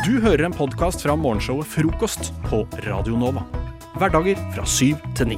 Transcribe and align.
Du 0.00 0.14
hører 0.16 0.46
en 0.46 0.54
podkast 0.56 1.02
fra 1.04 1.12
morgenshowet 1.12 1.68
Frokost 1.68 2.30
på 2.46 2.62
Radio 2.86 3.18
Nova. 3.20 3.42
Hverdager 4.00 4.38
fra 4.54 4.62
syv 4.64 4.96
til 5.18 5.34
ni. 5.34 5.36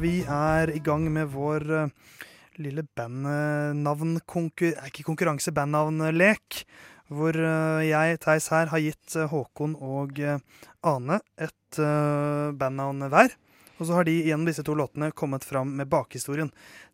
Vi 0.00 0.22
er 0.24 0.72
i 0.72 0.80
gang 0.80 1.04
med 1.12 1.28
vår 1.34 1.66
eh, 1.82 1.92
lille 2.64 2.86
bandnavnkonkur... 2.96 4.72
Ikke 4.88 5.04
konkurranse, 5.04 5.52
bandnavnlek. 5.52 6.62
Hvor 7.12 7.36
eh, 7.36 7.84
jeg, 7.90 8.22
Theis 8.24 8.48
her, 8.54 8.72
har 8.72 8.84
gitt 8.86 9.18
eh, 9.20 9.28
Håkon 9.28 9.76
og 9.76 10.16
eh, 10.16 10.40
Ane 10.80 11.20
et 11.36 11.82
bandnavn 12.56 13.04
hver. 13.12 13.36
Og 13.76 13.84
så 13.88 13.92
har 13.92 14.06
de 14.08 14.14
gjennom 14.24 14.46
disse 14.48 14.62
to 14.64 14.72
låtene 14.72 15.10
kommet 15.12 15.44
fram 15.44 15.74
med 15.76 15.90
bakhistorien 15.92 16.48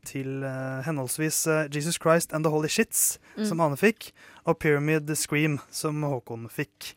til 0.08 0.42
uh, 0.42 0.80
henholdsvis 0.82 1.36
uh, 1.46 1.58
Jesus 1.70 1.94
Christ 2.02 2.32
and 2.34 2.42
The 2.46 2.50
Holy 2.50 2.68
Shits, 2.72 3.18
Mm. 3.36 3.44
som 3.48 3.60
Ane 3.64 3.78
fikk, 3.80 4.10
og 4.44 4.58
Pyramid 4.60 5.08
Scream, 5.16 5.54
som 5.72 6.02
Håkon 6.04 6.48
fikk. 6.52 6.90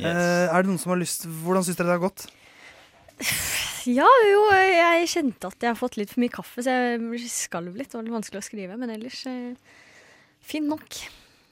Yes. 0.00 0.08
Uh, 0.08 0.48
er 0.50 0.62
det 0.64 0.70
noen 0.72 0.80
som 0.80 0.90
har 0.92 0.98
lyst 1.00 1.22
Hvordan 1.28 1.62
syns 1.64 1.76
dere 1.78 1.86
det 1.92 1.94
har 1.98 2.02
gått? 2.08 2.24
Ja, 3.86 4.08
jo, 4.28 4.40
jeg 4.52 5.06
kjente 5.08 5.48
at 5.52 5.62
jeg 5.62 5.70
har 5.70 5.78
fått 5.78 5.96
litt 5.96 6.10
for 6.12 6.20
mye 6.24 6.32
kaffe, 6.34 6.64
så 6.64 6.72
jeg 6.74 7.28
skalv 7.32 7.76
litt. 7.78 7.92
Det 7.92 7.96
var 8.00 8.04
litt 8.08 8.16
vanskelig 8.16 8.42
å 8.42 8.44
skrive, 8.48 8.76
men 8.80 8.90
ellers 8.92 9.22
fin 10.44 10.66
nok. 10.68 10.98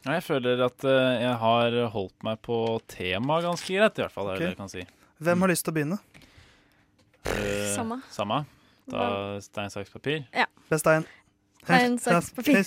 Ja, 0.04 0.16
jeg 0.18 0.24
føler 0.26 0.60
at 0.66 0.84
jeg 0.84 1.36
har 1.40 1.78
holdt 1.94 2.26
meg 2.26 2.42
på 2.44 2.58
temaet 2.90 3.46
ganske 3.46 3.70
greit, 3.78 3.96
i 3.96 4.04
hvert 4.04 4.12
fall. 4.12 4.32
er 4.34 4.42
det 4.42 4.50
jeg 4.50 4.58
kan 4.58 4.72
si. 4.72 4.84
Hvem 5.24 5.46
har 5.46 5.52
lyst 5.54 5.64
til 5.64 5.72
å 5.72 5.76
begynne? 5.78 6.00
Eh, 7.24 7.74
Samme. 7.74 8.00
Samme. 8.12 8.44
Da 8.90 9.40
stein, 9.40 9.70
saks, 9.72 9.90
papir. 9.94 10.24
Det 10.32 10.76
er 10.76 10.78
Stein. 10.82 11.06
Stein, 11.64 11.98
saks, 11.98 12.32
papir. 12.36 12.66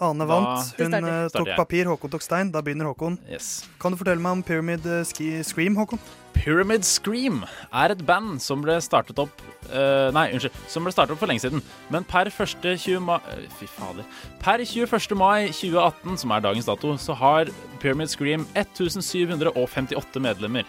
Ane 0.00 0.24
vant. 0.30 0.68
Hun 0.78 0.92
starter. 0.92 1.08
eh, 1.10 1.28
tok 1.34 1.48
papir, 1.58 1.88
Håkon 1.90 2.10
tok 2.12 2.22
stein. 2.22 2.52
Da 2.54 2.62
begynner 2.62 2.86
Håkon. 2.92 3.18
Yes. 3.28 3.66
Kan 3.82 3.92
du 3.92 3.98
fortelle 3.98 4.22
meg 4.22 4.38
om 4.38 4.42
Pyramid 4.46 4.86
eh, 4.86 5.02
Ski 5.04 5.42
Scream, 5.44 5.74
Håkon? 5.76 5.98
Pyramid 6.38 6.84
Scream 6.86 7.40
er 7.74 7.90
et 7.90 8.04
band 8.06 8.38
som 8.40 8.62
ble 8.62 8.76
startet 8.80 9.18
opp 9.18 9.40
uh, 9.72 10.08
Nei, 10.14 10.28
unnskyld. 10.36 10.54
Som 10.70 10.86
ble 10.86 10.92
startet 10.94 11.16
opp 11.16 11.18
for 11.24 11.26
lenge 11.28 11.42
siden. 11.42 11.60
Men 11.90 12.06
per 12.06 12.30
1. 12.30 12.62
20 12.78 13.02
mai 13.02 13.18
Fy 13.58 13.66
fader. 13.66 14.06
Per 14.40 14.62
21. 14.62 15.16
mai 15.18 15.48
2018, 15.50 16.14
som 16.22 16.30
er 16.36 16.46
dagens 16.46 16.70
dato, 16.70 16.94
så 16.96 17.16
har 17.18 17.50
Pyramid 17.82 18.08
Scream 18.14 18.46
1758 18.54 20.22
medlemmer. 20.22 20.64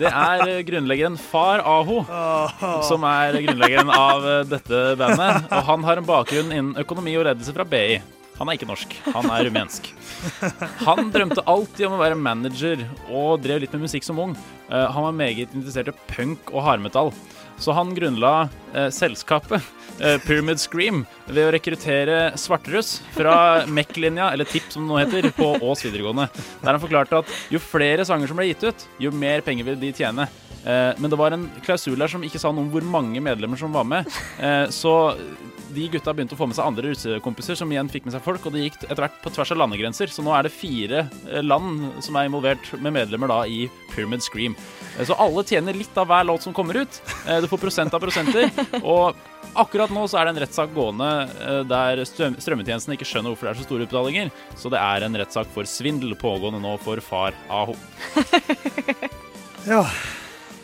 Det 0.00 0.08
er 0.08 0.42
eh, 0.46 0.62
grunnleggeren 0.64 1.18
Far 1.20 1.60
Aho. 1.68 2.00
Som 2.88 3.04
er 3.08 3.36
grunnleggeren 3.44 3.92
av 3.92 4.24
eh, 4.24 4.46
dette 4.48 4.80
bandet. 5.00 5.50
Og 5.52 5.68
han 5.68 5.84
har 5.84 6.00
en 6.00 6.08
bakgrunn 6.08 6.54
innen 6.54 6.80
økonomi 6.80 7.18
og 7.20 7.26
ledelse 7.28 7.52
fra 7.56 7.66
BI. 7.68 8.00
Han 8.40 8.48
er 8.48 8.56
ikke 8.56 8.70
norsk, 8.70 8.94
han 9.12 9.26
er 9.28 9.42
rumensk. 9.44 9.90
Han 10.86 11.10
drømte 11.12 11.42
alltid 11.44 11.90
om 11.90 11.98
å 11.98 12.00
være 12.00 12.16
manager 12.16 12.86
og 13.12 13.42
drev 13.44 13.60
litt 13.60 13.74
med 13.76 13.84
musikk 13.84 14.06
som 14.06 14.22
ung. 14.22 14.32
Eh, 14.70 14.86
han 14.94 15.04
var 15.04 15.18
meget 15.18 15.52
interessert 15.52 15.92
i 15.92 15.96
punk 16.14 16.48
og 16.54 16.64
hardmetall. 16.64 17.12
Så 17.60 17.76
han 17.76 17.92
grunnla 17.92 18.48
selskapet 18.94 19.62
eh, 20.00 20.18
Pyramid 20.26 20.60
Scream 20.62 21.02
ved 21.26 21.48
å 21.48 21.52
rekruttere 21.54 22.18
svarteruss 22.38 23.00
fra 23.16 23.66
MEC-linja, 23.66 24.30
eller 24.32 24.44
TIP 24.48 24.70
som 24.72 24.86
det 24.86 24.90
nå 24.92 25.00
heter, 25.02 25.30
på 25.36 25.52
Ås 25.60 25.84
videregående. 25.86 26.28
Der 26.62 26.72
han 26.74 26.82
forklarte 26.82 27.22
at 27.22 27.34
jo 27.52 27.58
flere 27.62 28.04
sanger 28.08 28.30
som 28.30 28.38
ble 28.40 28.50
gitt 28.52 28.64
ut, 28.70 28.86
jo 29.02 29.10
mer 29.14 29.40
penger 29.46 29.64
vil 29.70 29.80
de 29.82 29.92
tjene. 29.96 30.28
Eh, 30.60 30.90
men 31.00 31.08
det 31.10 31.16
var 31.20 31.32
en 31.32 31.46
klausul 31.64 31.96
der 31.98 32.10
som 32.12 32.22
ikke 32.26 32.40
sa 32.42 32.50
noe 32.52 32.66
om 32.66 32.72
hvor 32.74 32.84
mange 32.84 33.22
medlemmer 33.24 33.56
som 33.60 33.72
var 33.72 33.86
med. 33.88 34.10
Eh, 34.38 34.66
så 34.74 35.14
de 35.70 35.84
gutta 35.86 36.10
begynte 36.10 36.34
å 36.34 36.38
få 36.40 36.48
med 36.50 36.56
seg 36.58 36.66
andre 36.66 36.90
russekompiser, 36.90 37.54
som 37.54 37.70
igjen 37.70 37.86
fikk 37.88 38.08
med 38.08 38.12
seg 38.16 38.24
folk, 38.24 38.42
og 38.48 38.56
det 38.56 38.64
gikk 38.64 38.80
etter 38.88 39.04
hvert 39.04 39.20
på 39.22 39.30
tvers 39.30 39.52
av 39.54 39.60
landegrenser. 39.62 40.10
Så 40.10 40.24
nå 40.26 40.32
er 40.34 40.48
det 40.48 40.52
fire 40.52 41.04
eh, 41.30 41.40
land 41.46 42.02
som 42.02 42.18
er 42.18 42.26
involvert 42.28 42.72
med 42.82 42.92
medlemmer 42.96 43.30
da 43.30 43.38
i 43.46 43.62
Pyramid 43.94 44.24
Scream. 44.26 44.56
Eh, 44.98 45.06
Så 45.06 45.14
alle 45.16 45.44
tjener 45.46 45.78
litt 45.78 45.96
av 45.96 46.10
hver 46.10 46.26
låt 46.28 46.42
som 46.44 46.52
kommer 46.56 46.82
ut. 46.82 47.00
Eh, 47.24 47.38
Du 47.40 47.46
får 47.48 47.62
prosent 47.62 47.94
av 47.94 48.02
prosenter. 48.02 48.50
Og 48.82 49.18
akkurat 49.58 49.92
nå 49.92 50.04
så 50.10 50.20
er 50.20 50.28
det 50.28 50.34
en 50.34 50.42
rettssak 50.44 50.72
gående 50.76 51.08
eh, 51.42 51.60
der 51.68 52.04
strømmetjenesten 52.06 52.94
ikke 52.96 53.08
skjønner 53.08 53.32
hvorfor 53.32 53.48
det 53.48 53.54
er 53.54 53.60
så 53.60 53.66
store 53.66 53.86
utbetalinger. 53.88 54.32
Så 54.58 54.72
det 54.72 54.80
er 54.82 55.06
en 55.06 55.20
rettssak 55.22 55.50
for 55.54 55.68
svindel 55.68 56.14
pågående 56.20 56.62
nå 56.62 56.76
for 56.84 57.02
far 57.04 57.36
Aho. 57.50 57.76
Ja. 59.68 59.84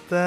Det, 0.07 0.23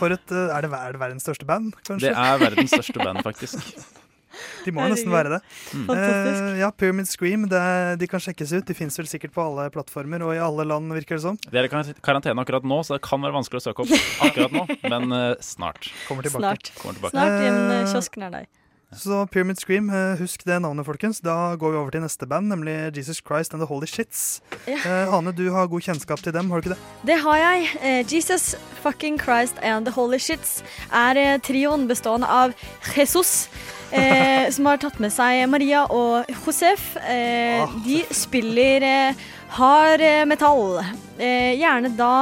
for 0.00 0.10
et, 0.10 0.32
eh, 0.34 0.50
er, 0.50 0.66
det, 0.66 0.70
er 0.74 0.96
det 0.96 1.00
verdens 1.00 1.24
største 1.24 1.46
band, 1.46 1.70
kanskje? 1.86 2.08
Det 2.08 2.14
er 2.18 2.40
verdens 2.42 2.74
største 2.74 2.98
band, 2.98 3.22
faktisk. 3.26 3.62
De 4.66 4.72
må 4.76 4.84
jo 4.86 4.92
nesten 4.94 5.12
være 5.12 5.34
det. 5.36 5.40
Mm. 5.74 5.86
Eh, 5.94 6.58
ja, 6.60 6.70
Pyramid 6.70 7.08
Scream, 7.10 7.48
det, 7.50 7.58
er- 7.60 7.96
de 8.00 8.06
kan 8.10 8.20
sjekkes 8.22 8.52
ut. 8.58 8.66
De 8.68 8.76
fins 8.76 8.98
vel 9.00 9.08
sikkert 9.10 9.34
på 9.36 9.44
alle 9.44 9.68
plattformer 9.74 10.22
og 10.26 10.34
i 10.36 10.40
alle 10.42 10.66
land, 10.68 10.92
virker 10.96 11.18
det 11.20 11.24
som. 11.26 11.40
Det 11.50 11.60
er 11.62 11.68
i 11.70 11.72
karantene 12.04 12.40
akkurat 12.44 12.64
nå, 12.66 12.80
så 12.86 12.96
det 12.98 13.02
kan 13.06 13.20
være 13.24 13.36
vanskelig 13.40 13.62
å 13.62 13.66
søke 13.70 13.86
opp 13.86 13.92
akkurat 14.30 14.54
nå, 14.54 14.66
men 14.92 15.12
uh, 15.12 15.34
snart. 15.44 15.90
Kommer 16.08 16.26
tilbake. 16.26 16.44
Snart. 16.46 16.72
Kommer 16.80 16.98
tilbake. 17.00 17.16
Snart 17.16 17.36
i 17.44 17.50
en 17.50 17.60
Eh, 17.60 17.76
eh, 17.82 17.92
kiosk 17.92 18.16
nær 18.20 18.32
deg. 18.38 18.48
Så 18.90 19.20
Pyramid 19.30 19.60
Scream, 19.62 19.86
eh, 19.94 20.16
husk 20.18 20.42
det 20.48 20.56
navnet, 20.64 20.82
folkens. 20.82 21.20
Da 21.22 21.54
går 21.60 21.70
vi 21.70 21.78
over 21.78 21.92
til 21.94 22.02
neste 22.02 22.26
band, 22.26 22.48
nemlig 22.50 22.72
Jesus 22.96 23.20
Christ 23.22 23.54
and 23.54 23.62
The 23.62 23.68
Holy 23.70 23.86
Shits. 23.86 24.40
Ja. 24.66 24.80
Eh, 24.82 25.12
Ane, 25.14 25.30
du 25.36 25.44
har 25.54 25.68
god 25.70 25.84
kjennskap 25.86 26.18
til 26.24 26.34
dem, 26.34 26.50
har 26.50 26.58
du 26.58 26.66
ikke 26.66 26.74
det? 26.74 26.80
Det 27.12 27.18
har 27.22 27.38
jeg. 27.38 27.68
Eh, 27.86 28.00
Jesus 28.10 28.56
fucking 28.82 29.20
Christ 29.22 29.60
and 29.62 29.86
the 29.86 29.94
Holy 29.94 30.18
Shits 30.18 30.64
er 30.90 31.20
eh, 31.22 31.36
trioen 31.38 31.86
bestående 31.86 32.26
av 32.26 32.56
Jesus, 32.96 33.46
eh, 33.92 34.50
som 34.54 34.66
har 34.70 34.76
tatt 34.82 34.98
med 35.02 35.12
seg 35.14 35.48
Maria 35.50 35.80
og 35.90 36.24
Josef. 36.32 36.96
Eh, 37.02 37.38
Ah. 37.60 37.66
de 37.84 38.04
spiller 38.14 38.82
eh, 38.86 39.14
hard 39.56 40.00
eh, 40.00 40.24
metall. 40.24 40.78
Eh, 41.20 41.52
gjerne 41.60 41.90
da 41.98 42.12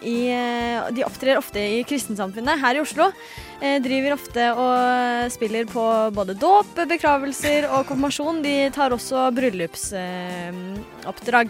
i 0.00 0.30
eh, 0.32 0.86
De 0.96 1.04
opptrer 1.04 1.36
ofte 1.36 1.60
i 1.60 1.82
kristensamfunnet 1.84 2.60
her 2.62 2.74
i 2.78 2.80
Oslo. 2.80 3.10
Eh, 3.60 3.76
driver 3.84 4.12
ofte 4.16 4.46
og 4.56 5.28
spiller 5.32 5.64
på 5.68 5.84
både 6.16 6.34
dåp, 6.40 6.72
begravelser 6.88 7.66
og 7.70 7.84
konfirmasjon. 7.88 8.40
De 8.44 8.70
tar 8.72 8.90
også 8.96 9.26
bryllupsoppdrag. 9.36 11.48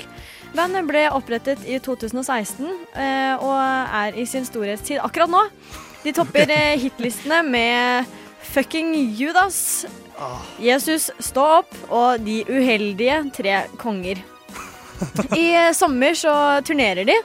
Bandet 0.56 0.86
ble 0.88 1.06
opprettet 1.12 1.58
i 1.68 1.78
2016 1.82 2.66
eh, 2.96 3.36
og 3.42 3.56
er 3.92 4.12
i 4.16 4.24
sin 4.26 4.44
storhetstid 4.46 4.98
akkurat 5.04 5.30
nå. 5.30 5.44
De 6.06 6.12
topper 6.14 6.46
hitlistene 6.78 7.42
med 7.46 8.04
Fucking 8.52 8.94
Judas, 9.18 9.86
Jesus 10.62 11.10
Stå 11.20 11.44
opp 11.60 11.74
og 11.92 12.22
De 12.24 12.40
uheldige 12.48 13.18
tre 13.36 13.58
konger. 13.80 14.22
I 15.36 15.50
sommer 15.76 16.16
så 16.16 16.32
turnerer 16.64 17.04
de, 17.04 17.16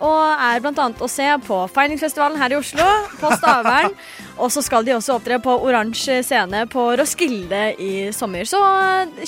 og 0.00 0.40
er 0.40 0.62
bl.a. 0.64 0.86
å 1.04 1.08
se 1.10 1.26
på 1.44 1.58
Feiningsfestivalen 1.74 2.38
her 2.40 2.54
i 2.54 2.56
Oslo, 2.56 2.86
på 3.20 3.32
Stavern. 3.36 3.92
og 4.40 4.48
så 4.54 4.62
skal 4.64 4.86
de 4.86 4.94
også 4.96 5.18
opptre 5.18 5.36
på 5.44 5.58
Oransje 5.66 6.22
scene 6.24 6.62
på 6.72 6.86
Roskilde 6.96 7.74
i 7.82 7.92
sommer. 8.16 8.48
Så 8.48 8.62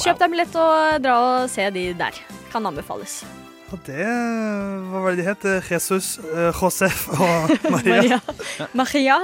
kjøp 0.00 0.22
deg 0.22 0.32
billett 0.32 0.56
og 0.56 1.04
dra 1.04 1.18
og 1.26 1.52
se 1.52 1.66
de 1.74 1.90
der. 1.98 2.22
Kan 2.54 2.66
anbefales. 2.70 3.20
ja, 3.70 3.82
det 3.86 4.06
Hva 4.06 5.04
var 5.04 5.12
det 5.12 5.20
de 5.20 5.28
het? 5.28 5.44
Jesus, 5.70 6.16
eh, 6.24 6.48
Josef 6.56 7.04
og 7.18 7.52
Maria. 7.74 8.00
Maria. 8.00 8.20
Maria. 8.72 9.20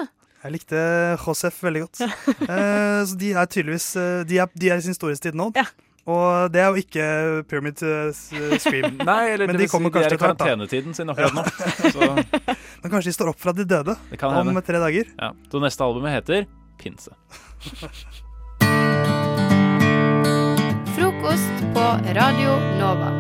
Jeg 0.46 0.54
likte 0.54 0.80
Josef 1.18 1.58
veldig 1.66 1.80
godt. 1.88 2.02
Eh, 2.46 3.00
så 3.08 3.16
de 3.18 3.32
er 3.34 3.48
tydeligvis 3.50 3.86
eh, 3.98 4.20
De 4.28 4.36
er, 4.38 4.50
de 4.54 4.68
er 4.70 4.78
i 4.78 4.84
sin 4.84 4.94
storhetstid 4.94 5.34
nå. 5.34 5.48
Ja. 5.56 5.64
Og 6.06 6.52
det 6.54 6.60
er 6.62 6.68
jo 6.70 6.78
ikke 6.84 7.06
Pyramid 7.50 7.82
eh, 7.82 8.12
Scream. 8.62 9.00
Nei, 9.08 9.32
eller 9.34 9.50
Men 9.50 9.56
det 9.56 9.64
de 9.64 9.64
vil 9.64 9.66
si, 9.66 9.72
kommer 9.72 9.90
de 9.90 10.04
er 10.04 10.14
i 10.14 10.20
karantenetiden 10.20 10.94
sin 10.94 11.10
akkurat 11.10 11.34
nå. 11.34 11.42
Så 11.96 12.10
Men 12.84 12.92
kanskje 12.92 13.10
de 13.10 13.16
står 13.16 13.32
opp 13.32 13.40
fra 13.42 13.56
de 13.56 13.66
døde 13.66 13.96
det 14.12 14.20
kan 14.20 14.30
om 14.30 14.52
hende. 14.52 14.62
tre 14.62 14.78
dager. 14.82 15.10
Ja. 15.18 15.32
Så 15.50 15.62
neste 15.64 15.88
albumet 15.88 16.14
heter 16.14 16.46
Pinse. 16.78 17.16
Frokost 20.94 21.66
på 21.74 21.88
Radio 22.20 22.54
Nova. 22.78 23.10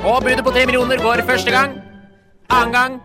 Og 0.00 0.24
budet 0.24 0.40
på 0.46 0.56
tre 0.56 0.64
millioner 0.64 1.04
går 1.04 1.26
første 1.28 1.52
gang. 1.52 1.76
Annen 2.48 2.72
gang 2.72 3.00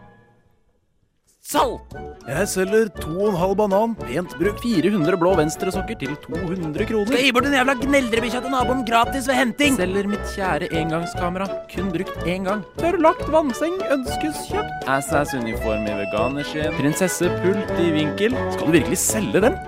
salg. 1.46 1.96
Jeg 2.26 2.48
selger 2.50 2.88
2,5 2.98 3.54
banan, 3.60 3.94
pent 4.00 4.34
brukt 4.40 4.64
400 4.64 5.18
blå 5.22 5.34
venstresokker 5.38 5.98
til 6.02 6.16
200 6.24 6.88
kroner. 6.90 7.12
Skal 7.12 7.22
gi 7.22 7.34
bort 7.36 7.46
den 7.46 7.58
jævla 7.58 7.76
gneldrebikkja 7.84 8.42
til 8.42 8.54
naboen 8.56 8.82
gratis 8.88 9.30
ved 9.30 9.38
henting. 9.38 9.78
Selger 9.78 10.10
mitt 10.10 10.26
kjære 10.34 10.72
engangskamera, 10.82 11.48
kun 11.72 11.92
brukt 11.94 12.26
én 12.26 12.48
gang. 12.50 12.66
Tørrlagt 12.82 13.30
vannseng 13.34 13.78
ønskes 13.94 14.48
kjøpt. 14.50 14.90
Assas-uniform 14.96 15.86
i 15.86 16.00
veganerskinn. 16.02 16.74
Prinsessepult 16.80 17.76
i 17.78 17.92
vinkel. 18.00 18.38
Skal 18.56 18.66
du 18.66 18.80
virkelig 18.80 19.02
selge 19.04 19.46
den? 19.46 19.60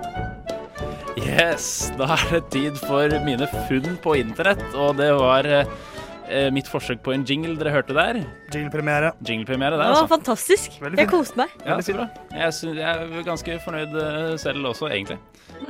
Yes, 1.17 1.91
da 1.97 2.09
er 2.15 2.25
det 2.31 2.43
tid 2.53 2.81
for 2.87 3.13
mine 3.25 3.45
funn 3.67 3.97
på 4.01 4.17
internett, 4.17 4.63
og 4.73 4.97
det 4.97 5.09
var 5.17 5.45
eh, 5.49 5.69
mitt 6.51 6.67
forsøk 6.67 6.99
på 7.05 7.13
en 7.15 7.23
jingle 7.27 7.55
dere 7.59 7.71
hørte 7.71 7.93
der. 7.95 8.19
Jinglepremiere. 8.53 9.13
Jinglepremiere 9.23 9.77
Det 9.77 9.79
der, 9.79 9.91
var 9.93 10.01
altså. 10.01 10.07
fantastisk. 10.11 10.77
Jeg 10.97 11.07
koste 11.11 11.37
meg. 11.39 11.53
Ja, 11.65 11.77
så 11.81 11.93
bra. 11.95 12.07
Jeg, 12.33 12.53
synes, 12.53 12.77
jeg 12.77 12.87
er 12.87 13.23
ganske 13.27 13.59
fornøyd 13.63 13.95
eh, 14.01 14.33
selv 14.41 14.65
også, 14.71 14.89
egentlig. 14.91 15.19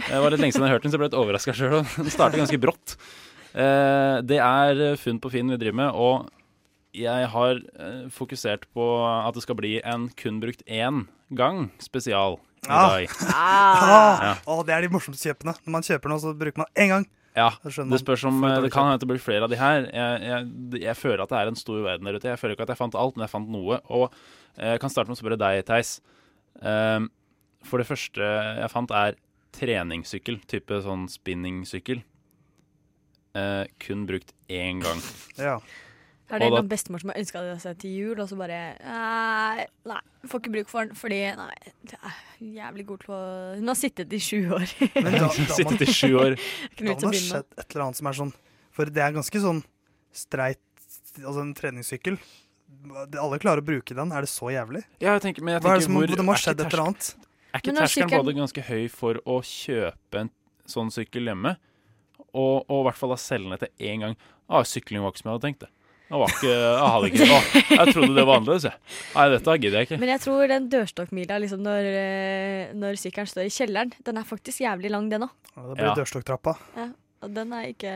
Det 0.08 0.22
var 0.24 0.34
litt 0.34 0.42
lenge 0.42 0.56
siden 0.56 0.66
jeg 0.68 0.74
hørte 0.78 0.88
den, 0.88 0.92
så 0.92 0.98
jeg 0.98 1.04
ble 1.04 1.10
litt 1.12 1.20
overraska 1.22 1.54
sjøl. 1.58 1.78
Den 1.98 2.10
starter 2.14 2.42
ganske 2.42 2.60
brått. 2.64 2.98
Eh, 3.54 4.18
Det 4.28 4.40
er 4.42 4.82
funn 5.02 5.20
på 5.24 5.32
Finn 5.34 5.50
vi 5.54 5.58
driver 5.62 5.78
med, 5.84 5.92
og 5.94 6.28
jeg 6.98 7.28
har 7.30 7.60
eh, 7.62 8.08
fokusert 8.10 8.66
på 8.74 8.86
at 9.06 9.34
det 9.38 9.44
skal 9.46 9.56
bli 9.60 9.76
en 9.86 10.08
kun 10.18 10.40
brukt 10.42 10.64
én 10.66 11.06
gang 11.38 11.68
spesial 11.84 12.40
i 12.66 12.70
Ah. 12.74 12.90
dag. 12.98 13.08
Ah, 13.32 14.24
Ja. 14.24 14.34
Oh, 14.50 14.64
det 14.66 14.74
er 14.74 14.82
de 14.82 14.90
morsomste 14.90 15.30
kjøpene. 15.30 15.54
Når 15.64 15.72
man 15.72 15.86
kjøper 15.86 16.10
noe, 16.10 16.20
så 16.20 16.34
bruker 16.36 16.58
man 16.66 16.68
én 16.76 16.90
gang. 16.90 17.06
Ja, 17.38 17.52
det 17.62 18.00
spørs 18.02 18.24
om 18.26 18.42
eh, 18.44 18.56
Det 18.66 18.72
kan 18.74 18.88
hende 18.88 19.02
det 19.04 19.10
blir 19.12 19.22
flere 19.22 19.46
av 19.46 19.52
de 19.52 19.60
her. 19.60 19.86
Jeg, 19.94 20.22
jeg, 20.26 20.82
jeg 20.88 20.98
føler 20.98 21.22
at 21.22 21.34
det 21.34 21.38
er 21.40 21.52
en 21.52 21.60
stor 21.60 21.84
verden 21.86 22.10
der 22.10 22.18
ute. 22.18 22.32
Jeg 22.32 22.42
føler 22.42 22.58
ikke 22.58 22.66
at 22.66 22.74
jeg 22.74 22.82
fant 22.82 22.98
alt, 22.98 23.18
men 23.18 23.28
jeg 23.28 23.34
fant 23.36 23.52
noe. 23.54 23.78
Og 23.94 24.08
eh, 24.58 24.74
jeg 24.74 24.82
kan 24.82 24.94
starte 24.94 25.12
med 25.12 25.20
å 25.20 25.22
spørre 25.22 25.40
deg, 25.42 25.62
Theis. 25.68 26.00
Um, 26.58 27.12
for 27.68 27.82
det 27.82 27.86
første 27.90 28.26
jeg 28.58 28.72
fant, 28.74 28.94
er 28.94 29.20
treningssykkel. 29.58 30.42
Type 30.50 30.82
sånn 30.86 31.06
spinningsykkel. 31.14 32.02
Uh, 33.38 33.70
kun 33.84 34.08
brukt 34.10 34.34
én 34.50 34.82
gang. 34.82 35.04
Ja. 35.38 35.60
Er 36.30 36.40
det 36.42 36.48
en 36.48 36.52
da- 36.52 36.60
noen 36.60 36.70
bestemor 36.70 37.00
som 37.00 37.10
har 37.14 37.20
ønska 37.22 37.42
seg 37.64 37.78
til 37.80 37.92
jul, 37.96 38.20
og 38.20 38.28
så 38.28 38.36
bare 38.36 38.58
Nei, 38.84 39.66
nei, 39.88 40.00
får 40.28 40.42
ikke 40.42 40.52
bruk 40.58 40.68
for 40.72 40.84
den 40.86 40.96
fordi 41.00 41.20
Nei, 41.40 41.54
det 41.88 42.00
er 42.02 42.18
jævlig 42.58 42.86
god 42.90 43.00
til 43.06 43.14
å 43.16 43.22
Hun 43.56 43.68
har 43.72 43.80
sittet 43.80 44.12
i 44.12 44.20
sju 44.20 44.42
år. 44.58 44.74
Men 44.98 45.14
da, 45.16 45.30
Sittet 45.60 45.86
i 45.86 45.92
sju 45.94 46.10
år. 46.20 46.36
Da 46.78 46.84
må 46.84 46.98
det 47.00 47.08
ha 47.08 47.14
skjedd 47.22 47.48
et 47.58 47.70
eller 47.72 47.86
annet 47.86 48.02
som 48.02 48.08
er 48.12 48.18
sånn 48.20 48.34
For 48.76 48.92
det 48.92 49.04
er 49.06 49.16
ganske 49.16 49.44
sånn 49.46 49.64
streit 50.12 50.60
Altså 51.18 51.42
en 51.42 51.54
treningssykkel. 51.58 52.20
Alle 53.18 53.40
klarer 53.42 53.64
å 53.64 53.66
bruke 53.66 53.96
den. 53.98 54.12
Er 54.14 54.22
det 54.22 54.30
så 54.30 54.52
jævlig? 54.54 54.84
Ja, 55.02 55.16
jeg 55.16 55.24
tenker, 55.24 55.42
men 55.42 55.56
jeg 55.56 55.64
er 55.64 55.80
tenker 55.80 55.96
hvor 55.96 56.12
Det 56.12 56.26
må 56.28 56.36
er 56.36 56.38
ha 56.38 56.44
skjedd 56.44 56.62
et 56.62 56.74
eller 56.74 56.84
annet. 56.84 57.08
Er 57.56 57.62
ikke 57.64 57.72
Men 57.74 57.80
terskelen 57.82 58.12
både 58.14 58.36
ganske 58.38 58.64
høy 58.68 58.84
for 58.94 59.22
å 59.26 59.40
kjøpe 59.42 60.20
en 60.22 60.30
sånn 60.70 60.92
sykkel 60.94 61.32
hjemme, 61.32 61.56
og, 62.36 62.68
og 62.68 62.82
i 62.82 62.86
hvert 62.90 63.00
fall 63.00 63.14
da 63.16 63.18
selge 63.24 63.48
den 63.48 63.56
etter 63.56 63.72
én 63.80 64.04
gang? 64.04 64.18
Ah, 64.52 64.62
sykling 64.68 65.02
var 65.02 65.16
ikke 65.16 65.24
som 65.24 65.32
jeg 65.32 65.38
hadde 65.40 65.48
tenkt 65.48 65.64
det. 65.66 65.72
Jeg, 66.08 66.20
var 66.22 66.32
ikke, 66.32 66.52
jeg, 66.52 66.92
hadde 66.94 67.08
ikke, 67.12 67.26
å, 67.28 67.40
jeg 67.78 67.94
trodde 67.94 68.14
det 68.16 68.24
var 68.30 68.38
annerledes, 68.40 68.64
jeg. 68.70 68.94
Nei, 69.16 69.26
dette 69.34 69.56
gidder 69.60 69.78
jeg 69.82 69.88
ikke. 69.90 69.98
Men 70.00 70.12
jeg 70.14 70.22
tror 70.24 70.48
den 70.54 70.70
dørstokkmila 70.72 71.40
liksom 71.44 71.66
når, 71.66 71.90
eh, 72.00 72.70
når 72.80 73.00
sykkelen 73.02 73.28
står 73.28 73.50
i 73.50 73.52
kjelleren, 73.58 73.92
den 74.08 74.22
er 74.22 74.30
faktisk 74.30 74.62
jævlig 74.64 74.94
lang, 74.94 75.10
den 75.12 75.28
òg. 75.28 75.34
Ja, 75.58 75.66
Det 75.68 75.76
blir 75.82 75.90
Ja. 75.90 75.96
dørstokktrappa. 76.00 76.54
Og 77.18 77.32
den 77.34 77.52
er 77.58 77.64
ikke, 77.74 77.92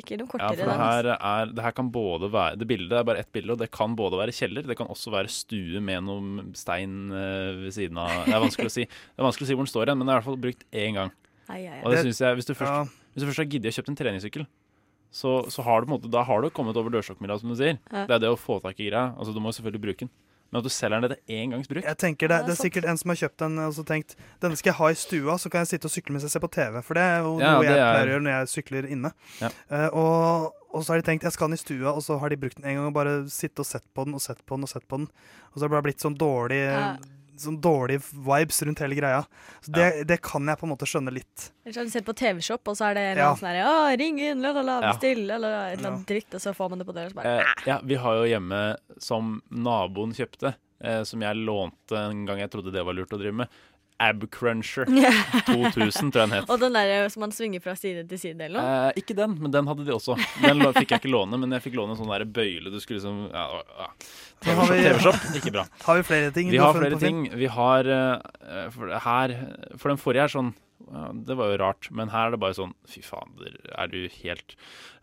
ikke 0.00 0.16
noe 0.16 0.38
Ja, 0.40 0.48
for 0.48 0.56
det 0.56 0.76
her, 0.80 1.08
er, 1.12 1.50
det 1.52 1.62
her 1.62 1.74
kan 1.76 1.90
både 1.92 2.30
være 2.32 2.56
Det 2.56 2.64
bildet 2.66 2.94
er 2.96 3.04
bare 3.04 3.18
ett 3.20 3.28
bilde, 3.30 3.52
og 3.52 3.58
det 3.60 3.70
kan 3.70 3.92
både 3.94 4.16
være 4.16 4.32
kjeller, 4.32 4.64
det 4.66 4.78
kan 4.78 4.88
også 4.88 5.12
være 5.12 5.28
stue 5.28 5.78
med 5.84 6.00
noe 6.06 6.46
stein 6.56 7.12
eh, 7.12 7.52
ved 7.66 7.74
siden 7.76 7.98
av 8.00 8.24
Det 8.24 8.32
er 8.32 8.40
vanskelig 8.40 8.70
å 8.70 8.72
si 8.72 8.86
Det 8.88 9.20
er 9.20 9.26
vanskelig 9.28 9.44
å 9.44 9.50
si 9.50 9.54
hvor 9.58 9.66
den 9.68 9.72
står 9.74 9.92
hen, 9.92 9.98
men 10.00 10.08
det 10.08 10.14
er 10.14 10.16
i 10.16 10.20
hvert 10.22 10.30
fall 10.30 10.40
brukt 10.48 10.64
én 10.72 10.96
gang. 10.96 11.12
Ai, 11.52 11.66
ai, 11.66 11.68
ai. 11.68 11.82
Og 11.84 11.90
det 11.92 11.98
Det- 12.00 12.06
synes 12.08 12.20
jeg, 12.24 12.36
hvis 12.40 12.48
du 12.48 12.54
først 12.54 12.72
Ja. 12.72 12.84
Hvis 13.12 13.20
du 13.20 13.28
først 13.28 13.42
har 13.44 13.50
giddet 13.52 13.68
å 13.68 13.76
kjøpe 13.76 13.88
en 13.92 13.96
treningssykkel, 14.00 14.46
så, 15.12 15.36
så 15.52 15.62
har 15.66 15.82
du 15.82 15.86
på 15.86 15.92
en 15.92 15.96
måte, 16.00 16.10
da 16.12 16.22
har 16.24 16.40
du 16.42 16.48
kommet 16.50 16.76
over 16.80 16.92
dørstokkmila, 16.94 17.36
som 17.40 17.52
du 17.52 17.56
sier. 17.58 17.76
Ja. 17.92 18.06
Det 18.08 18.16
er 18.16 18.22
det 18.24 18.30
å 18.32 18.38
få 18.40 18.58
tak 18.64 18.78
i 18.80 18.88
greia. 18.88 19.10
Altså, 19.16 19.34
du 19.36 19.40
må 19.44 19.52
selvfølgelig 19.52 19.84
bruke 19.84 20.06
den. 20.06 20.12
Men 20.52 20.60
at 20.60 20.66
du 20.68 20.72
selger 20.72 21.00
den 21.00 21.06
etter 21.08 21.20
engangsbruk 21.32 21.52
gangs 21.52 21.68
bruk 21.70 21.86
Jeg 21.88 21.96
tenker 22.02 22.28
det, 22.28 22.38
det 22.44 22.52
er 22.52 22.58
er 22.58 22.60
sikkert 22.60 22.84
en 22.90 22.98
som 23.00 23.08
har 23.08 23.16
kjøpt 23.22 23.38
den 23.40 23.54
og 23.62 23.70
så 23.72 23.84
tenkt 23.88 24.10
denne 24.42 24.58
skal 24.60 24.68
jeg 24.68 24.76
ha 24.82 24.88
i 24.92 24.98
stua, 25.00 25.36
så 25.40 25.48
kan 25.48 25.62
jeg 25.64 25.70
sitte 25.70 25.88
og 25.88 25.92
sykle 25.94 26.12
mens 26.12 26.26
jeg 26.26 26.34
ser 26.34 26.42
på 26.44 26.50
TV. 26.52 26.76
For 26.84 26.98
det 26.98 27.04
er 27.08 27.22
jo 27.24 27.30
Ja, 27.40 27.52
noe 27.56 27.64
jeg 27.64 27.72
er- 27.78 27.94
pleier 27.94 28.10
å 28.10 28.12
gjøre 28.12 28.24
når 28.26 28.34
jeg 28.36 28.50
sykler 28.52 28.88
inne. 28.92 29.12
Ja. 29.40 29.48
Uh, 29.72 29.88
og, 29.96 30.52
og 30.76 30.84
så 30.84 30.92
har 30.92 31.00
de 31.00 31.06
tenkt 31.08 31.24
jeg 31.24 31.32
skal 31.32 31.48
ha 31.48 31.54
den 31.54 31.56
i 31.56 31.62
stua, 31.62 31.94
og 31.96 32.02
så 32.04 32.18
har 32.20 32.28
de 32.28 32.36
brukt 32.44 32.60
den 32.60 32.68
en 32.68 32.76
gang 32.82 32.90
og 32.90 32.92
bare 32.98 33.14
sittet 33.32 33.64
og 33.64 33.68
sett 33.70 33.86
på 33.96 34.04
den 34.04 34.12
og 34.18 34.20
sett 34.20 34.44
på 34.44 34.58
den 34.60 34.68
og 34.68 34.72
sett 34.74 34.84
på 34.92 35.00
den. 35.00 35.08
Og 35.08 35.56
så 35.56 35.64
har 35.64 35.68
det 35.72 35.76
bare 35.78 35.86
blitt 35.88 36.04
sånn 36.04 36.18
dårlig 36.20 36.60
Ja. 36.68 36.96
Sånn 37.40 37.56
dårlige 37.64 38.02
vibes 38.12 38.58
rundt 38.66 38.82
hele 38.84 38.94
greia. 38.98 39.22
Så 39.64 39.72
det, 39.72 39.86
det 40.06 40.18
kan 40.20 40.44
jeg 40.46 40.58
på 40.60 40.66
en 40.66 40.72
måte 40.74 40.84
skjønne 40.86 41.12
litt. 41.14 41.46
Ellers 41.64 41.78
har 41.80 41.84
du 41.88 41.90
sett 41.94 42.04
på 42.04 42.14
TV-shop, 42.18 42.60
og 42.68 42.76
så 42.76 42.90
er 42.90 42.94
det 42.98 43.04
en 43.14 43.18
Ja. 43.22 43.30
sånn 43.34 43.48
her 43.48 43.64
Å, 43.64 43.98
ring 43.98 44.18
inn, 44.20 44.42
la, 44.44 44.52
la, 44.52 44.62
la, 44.62 44.74
Ja. 44.82 44.92
bestill, 44.92 45.24
ja. 45.26 45.34
eller 45.36 45.54
et 45.72 45.78
eller 45.78 45.90
annet 45.94 46.06
dritt, 46.06 46.34
og 46.34 46.40
så 46.44 46.52
får 46.54 46.68
man 46.70 46.78
det 46.82 46.86
på 46.86 46.92
døra, 46.94 47.06
og 47.06 47.12
så 47.14 47.20
bare 47.22 47.38
eh, 47.40 47.54
Ja, 47.66 47.80
vi 47.82 47.94
har 47.94 48.14
jo 48.20 48.28
hjemme 48.28 48.60
som 48.98 49.40
naboen 49.50 50.12
kjøpte, 50.12 50.54
eh, 50.84 51.02
som 51.08 51.20
jeg 51.24 51.36
lånte 51.36 51.96
en 51.96 52.26
gang 52.26 52.38
jeg 52.44 52.50
trodde 52.50 52.72
det 52.72 52.84
var 52.84 52.92
lurt 52.94 53.12
å 53.16 53.18
drive 53.18 53.34
med. 53.34 53.48
Abcruncher 54.00 54.86
2000, 54.86 56.12
tror 56.12 56.22
jeg 56.22 56.28
den 56.28 56.34
het. 56.36 56.48
Og 56.50 56.60
den 56.62 56.76
der 56.76 57.08
som 57.12 57.24
man 57.24 57.34
svinger 57.34 57.62
fra 57.64 57.74
side 57.78 58.04
til 58.10 58.20
side, 58.20 58.38
eller 58.40 58.58
noe. 58.58 58.78
Eh, 58.88 59.02
ikke 59.02 59.16
den, 59.18 59.36
men 59.42 59.54
den 59.54 59.68
hadde 59.70 59.86
de 59.86 59.94
også. 59.94 60.16
Den 60.42 60.64
fikk 60.76 60.94
jeg 60.94 61.02
ikke 61.02 61.12
låne, 61.12 61.38
men 61.40 61.54
jeg 61.56 61.66
fikk 61.66 61.78
låne 61.78 61.94
en 61.94 62.00
sånn 62.00 62.12
der 62.12 62.26
bøyle 62.26 62.72
du 62.72 62.78
skulle 62.82 63.00
liksom 63.00 63.24
ja, 63.32 63.62
ja. 63.82 63.88
TV-shop, 64.42 65.20
ikke 65.38 65.54
bra. 65.54 65.66
Har 65.86 66.00
vi 66.00 66.06
flere 66.08 66.32
ting? 66.34 66.50
Vi 66.52 66.60
har 66.62 66.76
flere 66.76 66.98
ting. 67.00 67.24
Vi 67.38 67.50
har 67.52 67.88
uh, 67.88 68.66
for 68.74 68.92
her 69.06 69.34
For 69.76 69.92
den 69.92 70.00
forrige 70.00 70.26
er 70.26 70.32
sånn 70.32 70.52
ja, 70.88 71.04
Det 71.14 71.36
var 71.38 71.52
jo 71.52 71.58
rart, 71.62 71.88
men 71.94 72.10
her 72.12 72.28
er 72.28 72.34
det 72.34 72.42
bare 72.42 72.56
sånn 72.58 72.74
Fy 72.90 73.04
fader, 73.06 73.54
er 73.70 73.92
du 73.92 74.00
helt 74.22 74.56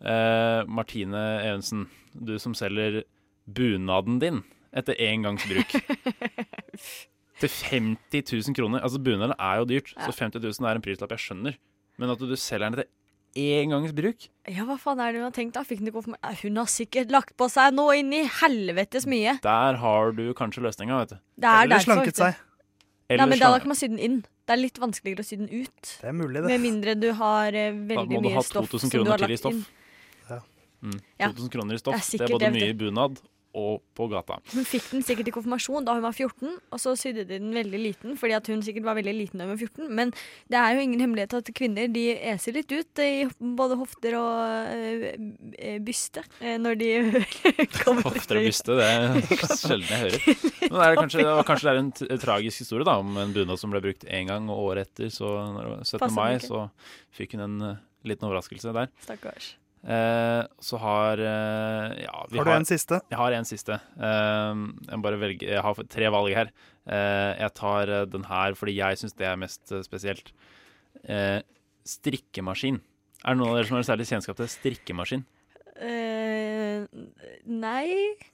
uh, 0.04 0.66
Martine 0.68 1.24
Evensen, 1.46 1.88
du 2.14 2.36
som 2.42 2.58
selger 2.58 3.04
bunaden 3.50 4.20
din 4.22 4.44
etter 4.70 4.94
én 5.02 5.24
gangs 5.26 5.48
bruk. 5.50 5.72
Til 7.40 7.50
50 7.50 8.34
000 8.50 8.56
kroner. 8.58 8.82
Altså 8.84 9.00
Bunaden 9.02 9.34
er 9.40 9.60
jo 9.62 9.66
dyrt, 9.66 9.94
Ja. 9.96 10.08
så 10.08 10.12
50 10.16 10.42
000 10.60 10.70
er 10.70 10.76
en 10.76 10.82
prislapp 10.82 11.10
jeg 11.16 11.20
skjønner. 11.26 11.56
Men 11.98 12.10
at 12.14 12.20
du 12.20 12.36
selger 12.36 12.70
den 12.72 12.84
til 12.84 12.88
engangs 13.62 13.92
bruk 13.94 14.24
Ja, 14.50 14.64
hva 14.66 14.76
faen 14.82 15.00
er 15.00 15.12
det 15.14 15.20
hun 15.22 15.28
har 15.30 15.36
tenkt 15.36 15.54
da? 15.54 15.62
Fikk 15.64 15.80
den 15.84 15.92
ikke 15.92 16.16
Hun 16.42 16.56
har 16.58 16.66
sikkert 16.66 17.12
lagt 17.12 17.36
på 17.38 17.46
seg 17.52 17.74
noe 17.76 17.94
inn 18.00 18.12
i 18.14 18.24
helvetes 18.26 19.06
mye. 19.06 19.40
Der 19.44 19.76
har 19.78 20.12
du 20.18 20.34
kanskje 20.34 20.64
løsninga, 20.66 20.98
vet 21.04 21.10
du. 21.10 21.16
Det 21.38 21.46
er 21.48 21.64
Eller 21.64 21.76
derfor. 21.78 21.86
slanket 21.94 22.16
seg. 22.16 22.36
Eller. 23.10 23.24
Nei, 23.24 23.30
men 23.30 23.40
da 23.40 23.46
slank- 23.52 23.62
kan 23.62 23.68
man 23.70 23.76
sy 23.76 23.88
den 23.88 24.00
inn. 24.00 24.20
Det 24.48 24.54
er 24.56 24.62
litt 24.64 24.80
vanskeligere 24.82 25.20
å 25.22 25.26
sy 25.26 25.36
den 25.38 25.50
ut. 25.50 25.82
Det 26.02 26.10
er 26.10 26.12
mulig, 26.14 26.42
det. 26.42 26.50
Med 26.50 26.62
mindre 26.62 26.96
du 27.00 27.12
har 27.14 27.48
eh, 27.54 27.72
Da 27.72 27.96
veldig 27.96 28.10
må 28.10 28.22
du 28.24 28.28
mye 28.30 28.34
ha 28.36 28.42
stoff 28.42 28.70
2000 28.70 28.80
som 28.80 28.90
du 28.90 28.98
kroner 28.98 29.18
til 29.18 29.32
i 29.32 29.38
stoff. 29.38 29.70
Ja. 30.30 30.40
Mm. 30.82 31.00
Ja. 31.20 31.28
2000 31.30 31.50
kroner 31.54 31.74
i 31.74 31.78
stoff. 31.78 31.96
Det 31.96 32.14
er 32.14 32.18
Det 32.18 32.30
er, 32.30 32.34
både 32.34 32.46
det, 32.50 32.54
mye 32.54 32.70
i 32.70 32.74
bunad 32.74 33.22
og 33.58 33.82
på 33.98 34.06
gata. 34.12 34.38
Hun 34.54 34.68
fikk 34.68 34.92
den 34.92 35.04
sikkert 35.06 35.32
i 35.32 35.34
konfirmasjon 35.34 35.86
da 35.88 35.96
hun 35.98 36.06
var 36.06 36.14
14, 36.14 36.58
og 36.70 36.82
så 36.82 36.94
sydde 37.00 37.26
de 37.26 37.40
den 37.42 37.54
veldig 37.56 37.82
liten, 37.82 38.18
fordi 38.20 38.36
at 38.38 38.50
hun 38.52 38.62
sikkert 38.66 38.86
var 38.86 38.98
veldig 39.00 39.16
liten 39.16 39.42
da 39.42 39.48
hun 39.48 39.56
var 39.56 39.62
14. 39.62 39.90
Men 40.00 40.14
det 40.52 40.60
er 40.60 40.76
jo 40.76 40.84
ingen 40.86 41.04
hemmelighet 41.04 41.34
at 41.40 41.52
kvinner 41.58 41.90
de 41.92 42.06
eser 42.34 42.58
litt 42.60 42.72
ut 42.72 43.04
i 43.04 43.26
både 43.40 43.78
hofter 43.80 44.18
og 44.20 44.74
øh, 44.76 45.80
byste 45.86 46.24
øh, 46.42 46.58
når 46.62 46.80
de 46.80 46.92
kommer 47.82 48.06
Hofter 48.10 48.42
og 48.42 48.50
byste, 48.50 48.78
det 48.80 48.90
er 48.90 49.20
sjelden 49.64 49.90
jeg 49.90 50.04
hører. 50.06 50.46
Men 50.70 50.80
er 50.80 50.94
det 50.94 51.02
kanskje, 51.04 51.24
det 51.24 51.38
var 51.40 51.48
kanskje 51.48 51.70
det 51.70 51.74
er 51.74 51.82
en 51.84 52.22
tragisk 52.22 52.64
historie 52.66 52.88
da, 52.88 53.00
om 53.02 53.18
en 53.22 53.34
bunad 53.36 53.62
som 53.62 53.74
ble 53.74 53.82
brukt 53.84 54.06
én 54.06 54.30
gang, 54.30 54.50
og 54.52 54.70
året 54.72 54.90
etter, 54.90 55.10
så 55.14 55.32
når 55.56 55.62
det 55.62 55.72
var 55.74 55.82
17. 55.86 56.04
Passet 56.04 56.18
mai, 56.20 56.38
så 56.44 56.66
fikk 57.16 57.36
hun 57.38 57.46
en 57.48 57.58
eh, 57.72 57.82
liten 58.08 58.30
overraskelse 58.30 58.76
der. 58.76 58.94
Stakkars. 59.04 59.54
Eh, 59.80 60.42
så 60.60 60.78
har 60.84 61.22
eh, 61.24 62.04
Ja, 62.04 62.26
vi 62.30 62.38
Har 62.38 62.46
du 62.50 62.52
en 62.52 62.66
siste? 62.68 63.00
Jeg 63.10 63.18
har 63.20 63.32
en 63.38 63.48
siste. 63.48 63.78
Eh, 63.96 64.66
jeg, 64.90 65.02
bare 65.06 65.20
velger, 65.22 65.54
jeg 65.56 65.64
har 65.64 65.80
tre 65.88 66.10
valg 66.12 66.36
her. 66.36 66.52
Eh, 66.90 67.32
jeg 67.40 67.54
tar 67.56 67.88
eh, 68.02 68.06
den 68.12 68.26
her 68.28 68.58
fordi 68.60 68.76
jeg 68.80 69.00
syns 69.00 69.16
det 69.16 69.30
er 69.30 69.40
mest 69.40 69.72
eh, 69.72 69.84
spesielt. 69.88 70.34
Eh, 71.08 71.40
strikkemaskin. 71.88 72.82
Er 73.24 73.36
det 73.36 73.40
noen 73.42 73.52
av 73.54 73.60
dere 73.60 73.68
som 73.70 73.78
har 73.80 73.88
særlig 73.88 74.08
kjennskap 74.12 74.38
til 74.40 74.50
strikkemaskin? 74.52 75.24
Eh, 75.80 76.84
nei 77.48 77.88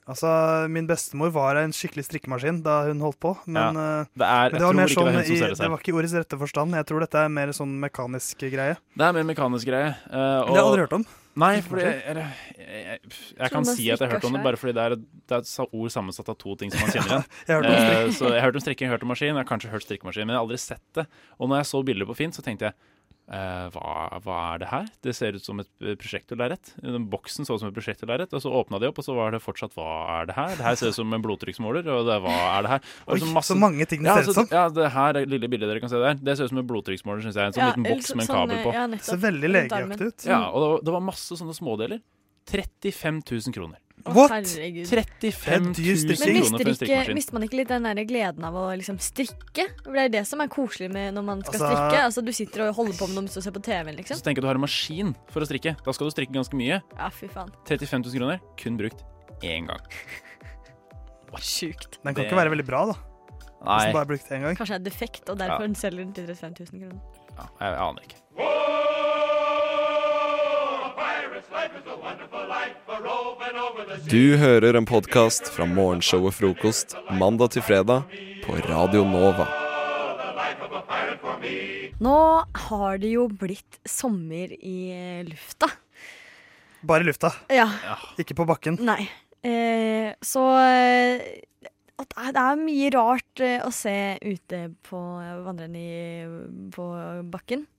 Altså, 0.10 0.30
Min 0.72 0.88
bestemor 0.90 1.30
var 1.34 1.60
en 1.62 1.74
skikkelig 1.78 2.08
strikkemaskin 2.08 2.64
da 2.66 2.80
hun 2.88 3.04
holdt 3.06 3.20
på, 3.22 3.36
men, 3.46 3.78
ja, 3.78 4.06
Det 4.18 4.25
er, 4.25 4.56
men 4.56 4.58
det, 4.58 4.66
var 4.66 4.80
mer 4.80 4.90
sånn 4.94 5.12
det 5.12 5.20
er 5.22 5.30
i, 5.30 5.38
det 5.54 5.70
var 5.70 5.78
ikke 5.78 5.94
i 5.94 5.98
ordets 6.00 6.16
rette 6.18 6.40
forstand. 6.42 6.74
Jeg 6.78 6.88
tror 6.90 7.06
dette 7.06 7.22
er 7.22 7.30
mer 7.38 7.54
sånn 7.54 7.75
mekanisk 7.86 8.48
greie. 8.50 8.80
Det 8.98 9.06
er 9.06 9.14
mer 9.20 9.30
mekanisk 9.30 9.70
greie. 9.70 9.94
eh, 9.94 10.10
Det 10.10 10.50
har 10.50 10.58
jeg 10.58 10.66
aldri 10.66 10.86
hørt 10.88 10.98
om. 10.98 11.06
Nei, 11.36 11.60
for 11.65 11.82
jeg, 11.84 11.98
jeg, 12.06 12.27
jeg, 12.56 13.00
jeg 13.38 13.51
kan 13.51 13.65
si 13.68 13.89
at 13.92 14.00
jeg 14.00 14.08
har 14.08 14.13
hørt 14.15 14.24
om 14.30 14.36
det, 14.38 14.42
bare 14.46 14.56
fordi 14.62 14.74
det 14.77 14.84
er, 14.86 14.94
et- 14.96 15.08
det 15.27 15.36
er 15.42 15.65
ord 15.75 15.92
sammensatt 15.92 16.30
av 16.32 16.38
to 16.39 16.56
ting 16.56 16.72
som 16.72 16.80
man 16.86 16.94
kjenner 16.96 17.12
igjen. 17.12 17.25
Eh, 17.75 18.12
så 18.15 18.30
jeg 18.32 18.39
har 18.39 18.48
hørt 18.48 18.56
om 18.56 18.63
strikking, 18.63 18.86
jeg 18.88 18.92
har 18.94 18.98
hørt 18.98 19.04
om 19.04 19.12
maskin, 19.12 19.34
jeg 19.34 19.42
har 19.42 19.50
kanskje 19.50 19.72
hørt 19.74 19.84
strikkemaskin, 19.84 20.24
men 20.30 20.34
jeg 20.36 20.39
har 20.39 20.46
aldri 20.48 20.60
sett 20.63 20.86
det. 20.96 21.06
Og 21.39 21.50
når 21.51 21.60
jeg 21.63 21.70
så 21.74 21.82
bilder 21.92 22.08
på 22.08 22.15
Finn, 22.22 22.32
så 22.36 22.42
tenkte 22.46 22.70
jeg 22.70 22.74
eh, 23.32 23.65
hva, 23.74 24.20
hva 24.24 24.36
er 24.53 24.60
det 24.62 24.67
her? 24.70 24.86
Det 25.01 25.13
ser 25.17 25.34
ut 25.38 25.44
som 25.46 25.60
et 25.63 25.70
prosjektorlerret. 26.01 26.74
Den 26.84 27.08
boksen 27.10 27.46
så 27.48 27.55
ut 27.55 27.62
som 27.63 27.70
et 27.72 27.75
prosjektorlerret, 27.77 28.34
og 28.34 28.41
så 28.44 28.51
åpna 28.53 28.79
de 28.82 28.89
opp, 28.91 29.00
og 29.01 29.05
så 29.08 29.15
var 29.17 29.32
det 29.36 29.41
fortsatt 29.44 29.74
hva 29.77 29.88
er 30.22 30.29
det 30.29 30.36
her? 30.38 30.55
Det 30.60 30.65
her 30.67 30.75
ser 30.82 30.94
ut 30.94 30.98
som 31.00 31.13
en 31.17 31.24
blodtrykksmåler, 31.25 31.88
og 31.89 32.05
det, 32.10 32.17
hva 32.25 32.36
er 32.58 32.62
det 32.67 32.74
her? 32.75 32.82
Og 33.08 33.13
Oi, 33.15 33.20
så 33.24 33.32
masse- 33.34 33.53
så 33.53 33.60
mange 33.60 33.86
ting 33.89 34.03
det 34.05 34.12
ja, 34.12 34.17
ser 34.22 34.29
ut 34.34 34.39
som. 34.41 34.48
ja, 34.51 34.65
det 34.70 34.91
her 34.96 35.22
er 35.22 35.25
lille 35.25 35.50
bildet 35.50 35.70
dere 35.72 35.79
kan 35.84 35.89
se 35.94 36.01
der, 36.01 36.20
det 36.22 36.38
ser 36.38 36.46
ut 36.50 36.53
som 36.55 36.62
en 36.63 36.70
blodtrykksmåler, 36.70 37.22
syns 37.25 37.36
jeg. 37.39 37.46
En 37.46 37.55
sånn 37.58 37.65
Ja, 37.65 37.72
liten 37.74 37.88
boks 37.91 38.13
med 38.15 38.25
en 38.25 38.27
sånn, 38.29 38.41
kabel 38.50 38.63
på. 38.65 38.74
Ja, 38.75 38.86
Det 38.88 38.94
nettopp. 38.98 39.10
ser 39.10 39.24
veldig 39.29 39.50
legeaktig 39.55 40.12
ut. 40.12 40.25
Ja, 40.29 40.41
og 40.51 40.60
det 40.62 40.70
var, 40.74 40.86
det 40.89 40.96
var 41.00 41.05
masse 41.13 41.39
sånne 41.39 41.55
smådeler. 41.58 42.01
35 42.46 43.22
000 43.25 43.53
kroner. 43.53 43.79
What? 44.06 44.30
herregud. 44.30 44.86
35 44.86 45.18
Det 45.18 45.50
er 45.50 45.60
dyr 45.74 45.96
000 45.98 46.16
strikking. 46.16 46.36
Men 46.36 46.44
mister, 46.46 46.60
ikke, 46.62 46.76
strikkemaskin. 46.78 47.16
mister 47.18 47.34
man 47.34 47.44
ikke 47.48 47.58
litt 47.58 47.68
den 47.72 47.84
der 47.90 48.04
gleden 48.06 48.44
av 48.46 48.54
å 48.54 48.66
liksom 48.78 49.00
strikke? 49.02 49.66
For 49.84 49.94
Det 49.98 50.04
er 50.06 50.10
det 50.14 50.28
som 50.30 50.42
er 50.42 50.48
koselig 50.54 50.92
med 50.94 51.14
når 51.16 51.24
man 51.26 51.42
skal 51.42 51.56
Altså- 51.58 51.72
strikke. 51.74 52.04
Altså 52.06 52.26
Du 52.26 52.32
sitter 52.32 52.68
og 52.68 52.76
holder 52.76 52.94
på 53.00 53.08
med 53.08 53.16
noe 53.16 53.24
mens 53.26 53.34
du 53.34 53.42
ser 53.42 53.52
på 53.52 53.64
TV-en, 53.66 53.96
liksom. 53.98 54.18
Så 54.18 54.24
tenker 54.28 54.42
du 54.42 54.48
har 54.48 54.56
en 54.56 54.62
maskin 54.62 55.16
for 55.34 55.42
å 55.42 55.48
strikke. 55.50 55.76
Da 55.84 55.92
skal 55.92 56.06
du 56.08 56.12
strikke 56.14 56.34
ganske 56.38 56.54
mye. 56.54 56.82
Ja, 56.98 57.10
fy 57.10 57.28
faen. 57.28 57.50
35 57.66 58.06
000 58.06 58.20
kroner, 58.20 58.40
kun 58.58 58.78
brukt 58.78 59.02
én 59.42 59.66
gang. 59.68 59.82
Sjukt. 61.42 61.98
Den 62.04 62.14
kan 62.14 62.24
Det- 62.24 62.32
ikke 62.32 62.38
være 62.38 62.52
veldig 62.54 62.66
bra, 62.66 62.86
da. 62.86 62.94
Hvis 62.94 63.66
Nei, 63.66 63.84
den 63.86 63.94
bare 63.94 64.02
er 64.06 64.12
brukt 64.14 64.30
én 64.30 64.42
gang. 64.46 64.56
Kanskje 64.56 64.78
det 64.78 64.86
er 64.86 64.90
defekt, 64.92 65.30
og 65.30 65.38
derfor 65.40 65.62
Ja. 65.62 65.68
den 65.68 65.76
selger 65.76 65.98
den 66.06 66.14
til 66.14 66.28
35 66.28 66.72
000 66.72 66.80
kroner. 66.80 67.02
ja, 67.36 67.48
jeg, 67.60 67.74
jeg 67.74 67.80
aner 67.82 68.02
ikke. 68.06 68.16
Du 74.10 74.38
hører 74.39 74.77
en 74.80 74.86
podkast 74.88 75.50
fra 75.51 75.65
morgenshow 75.68 76.24
og 76.30 76.34
frokost 76.38 76.96
mandag 77.20 77.51
til 77.56 77.65
fredag 77.65 78.06
på 78.46 78.56
Radio 78.70 79.04
Nova. 79.08 79.48
Nå 82.00 82.15
har 82.70 82.98
det 83.04 83.12
jo 83.18 83.27
blitt 83.32 83.80
sommer 83.88 84.54
i 84.56 84.77
lufta. 85.27 85.70
Bare 86.86 87.04
i 87.04 87.10
lufta, 87.10 87.34
Ja. 87.51 87.68
ikke 88.20 88.36
på 88.38 88.46
bakken. 88.48 88.80
Nei. 88.80 89.10
Eh, 89.44 90.13
så 90.24 90.42
eh, 90.58 91.42
at 92.00 92.10
det 92.15 92.36
er- 92.42 92.56
mye 92.63 92.89
rart 92.96 93.39
eh, 93.42 93.60
å 93.62 93.72
se 93.74 94.18
ute 94.22 94.72
på 94.84 94.98
vandrerne 95.46 96.70
på 96.72 96.88
bakken, 97.32 97.65
eh, 97.68 97.75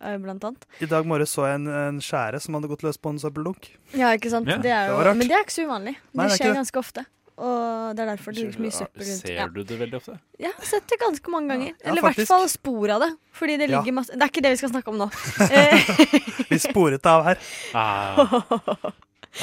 blant 0.00 0.44
annet. 0.44 0.66
I 0.80 0.86
dag 0.90 1.06
morges 1.08 1.30
så 1.32 1.46
jeg 1.48 1.54
en, 1.60 1.66
en 1.68 2.00
skjære 2.04 2.40
som 2.44 2.54
hadde 2.58 2.68
gått 2.68 2.82
løs 2.86 2.98
på 3.00 3.10
en 3.14 3.18
søppeldunk. 3.22 3.70
Ja, 3.96 4.12
ikke 4.16 4.30
sant? 4.30 4.48
Ja, 4.48 4.56
det 4.60 4.70
er 4.72 4.88
det 4.88 4.94
jo, 4.94 4.96
var 5.02 5.14
men 5.16 5.28
det 5.28 5.36
er 5.38 5.44
ikke 5.46 5.56
så 5.56 5.64
uvanlig. 5.68 5.96
Nei, 6.12 6.26
det 6.26 6.28
det 6.28 6.32
er 6.32 6.36
skjer 6.42 6.52
det. 6.52 6.58
ganske 6.62 6.78
ofte. 6.82 7.06
Og 7.36 7.92
det 7.96 8.00
er 8.00 8.08
derfor 8.14 8.32
det 8.32 8.40
ligger 8.46 8.62
mye 8.64 8.72
søppel 8.72 9.02
rundt. 9.04 9.26
Ser 9.28 9.48
du 9.52 9.58
det 9.68 9.76
veldig 9.80 9.96
ofte? 9.98 10.14
Ja, 10.40 10.46
Jeg 10.46 10.52
har 10.56 10.68
sett 10.70 10.86
det 10.88 10.96
ganske 11.02 11.32
mange 11.34 11.48
ganger. 11.52 11.72
Ja, 11.74 11.90
Eller 11.90 12.00
i 12.00 12.04
hvert 12.06 12.28
fall 12.30 12.46
spor 12.48 12.92
av 12.94 13.02
det. 13.04 13.10
Fordi 13.36 13.56
det 13.60 13.66
Ja. 13.68 13.80
ligger 13.80 13.92
masse 13.92 14.12
Det 14.16 14.22
er 14.24 14.30
ikke 14.32 14.42
det 14.46 14.52
vi 14.54 14.60
skal 14.62 14.70
snakke 14.72 14.88
om 14.88 14.96
nå. 15.02 15.08
Eh, 15.50 15.90
Vi 16.52 16.58
sporet 16.64 17.02
det 17.04 17.10
av 17.12 17.24
her. 17.26 17.36
Ah. 17.74 18.16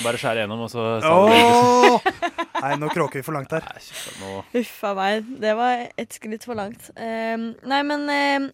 Bare 0.01 0.17
skjære 0.17 0.41
gjennom, 0.41 0.63
og 0.65 0.71
så 0.73 0.81
Åh! 1.05 2.01
Nei, 2.63 2.73
nå 2.81 2.89
kråker 2.89 3.19
vi 3.21 3.21
for 3.21 3.37
langt 3.37 3.51
her. 3.53 3.61
Nei, 3.61 4.41
Huff 4.55 4.83
a 4.89 4.95
meg. 4.97 5.29
Det 5.43 5.53
var 5.59 5.83
et 6.01 6.17
skritt 6.17 6.47
for 6.49 6.57
langt. 6.57 6.89
Um, 6.97 7.51
nei, 7.69 7.81
men 7.85 8.09
um, 8.09 8.49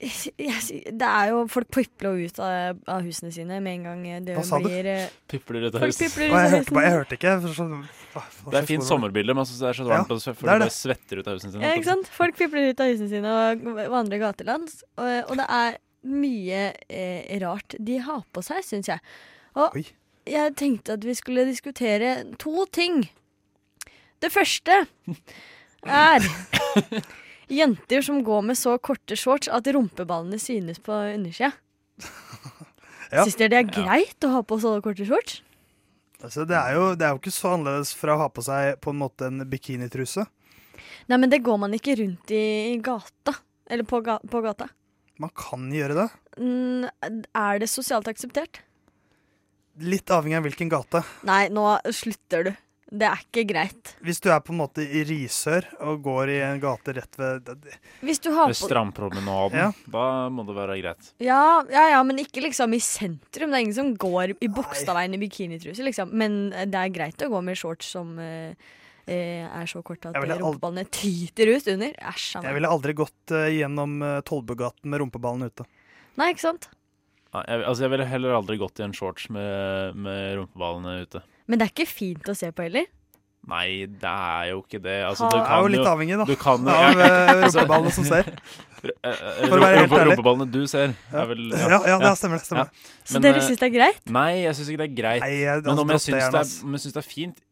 det 0.00 1.04
er 1.04 1.28
jo 1.28 1.42
Folk 1.52 1.68
pipler 1.76 2.22
ut 2.24 2.38
av, 2.40 2.78
av 2.88 3.02
husene 3.04 3.28
sine 3.34 3.58
med 3.60 3.74
en 3.74 3.82
gang 3.84 4.24
det 4.24 4.36
Hva 4.38 4.44
sa 4.48 4.60
blir 4.62 4.86
du? 4.86 4.92
pipler 5.28 5.66
ut 5.68 5.74
av 5.74 5.82
Folk 5.84 5.92
huset. 5.92 6.06
pipler 6.14 6.30
ut 6.30 6.32
av 6.32 6.40
jeg 6.46 6.52
hørte, 6.54 6.72
bare, 6.76 6.84
jeg 6.86 6.94
hørte 6.96 7.18
ikke. 7.18 7.34
for 7.44 7.56
sånn- 7.58 7.84
ah, 8.16 8.24
Det 8.50 8.58
er 8.62 8.66
fint 8.70 8.86
sommerbilde, 8.88 9.34
men 9.36 9.44
det 9.44 9.60
er 9.60 9.74
det 9.74 9.76
så 9.76 9.84
Ja, 9.86 9.98
varmt, 9.98 10.08
så- 10.24 10.32
du 10.34 10.40
det. 10.40 10.46
bare 10.46 10.70
svetter 10.70 11.18
ut 11.20 11.28
av 11.28 11.34
husene 11.36 11.52
sine. 11.52 11.62
Ja, 11.68 11.74
ikke 11.76 11.84
sant? 11.90 12.08
Folk 12.08 12.36
pipler 12.40 12.70
ut 12.70 12.80
av 12.80 12.86
husene 12.94 13.08
sine 13.12 13.28
og 13.28 13.62
vandrer 13.92 14.18
gatelands. 14.24 14.82
Og, 14.96 15.30
og 15.30 15.36
det 15.36 15.46
er 15.48 15.78
mye 16.04 16.62
eh, 16.88 17.38
rart 17.44 17.74
de 17.78 17.98
har 17.98 18.24
på 18.32 18.42
seg, 18.42 18.64
syns 18.64 18.88
jeg. 18.88 19.00
Og 19.54 19.76
Oi. 19.76 19.84
jeg 20.26 20.56
tenkte 20.56 20.94
at 20.96 21.04
vi 21.04 21.12
skulle 21.14 21.44
diskutere 21.44 22.24
to 22.38 22.64
ting. 22.72 23.02
Det 24.20 24.32
første 24.32 24.86
er 25.84 26.20
jenter 27.50 28.04
som 28.06 28.22
går 28.24 28.42
med 28.50 28.58
så 28.58 28.76
korte 28.82 29.18
shorts 29.18 29.50
at 29.50 29.68
rumpeballene 29.74 30.38
synes 30.40 30.82
på 30.82 30.96
undersida. 31.10 31.52
Ja. 33.10 33.24
Syns 33.26 33.40
dere 33.40 33.50
det 33.50 33.58
er 33.58 33.70
greit 33.74 34.22
å 34.22 34.28
ha 34.36 34.40
på 34.46 34.54
så 34.62 34.76
korte 34.84 35.02
shorts? 35.02 35.40
Altså, 36.22 36.44
det, 36.46 36.54
er 36.54 36.76
jo, 36.76 36.84
det 36.94 37.02
er 37.02 37.14
jo 37.16 37.18
ikke 37.18 37.32
så 37.34 37.56
annerledes 37.56 37.90
fra 37.98 38.14
å 38.14 38.20
ha 38.20 38.28
på 38.30 38.44
seg 38.46 38.76
på 38.84 38.92
en 38.92 39.00
måte 39.00 39.26
en 39.26 39.42
bikinitruse. 39.50 40.28
Nei, 41.10 41.18
men 41.18 41.26
det 41.32 41.40
går 41.42 41.58
man 41.58 41.74
ikke 41.74 41.96
rundt 41.98 42.30
i, 42.30 42.42
i 42.70 42.76
gata. 42.78 43.34
Eller 43.66 43.88
på, 43.88 43.98
ga, 44.06 44.20
på 44.22 44.42
gata. 44.44 44.68
Man 45.18 45.32
kan 45.34 45.66
gjøre 45.74 45.96
det. 45.98 46.06
Mm, 46.38 46.86
er 47.34 47.58
det 47.62 47.70
sosialt 47.72 48.06
akseptert? 48.10 48.62
Litt 49.80 50.12
avhengig 50.12 50.38
av 50.38 50.46
hvilken 50.46 50.70
gate. 50.70 51.02
Nei, 51.26 51.48
nå 51.50 51.66
slutter 51.96 52.46
du. 52.46 52.52
Det 52.90 53.06
er 53.06 53.20
ikke 53.22 53.44
greit. 53.46 53.92
Hvis 54.02 54.18
du 54.18 54.26
er 54.34 54.40
på 54.42 54.50
en 54.50 54.58
måte 54.58 54.82
i 54.82 55.04
Risør 55.06 55.68
og 55.86 56.00
går 56.02 56.32
i 56.32 56.38
en 56.42 56.58
gate 56.62 56.94
rett 56.96 57.18
ved 57.20 57.46
Hvis 58.02 58.18
du 58.24 58.32
har 58.34 58.50
Ved 58.50 58.58
strandpromenaden, 58.58 59.54
Ja. 59.54 59.68
da 59.86 60.28
må 60.28 60.42
det 60.46 60.56
være 60.56 60.80
greit. 60.82 61.12
ja, 61.22 61.62
ja, 61.70 61.84
ja, 61.94 62.02
men 62.02 62.18
ikke 62.18 62.42
liksom 62.42 62.74
i 62.74 62.80
sentrum. 62.82 63.50
Det 63.50 63.56
er 63.60 63.62
ingen 63.62 63.74
som 63.78 63.94
går 63.94 64.34
i 64.40 64.48
Bogstadveien 64.48 65.14
i 65.14 65.22
bikinitruse, 65.22 65.84
liksom. 65.86 66.10
Men 66.12 66.50
det 66.50 66.74
er 66.74 66.90
greit 66.90 67.22
å 67.22 67.30
gå 67.30 67.42
med 67.44 67.56
shorts 67.56 67.86
som 67.94 68.18
eh, 68.18 68.54
eh, 69.06 69.46
er 69.46 69.70
så 69.70 69.82
korte 69.86 70.10
at 70.10 70.18
Jeg 70.18 70.40
rumpeballene 70.40 70.88
tyter 70.90 71.54
ut 71.54 71.68
under. 71.68 71.94
Æsj 71.94 72.42
Jeg 72.42 72.54
ville 72.58 72.68
aldri 72.74 72.92
gått 72.98 73.30
eh, 73.30 73.54
gjennom 73.60 74.02
uh, 74.02 74.20
Tollbugaten 74.26 74.90
med 74.90 75.00
rumpeballen 75.00 75.46
ute. 75.46 75.66
Nei, 76.18 76.32
ikke 76.34 76.48
sant? 76.48 76.68
Jeg, 77.30 77.60
altså, 77.62 77.84
jeg 77.84 77.90
ville 77.92 78.06
heller 78.10 78.32
aldri 78.40 78.56
gått 78.58 78.80
i 78.80 78.86
en 78.86 78.94
shorts 78.96 79.28
med, 79.30 79.94
med 79.94 80.32
rumpeballene 80.40 80.96
ute. 81.04 81.20
Men 81.46 81.60
det 81.60 81.68
er 81.68 81.74
ikke 81.76 81.86
fint 81.90 82.30
å 82.30 82.34
se 82.34 82.50
på 82.50 82.64
heller. 82.66 82.88
Nei, 83.50 83.86
det 83.88 84.10
er 84.10 84.50
jo 84.50 84.58
ikke 84.60 84.80
det. 84.84 84.98
Altså, 85.06 85.28
du 85.30 85.38
Det 85.38 85.44
er 85.46 85.62
jo 85.64 85.70
litt 85.72 85.86
avhengig, 85.88 86.16
da. 86.20 86.26
du 86.28 86.34
kan 86.36 86.66
jo 86.66 86.74
Av 86.76 86.98
eh, 87.00 87.30
Altså- 87.44 87.62
rumpeballene 87.62 87.94
som 88.00 88.08
ser. 88.10 88.32
Eh, 88.80 88.88
eh, 89.12 89.42
For 89.44 89.58
å 89.58 89.60
være 89.60 89.80
helt 89.82 89.92
ærlig. 89.92 90.14
Rumpeballene 90.14 90.46
du 90.48 90.62
ser, 90.70 90.94
er 91.12 91.26
vel 91.28 91.50
Ja, 91.52 91.78
ja, 91.84 91.96
det 92.00 92.12
stemmer 92.16 92.38
det. 92.40 92.46
stemmer 92.46 92.70
Men, 92.72 93.10
Så 93.12 93.20
dere 93.20 93.42
syns 93.44 93.60
det 93.60 93.66
er 93.66 93.72
greit? 93.74 93.98
Nei, 94.08 94.30
jeg 94.40 94.56
syns 94.56 94.70
ikke 94.72 94.80
det 94.80 94.86
er 94.86 94.94
greit. 94.96 95.24
Nei, 95.26 95.34
jeg, 95.42 95.64
Men 95.66 95.82
om 95.82 95.92
jeg 95.92 95.98
altså, 95.98 96.08
syns 96.14 96.30
det, 96.32 96.64
om 96.64 96.76
jeg 96.78 96.82
syns 96.86 96.94
det 96.96 97.02
er 97.02 97.08
fint, 97.10 97.42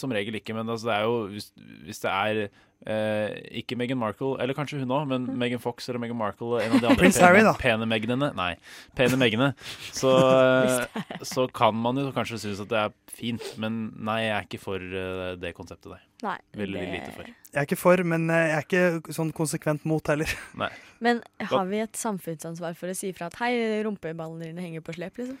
som 0.00 0.14
regel 0.18 0.38
ikke. 0.40 0.56
Men 0.58 0.72
altså, 0.74 0.88
det 0.90 0.96
er 0.96 1.04
jo 1.06 1.14
hvis, 1.30 1.46
hvis 1.86 2.02
det 2.02 2.10
er 2.10 2.40
eh, 2.86 3.34
ikke 3.62 3.76
Meghan 3.78 4.00
Markle, 4.00 4.34
eller 4.42 4.56
kanskje 4.56 4.80
hun 4.82 4.92
òg, 4.94 5.06
men 5.10 5.26
Meghan 5.38 5.62
Fox 5.62 5.88
eller 5.88 6.02
Meghan 6.02 6.18
Markle 6.18 6.60
en 6.62 6.76
av 6.76 6.82
de 6.82 6.90
andre 6.90 7.10
pene, 7.12 7.54
pene 7.60 7.88
Meghanene. 7.88 8.32
Nei, 8.38 8.54
pene 8.98 9.18
Megane. 9.20 9.52
Så, 9.92 10.12
eh, 10.12 11.02
så 11.26 11.46
kan 11.52 11.74
man 11.78 12.00
jo 12.00 12.10
kanskje 12.14 12.40
synes 12.44 12.62
at 12.64 12.70
det 12.72 12.80
er 12.82 12.92
fint, 13.12 13.44
men 13.62 13.92
nei, 13.98 14.22
jeg 14.26 14.34
er 14.36 14.48
ikke 14.48 14.62
for 14.62 14.82
eh, 14.82 15.34
det 15.40 15.54
konseptet 15.58 15.94
der. 15.94 16.02
Nei. 16.22 16.36
Veldig 16.56 16.80
det- 16.80 16.92
lite 16.92 17.14
for. 17.16 17.24
Jeg 17.52 17.60
er 17.60 17.66
ikke 17.68 17.76
for, 17.80 18.02
men 18.08 18.30
eh, 18.30 18.46
jeg 18.48 18.58
er 18.58 18.68
ikke 18.68 19.16
sånn 19.16 19.32
konsekvent 19.36 19.84
mot 19.84 20.06
heller. 20.08 20.30
Nei. 20.62 20.70
Men 21.00 21.22
har 21.40 21.66
vi 21.68 21.82
et 21.84 21.98
samfunnsansvar 21.98 22.76
for 22.78 22.92
å 22.92 22.96
si 22.96 23.12
fra 23.12 23.26
at 23.28 23.36
hei, 23.42 23.52
rumpeballene 23.84 24.48
dine 24.52 24.64
henger 24.64 24.84
på 24.86 24.94
slep, 24.96 25.18
liksom? 25.20 25.36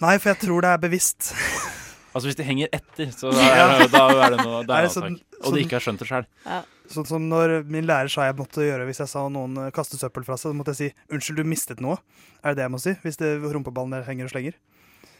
Nei, 0.00 0.16
for 0.16 0.32
jeg 0.32 0.40
tror 0.46 0.64
det 0.64 0.72
er 0.72 0.82
bevisst. 0.88 1.32
Altså 2.10 2.26
Hvis 2.26 2.36
de 2.40 2.46
henger 2.46 2.68
etter, 2.74 3.10
så 3.14 3.30
da 3.36 3.46
er, 3.54 3.84
da 3.92 4.02
er 4.26 4.34
det 4.34 4.44
noe 4.44 4.60
Er 4.62 4.66
det 4.66 4.80
det 4.88 4.92
sånn- 4.96 5.20
Og 5.44 5.54
de 5.54 5.62
ikke 5.64 5.78
har 5.78 5.84
skjønt 5.84 6.02
det 6.02 6.08
sjøl. 6.10 6.26
Sånn 6.90 7.06
som 7.06 7.28
når 7.30 7.60
min 7.70 7.86
lærer 7.86 8.10
sa 8.10 8.26
jeg 8.26 8.34
måtte 8.40 8.64
gjøre 8.66 8.88
hvis 8.88 8.98
jeg 9.04 9.12
sa 9.12 9.28
noen 9.30 9.54
kaste 9.70 9.76
kastet 9.94 10.02
søppel 10.02 10.26
fra 10.26 10.34
seg, 10.34 10.50
så 10.50 10.58
måtte 10.58 10.74
jeg 10.74 10.80
si 10.80 10.88
'unnskyld, 11.14 11.36
du 11.38 11.44
mistet 11.46 11.78
noe'. 11.78 12.00
Er 12.42 12.50
det 12.50 12.56
det 12.58 12.66
jeg 12.66 12.74
må 12.74 12.80
si? 12.82 12.92
Hvis 13.04 13.16
det 13.20 13.30
rumpeballen 13.40 13.94
der 13.94 14.02
henger 14.08 14.26
og 14.26 14.32
slenger? 14.34 14.58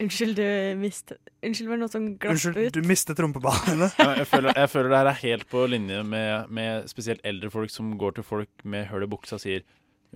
Unnskyld, 0.00 0.34
du 0.34 0.76
mistet 0.80 1.18
Unnskyld, 1.44 1.68
var 1.68 1.76
det 1.76 1.82
noe 1.84 1.92
som 1.92 2.06
glapp 2.16 2.32
Unnskyld, 2.32 2.56
ut? 2.56 2.72
du 2.72 2.88
mistet 2.88 3.18
rumpeballene. 3.20 3.90
Ja, 4.00 4.14
jeg, 4.16 4.26
føler, 4.30 4.54
jeg 4.56 4.70
føler 4.72 4.88
det 4.88 4.98
her 4.98 5.10
er 5.12 5.18
helt 5.20 5.46
på 5.52 5.64
linje 5.68 6.02
med, 6.08 6.48
med 6.50 6.88
spesielt 6.88 7.20
eldre 7.24 7.50
folk 7.52 7.70
som 7.72 7.92
går 8.00 8.16
til 8.16 8.24
folk 8.24 8.64
med 8.64 8.88
høl 8.88 9.04
i 9.04 9.10
buksa 9.12 9.36
og 9.36 9.44
sier 9.44 9.62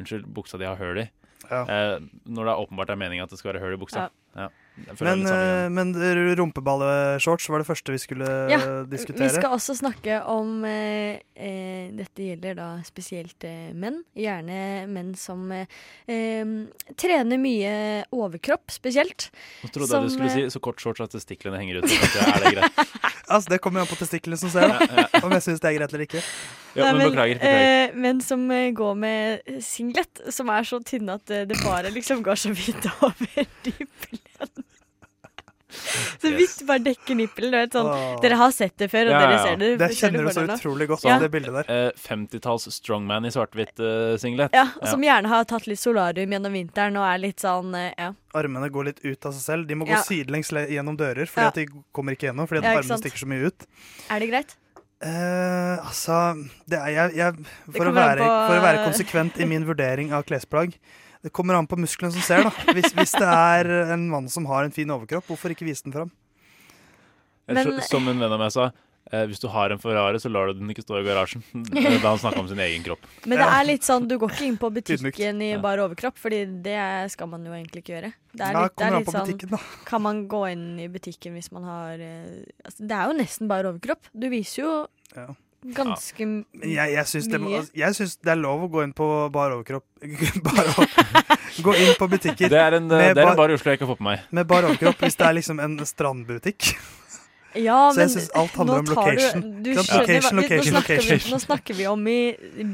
'unnskyld, 0.00 0.24
buksa 0.34 0.58
di 0.58 0.64
har 0.64 0.80
høl 0.80 1.04
i'. 1.04 1.08
Ja. 1.50 1.62
Eh, 1.68 2.00
når 2.26 2.48
det 2.48 2.52
er 2.54 2.62
åpenbart 2.64 2.90
er 2.90 2.96
meninga 2.96 3.22
at 3.28 3.30
det 3.30 3.38
skal 3.38 3.52
være 3.52 3.60
høl 3.62 3.76
i 3.76 3.80
buksa. 3.84 4.08
Ja. 4.34 4.48
Men, 4.74 4.96
samme 4.98 5.30
eh, 5.30 5.68
men 5.70 5.92
rumpeballeshorts 6.38 7.46
var 7.52 7.62
det 7.62 7.66
første 7.68 7.94
vi 7.94 8.00
skulle 8.02 8.26
Ja, 8.50 8.58
diskutere. 8.90 9.28
Vi 9.28 9.36
skal 9.36 9.54
også 9.54 9.76
snakke 9.78 10.16
om 10.30 10.64
eh, 10.66 11.20
eh, 11.38 11.92
Dette 11.94 12.26
gjelder 12.26 12.56
da 12.58 12.68
spesielt 12.86 13.46
eh, 13.46 13.70
menn. 13.70 14.00
Gjerne 14.18 14.58
menn 14.90 15.12
som 15.18 15.46
eh, 15.54 15.68
trener 16.98 17.38
mye 17.40 17.74
overkropp, 18.14 18.74
spesielt. 18.74 19.28
Nå 19.62 19.70
trodde 19.70 19.92
som, 19.92 20.08
jeg 20.08 20.10
du 20.10 20.16
skulle 20.18 20.32
eh, 20.32 20.50
si 20.50 20.56
så 20.56 20.64
kort 20.66 20.82
shorts 20.82 21.04
at 21.06 21.14
testiklene 21.14 21.60
henger 21.62 21.78
ut. 21.82 21.88
så 21.94 22.26
Er 22.26 22.42
det 22.48 22.56
greit? 22.58 22.84
Altså, 23.24 23.54
det 23.54 23.60
kommer 23.64 23.80
jo 23.80 23.86
an 23.86 23.88
på 23.88 23.96
testiklene 23.96 24.36
som 24.36 24.50
ser, 24.52 24.68
da. 24.68 24.84
Ja, 24.84 25.06
ja. 25.06 25.20
Om 25.24 25.32
jeg 25.32 25.44
syns 25.46 25.62
det 25.62 25.70
er 25.70 25.76
greit 25.78 25.94
eller 25.94 26.04
ikke. 26.04 26.20
Ja, 26.76 26.90
men 26.92 27.06
beklager. 27.06 27.38
beklager. 27.40 27.70
eh, 27.88 27.94
men 28.04 28.20
som 28.20 28.42
eh, 28.52 28.66
går 28.76 28.98
med 29.00 29.54
singlet, 29.64 30.20
som 30.34 30.50
er 30.52 30.66
så 30.68 30.82
tynne 30.84 31.16
at 31.16 31.32
eh, 31.32 31.46
det 31.48 31.56
bare 31.64 31.88
liksom 31.94 32.20
går 32.26 32.36
så 32.42 32.52
vidt 32.52 32.84
over 33.06 33.24
nippelen. 33.64 34.20
Så 36.22 36.30
Yes. 36.32 36.56
du 36.58 36.64
bare 36.68 36.82
dekker 36.84 37.16
nippelen. 37.18 37.52
Vet, 37.54 37.72
sånn. 37.76 38.20
Dere 38.22 38.36
har 38.40 38.50
sett 38.56 38.76
det 38.80 38.88
før, 38.92 39.10
og 39.10 39.14
Ja, 39.14 39.20
ja, 39.20 39.26
dere 39.28 39.42
ser 39.44 39.56
det. 39.60 39.68
Det 39.82 39.88
kjenner 39.98 40.24
du 40.24 40.30
så 40.34 40.44
utrolig 40.48 40.88
godt, 40.88 41.04
Ja. 41.04 41.18
det 41.22 41.30
bildet 41.34 41.54
der. 41.60 41.70
Eh, 41.74 41.90
50-talls 42.08 42.68
strongman 42.72 43.26
i 43.28 43.32
svart-hvitt-singlet. 43.34 44.50
Ja, 44.56 44.66
Som 44.90 45.02
gjerne 45.02 45.28
har 45.28 45.44
tatt 45.44 45.66
litt 45.70 45.78
solarium 45.82 46.30
gjennom 46.30 46.52
vinteren 46.56 46.96
og 46.96 47.04
er 47.08 47.18
litt 47.18 47.38
sånn 47.44 47.74
eh, 47.78 47.92
ja. 47.98 48.12
Armene 48.34 48.68
går 48.70 48.84
litt 48.90 49.00
ut 49.04 49.26
av 49.26 49.32
seg 49.36 49.42
selv. 49.44 49.66
De 49.68 49.74
må 49.78 49.86
gå 49.86 49.94
sidelengs 50.06 50.50
gjennom 50.50 50.96
dører, 50.98 51.26
fordi 51.30 51.44
Ja. 51.44 51.48
at 51.48 51.54
de 51.54 51.66
kommer 51.94 52.12
ikke 52.16 52.28
gjennom. 52.32 52.48
Fordi 52.48 52.58
at 52.58 52.64
Ja, 52.64 52.70
ikke 52.74 52.84
armene 52.84 52.98
stikker 53.04 53.22
så 53.22 53.26
mye 53.30 53.46
ut. 53.46 53.66
Er 54.10 54.18
det 54.24 54.30
greit? 54.30 54.54
Uh, 55.04 55.76
altså 55.84 56.16
det 56.70 56.78
er, 56.78 56.88
jeg, 56.94 57.14
jeg, 57.18 57.34
for, 57.74 57.84
å 57.90 57.92
være, 57.92 58.22
på- 58.24 58.46
for 58.48 58.56
å 58.56 58.62
være 58.64 58.84
konsekvent 58.86 59.38
i 59.42 59.44
min 59.44 59.66
vurdering 59.68 60.12
av 60.16 60.22
klesplagg 60.24 60.78
Det 61.24 61.32
kommer 61.32 61.56
an 61.56 61.66
på 61.70 61.78
musklene 61.80 62.12
som 62.12 62.20
ser, 62.24 62.44
da. 62.44 62.50
Hvis, 62.76 62.92
hvis 62.92 63.14
det 63.16 63.24
er 63.32 63.70
en 63.94 64.02
mann 64.12 64.26
som 64.28 64.44
har 64.50 64.66
en 64.68 64.74
fin 64.74 64.90
overkropp, 64.92 65.24
hvorfor 65.30 65.54
ikke 65.54 65.64
vise 65.64 65.86
den 65.86 65.94
fram? 65.96 66.10
Eller 67.48 67.64
Men- 67.70 67.80
Som 67.88 68.08
en 68.08 68.18
venn 68.20 68.32
av 68.32 68.40
meg 68.40 68.52
sa, 68.52 68.66
eh, 69.12 69.24
hvis 69.28 69.40
du 69.40 69.48
har 69.48 69.70
en 69.72 69.78
Ferrari, 69.80 70.16
så 70.20 70.30
lar 70.32 70.48
du 70.52 70.58
den 70.60 70.68
ikke 70.72 70.84
stå 70.84 70.98
i 71.00 71.04
garasjen. 71.04 71.42
Da 72.02 72.10
han 72.12 72.18
snakka 72.20 72.40
om 72.40 72.48
sin 72.48 72.58
egen 72.60 72.84
kropp. 72.84 73.00
Men 73.26 73.38
det 73.40 73.46
er 73.48 73.64
litt 73.68 73.84
sånn, 73.88 74.06
du 74.08 74.16
går 74.20 74.32
ikke 74.32 74.46
inn 74.48 74.58
på 74.60 74.70
butikken 74.78 75.42
i 75.44 75.50
bar 75.60 75.80
overkropp, 75.84 76.16
Fordi 76.20 76.42
det 76.64 77.10
skal 77.12 77.28
man 77.32 77.44
jo 77.44 77.52
egentlig 77.56 77.84
ikke 77.84 77.96
gjøre. 77.96 78.12
Det 78.34 78.44
er 78.48 78.60
litt, 78.60 78.76
det 78.76 78.86
er 78.90 78.98
litt 78.98 79.12
sånn. 79.12 79.64
Kan 79.88 80.02
man 80.02 80.26
gå 80.28 80.42
inn 80.52 80.66
i 80.80 80.88
butikken 80.92 81.36
hvis 81.40 81.50
man 81.52 81.64
har 81.68 82.00
eh, 82.04 82.44
altså, 82.64 82.80
Det 82.84 82.96
er 83.00 83.08
jo 83.12 83.16
nesten 83.20 83.48
bare 83.48 83.72
overkropp. 83.72 84.12
Du 84.12 84.28
viser 84.32 84.62
jo 84.64 84.74
Ja. 85.16 85.28
Ganske 85.72 86.20
ja. 86.26 86.84
Jeg, 86.84 86.92
jeg 86.98 87.06
syns 87.12 87.28
det, 87.32 87.40
må- 87.40 87.62
jeg 87.74 87.94
syns 87.96 88.16
det 88.20 88.32
er 88.34 88.40
lov 88.40 88.66
å 88.66 88.70
gå 88.70 88.82
inn 88.84 88.92
på 88.92 89.06
bar 89.32 89.54
overkropp 89.56 89.86
bar 90.48 90.64
over, 90.74 90.88
Gå 91.64 91.72
inn 91.78 91.94
på 91.96 92.08
butikker 92.10 92.50
Det 92.52 92.58
er 92.60 92.76
en, 92.80 92.90
eh, 92.90 92.98
Med 92.98 93.14
det 93.16 93.22
er 93.22 93.24
bar- 93.24 93.32
en 93.32 93.40
bar 93.40 93.50
i 93.50 93.54
Oslo 93.56 93.70
jeg 93.72 93.78
ikke 93.80 93.88
får 93.92 94.00
på 94.02 94.08
meg. 94.10 94.20
med 94.30 94.46
bar 94.50 94.66
overkropp 94.68 95.00
hvis 95.06 95.16
det 95.16 95.26
er 95.30 95.38
liksom 95.40 95.60
en 95.64 95.78
strandbutikk. 95.86 96.74
Ja, 97.54 97.92
Så 97.94 98.00
jeg 98.02 98.08
syns 98.10 98.24
synes 98.26 98.30
alt 98.34 98.56
handler 98.58 98.80
om 98.82 98.88
location. 98.90 99.42
du- 99.44 99.46
location. 99.46 99.62
Du, 99.62 99.68
skjønner 99.78 100.34
Location, 100.34 100.34
location, 100.40 100.72
nå, 100.74 100.80
snakker 100.82 101.04
vi, 101.06 101.30
nå 101.30 101.38
snakker 101.38 101.76
vi 101.78 101.84
om 101.86 102.06
i 102.10 102.16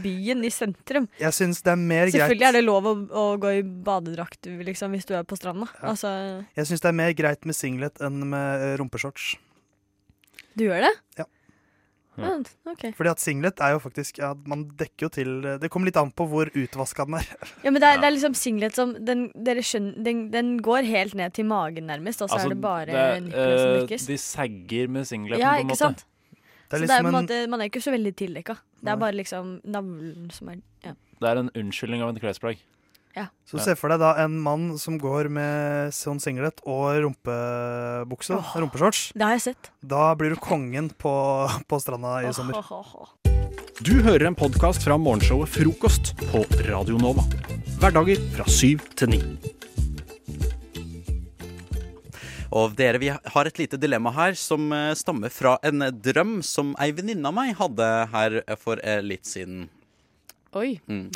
byen, 0.00 0.44
i 0.48 0.48
sentrum. 0.48 1.04
Jeg 1.20 1.36
synes 1.36 1.60
det 1.66 1.68
er 1.74 1.76
mer 1.82 2.08
Selvfølgelig 2.08 2.46
er 2.48 2.52
det 2.56 2.62
lov 2.64 2.88
å, 2.88 2.94
å 3.12 3.24
gå 3.42 3.50
i 3.58 3.60
badedrakt 3.60 4.48
liksom, 4.48 4.96
hvis 4.96 5.04
du 5.04 5.12
er 5.18 5.26
på 5.28 5.36
stranda. 5.36 5.68
Ja. 5.82 5.90
Altså, 5.92 6.08
Jeg 6.56 6.64
synes 6.70 6.80
det 6.80 6.88
er 6.88 6.96
mer 6.96 7.12
greit 7.12 7.44
med 7.44 7.58
singlet 7.60 8.00
enn 8.00 8.22
med 8.32 8.64
rumpeshorts. 8.80 9.34
du 10.56 10.64
gjør 10.64 10.88
det? 10.88 10.94
Ja. 11.20 11.28
Ja, 12.20 12.72
ok. 12.72 12.84
Fordi 12.98 13.10
at 13.10 13.22
singlet 13.22 13.60
er 13.64 13.72
jo 13.74 13.78
faktisk 13.82 14.18
ja, 14.20 14.32
Man 14.46 14.66
dekker 14.78 15.06
jo 15.06 15.10
til 15.14 15.30
eh, 15.44 15.58
Det 15.62 15.70
kommer 15.72 15.90
litt 15.90 15.96
an 16.00 16.10
på 16.12 16.26
hvor 16.30 16.50
utvaska 16.52 17.06
den 17.08 17.18
er. 17.20 17.26
Ja, 17.64 17.70
men 17.70 17.80
det 17.82 17.88
er, 17.88 18.00
det 18.02 18.08
er 18.10 18.14
liksom 18.16 18.34
singlet 18.38 18.76
som 18.76 18.94
den, 19.06 19.26
dere 19.34 19.64
skjønner, 19.64 19.98
den, 20.04 20.22
den 20.34 20.52
går 20.64 20.88
helt 20.88 21.14
ned 21.18 21.34
til 21.36 21.48
magen, 21.50 21.86
nærmest, 21.90 22.22
og 22.22 22.30
så 22.30 22.38
Altså, 22.38 22.50
er 22.50 22.54
det 22.54 22.60
bare 22.64 23.20
nipplene 23.20 23.58
som 23.58 23.74
lykkes 23.78 23.90
dekkes. 23.90 24.06
De 24.06 24.18
sagger 24.22 24.88
med 24.88 25.04
singleten, 25.10 25.40
Ja, 25.42 25.54
på 25.56 25.66
en 25.66 25.72
måte. 25.72 25.78
sant? 25.82 26.04
Det 26.70 26.78
er 26.78 26.84
så 26.84 26.86
det 26.86 26.90
er 26.90 27.02
liksom 27.02 27.04
på 27.04 27.08
en 27.08 27.14
en, 27.14 27.20
måte, 27.24 27.38
man 27.50 27.60
er 27.60 27.70
ikke 27.70 27.80
så 27.82 27.90
veldig 27.90 28.12
tildekka. 28.16 28.54
Det 28.80 28.90
er 28.92 28.98
bare 29.00 29.16
liksom 29.18 29.56
navlen 29.64 30.30
som 30.30 30.52
er 30.52 30.60
ja. 30.84 30.92
Det 31.20 31.28
er 31.28 31.40
en 31.42 31.50
unnskyldning 31.58 32.02
av 32.04 32.12
en 32.14 32.20
klesplagg. 32.22 32.60
Så 33.50 33.58
se 33.58 33.74
for 33.74 33.90
deg 33.90 33.98
da 33.98 34.12
en 34.22 34.36
mann 34.38 34.76
som 34.78 34.94
går 35.00 35.26
med 35.34 35.94
sånn 35.94 36.20
singlet 36.22 36.60
og 36.62 37.00
rumpebukse, 37.02 38.36
Oh, 38.38 38.52
rumpeshorts. 38.62 39.10
Det 39.18 39.26
har 39.26 39.34
jeg 39.34 39.42
sett. 39.48 39.70
Da 39.82 40.14
blir 40.14 40.30
du 40.34 40.38
kongen 40.38 40.90
på, 40.94 41.14
på 41.66 41.80
stranda 41.82 42.20
i 42.22 42.30
sommer. 42.36 42.60
Du 43.82 43.96
hører 44.06 44.28
en 44.28 44.38
podkast 44.38 44.84
fra 44.86 44.98
morgenshowet 45.00 45.50
Frokost 45.50 46.12
på 46.30 46.44
Radio 46.68 47.00
Nova. 47.00 47.24
Hverdager 47.80 48.20
fra 48.36 48.46
syv 48.46 48.84
til 48.94 49.16
ni. 49.16 49.20
Og 52.50 52.72
dere, 52.78 52.98
vi 52.98 53.10
har 53.10 53.46
et 53.46 53.58
lite 53.62 53.78
dilemma 53.78 54.10
her 54.14 54.34
som 54.38 54.72
eh, 54.74 54.92
stammer 54.98 55.30
fra 55.30 55.56
en 55.66 55.84
drøm 56.02 56.40
som 56.42 56.72
ei 56.82 56.90
venninne 56.94 57.30
av 57.30 57.36
meg 57.36 57.52
hadde 57.60 57.90
her 58.10 58.40
for 58.58 58.82
eh, 58.82 58.98
litt 59.06 59.26
siden. 59.30 59.68
Oi. 60.58 60.80
Mm. 60.90 61.10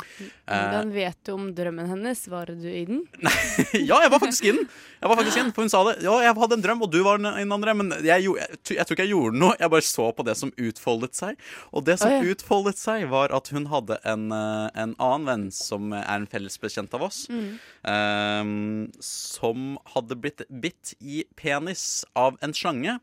Hvordan 0.47 0.91
vet 0.95 1.17
du 1.27 1.31
om 1.33 1.47
drømmen 1.55 1.89
hennes? 1.91 2.21
Var 2.31 2.53
du 2.55 2.67
i 2.71 2.85
den? 2.87 3.01
ja, 3.89 3.97
jeg 3.99 4.11
var 4.13 4.21
faktisk 4.23 4.45
i 4.47 4.53
den. 4.55 4.61
Jeg 5.01 5.11
var 5.11 5.19
faktisk 5.19 5.39
inn, 5.41 5.49
for 5.51 5.65
Hun 5.65 5.71
sa 5.73 5.81
det. 5.89 5.95
Ja, 6.05 6.13
jeg 6.23 6.37
hadde 6.37 6.55
en 6.55 6.63
drøm, 6.63 6.83
og 6.85 6.93
du 6.93 7.01
var 7.03 7.19
den 7.19 7.27
andre. 7.27 7.73
Men 7.75 7.91
jeg, 7.97 8.23
jeg, 8.23 8.29
jeg, 8.31 8.77
jeg 8.77 8.87
tror 8.87 8.95
ikke 8.95 9.03
jeg 9.03 9.11
gjorde 9.11 9.41
noe. 9.41 9.57
Jeg 9.59 9.73
bare 9.73 9.87
så 9.89 10.05
på 10.15 10.25
det 10.27 10.37
som 10.39 10.53
utfoldet 10.55 11.19
seg. 11.19 11.41
Og 11.75 11.83
det 11.89 11.97
som 11.99 12.13
oh, 12.13 12.15
ja. 12.15 12.31
utfoldet 12.31 12.79
seg, 12.79 13.03
var 13.11 13.35
at 13.35 13.51
hun 13.51 13.67
hadde 13.73 13.99
en, 14.07 14.29
eh, 14.31 14.69
en 14.85 14.95
annen 15.03 15.27
venn 15.27 15.45
som 15.55 15.91
er 15.97 16.07
en 16.15 16.29
felles 16.31 16.55
bekjent 16.61 16.95
av 16.95 17.03
oss, 17.09 17.25
Mm. 17.25 17.57
um, 17.89 18.91
som 19.03 19.77
hadde 19.95 20.15
blitt 20.19 20.43
bitt 20.61 20.93
i 21.01 21.23
penis 21.39 22.05
av 22.15 22.37
en 22.45 22.53
slange. 22.55 22.99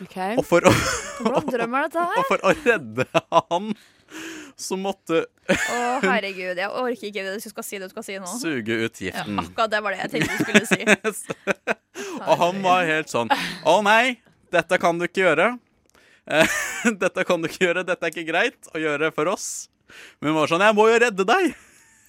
Okay. 0.00 0.36
Og 0.40 0.44
for 0.48 0.64
å, 0.64 0.72
Hvordan 1.20 1.50
drøm 1.52 1.74
er 1.76 1.88
dette 1.88 2.04
og 2.20 2.28
for 2.30 2.44
å 2.48 2.54
redde 2.64 3.06
han, 3.14 3.74
så 4.60 4.76
måtte 4.78 5.22
Å, 5.50 5.78
herregud, 6.04 6.58
jeg 6.60 6.68
orker 6.68 7.06
ikke 7.08 7.24
det 7.26 7.32
du 7.40 7.48
skal 7.50 7.64
si 7.66 7.78
det 7.80 7.88
du 7.88 7.94
skal 7.94 8.04
si 8.06 8.18
nå. 8.20 8.28
suge 8.40 8.76
ut 8.84 9.00
Ja, 9.02 9.10
giften. 9.10 9.40
akkurat 9.42 9.72
det 9.72 9.80
var 9.86 9.96
det 9.96 10.02
jeg 10.04 10.12
tenkte 10.12 10.36
du 10.36 10.44
skulle 10.44 10.66
si. 10.68 11.74
Og 12.28 12.34
han 12.44 12.60
var 12.64 12.84
helt 12.88 13.10
sånn 13.12 13.32
Å 13.66 13.74
nei, 13.86 14.18
dette 14.54 14.78
kan 14.82 14.98
du 15.00 15.06
ikke 15.08 15.24
gjøre. 15.24 15.48
Eh, 16.30 16.58
dette 17.02 17.24
kan 17.26 17.42
du 17.42 17.48
ikke 17.50 17.64
gjøre, 17.66 17.84
dette 17.88 18.06
er 18.06 18.12
ikke 18.14 18.28
greit 18.28 18.70
å 18.74 18.80
gjøre 18.82 19.10
for 19.16 19.30
oss. 19.32 19.48
Men 20.20 20.30
hun 20.32 20.38
var 20.42 20.52
sånn 20.52 20.62
Jeg 20.68 20.76
må 20.78 20.86
jo 20.92 21.00
redde 21.02 21.26
deg! 21.26 21.50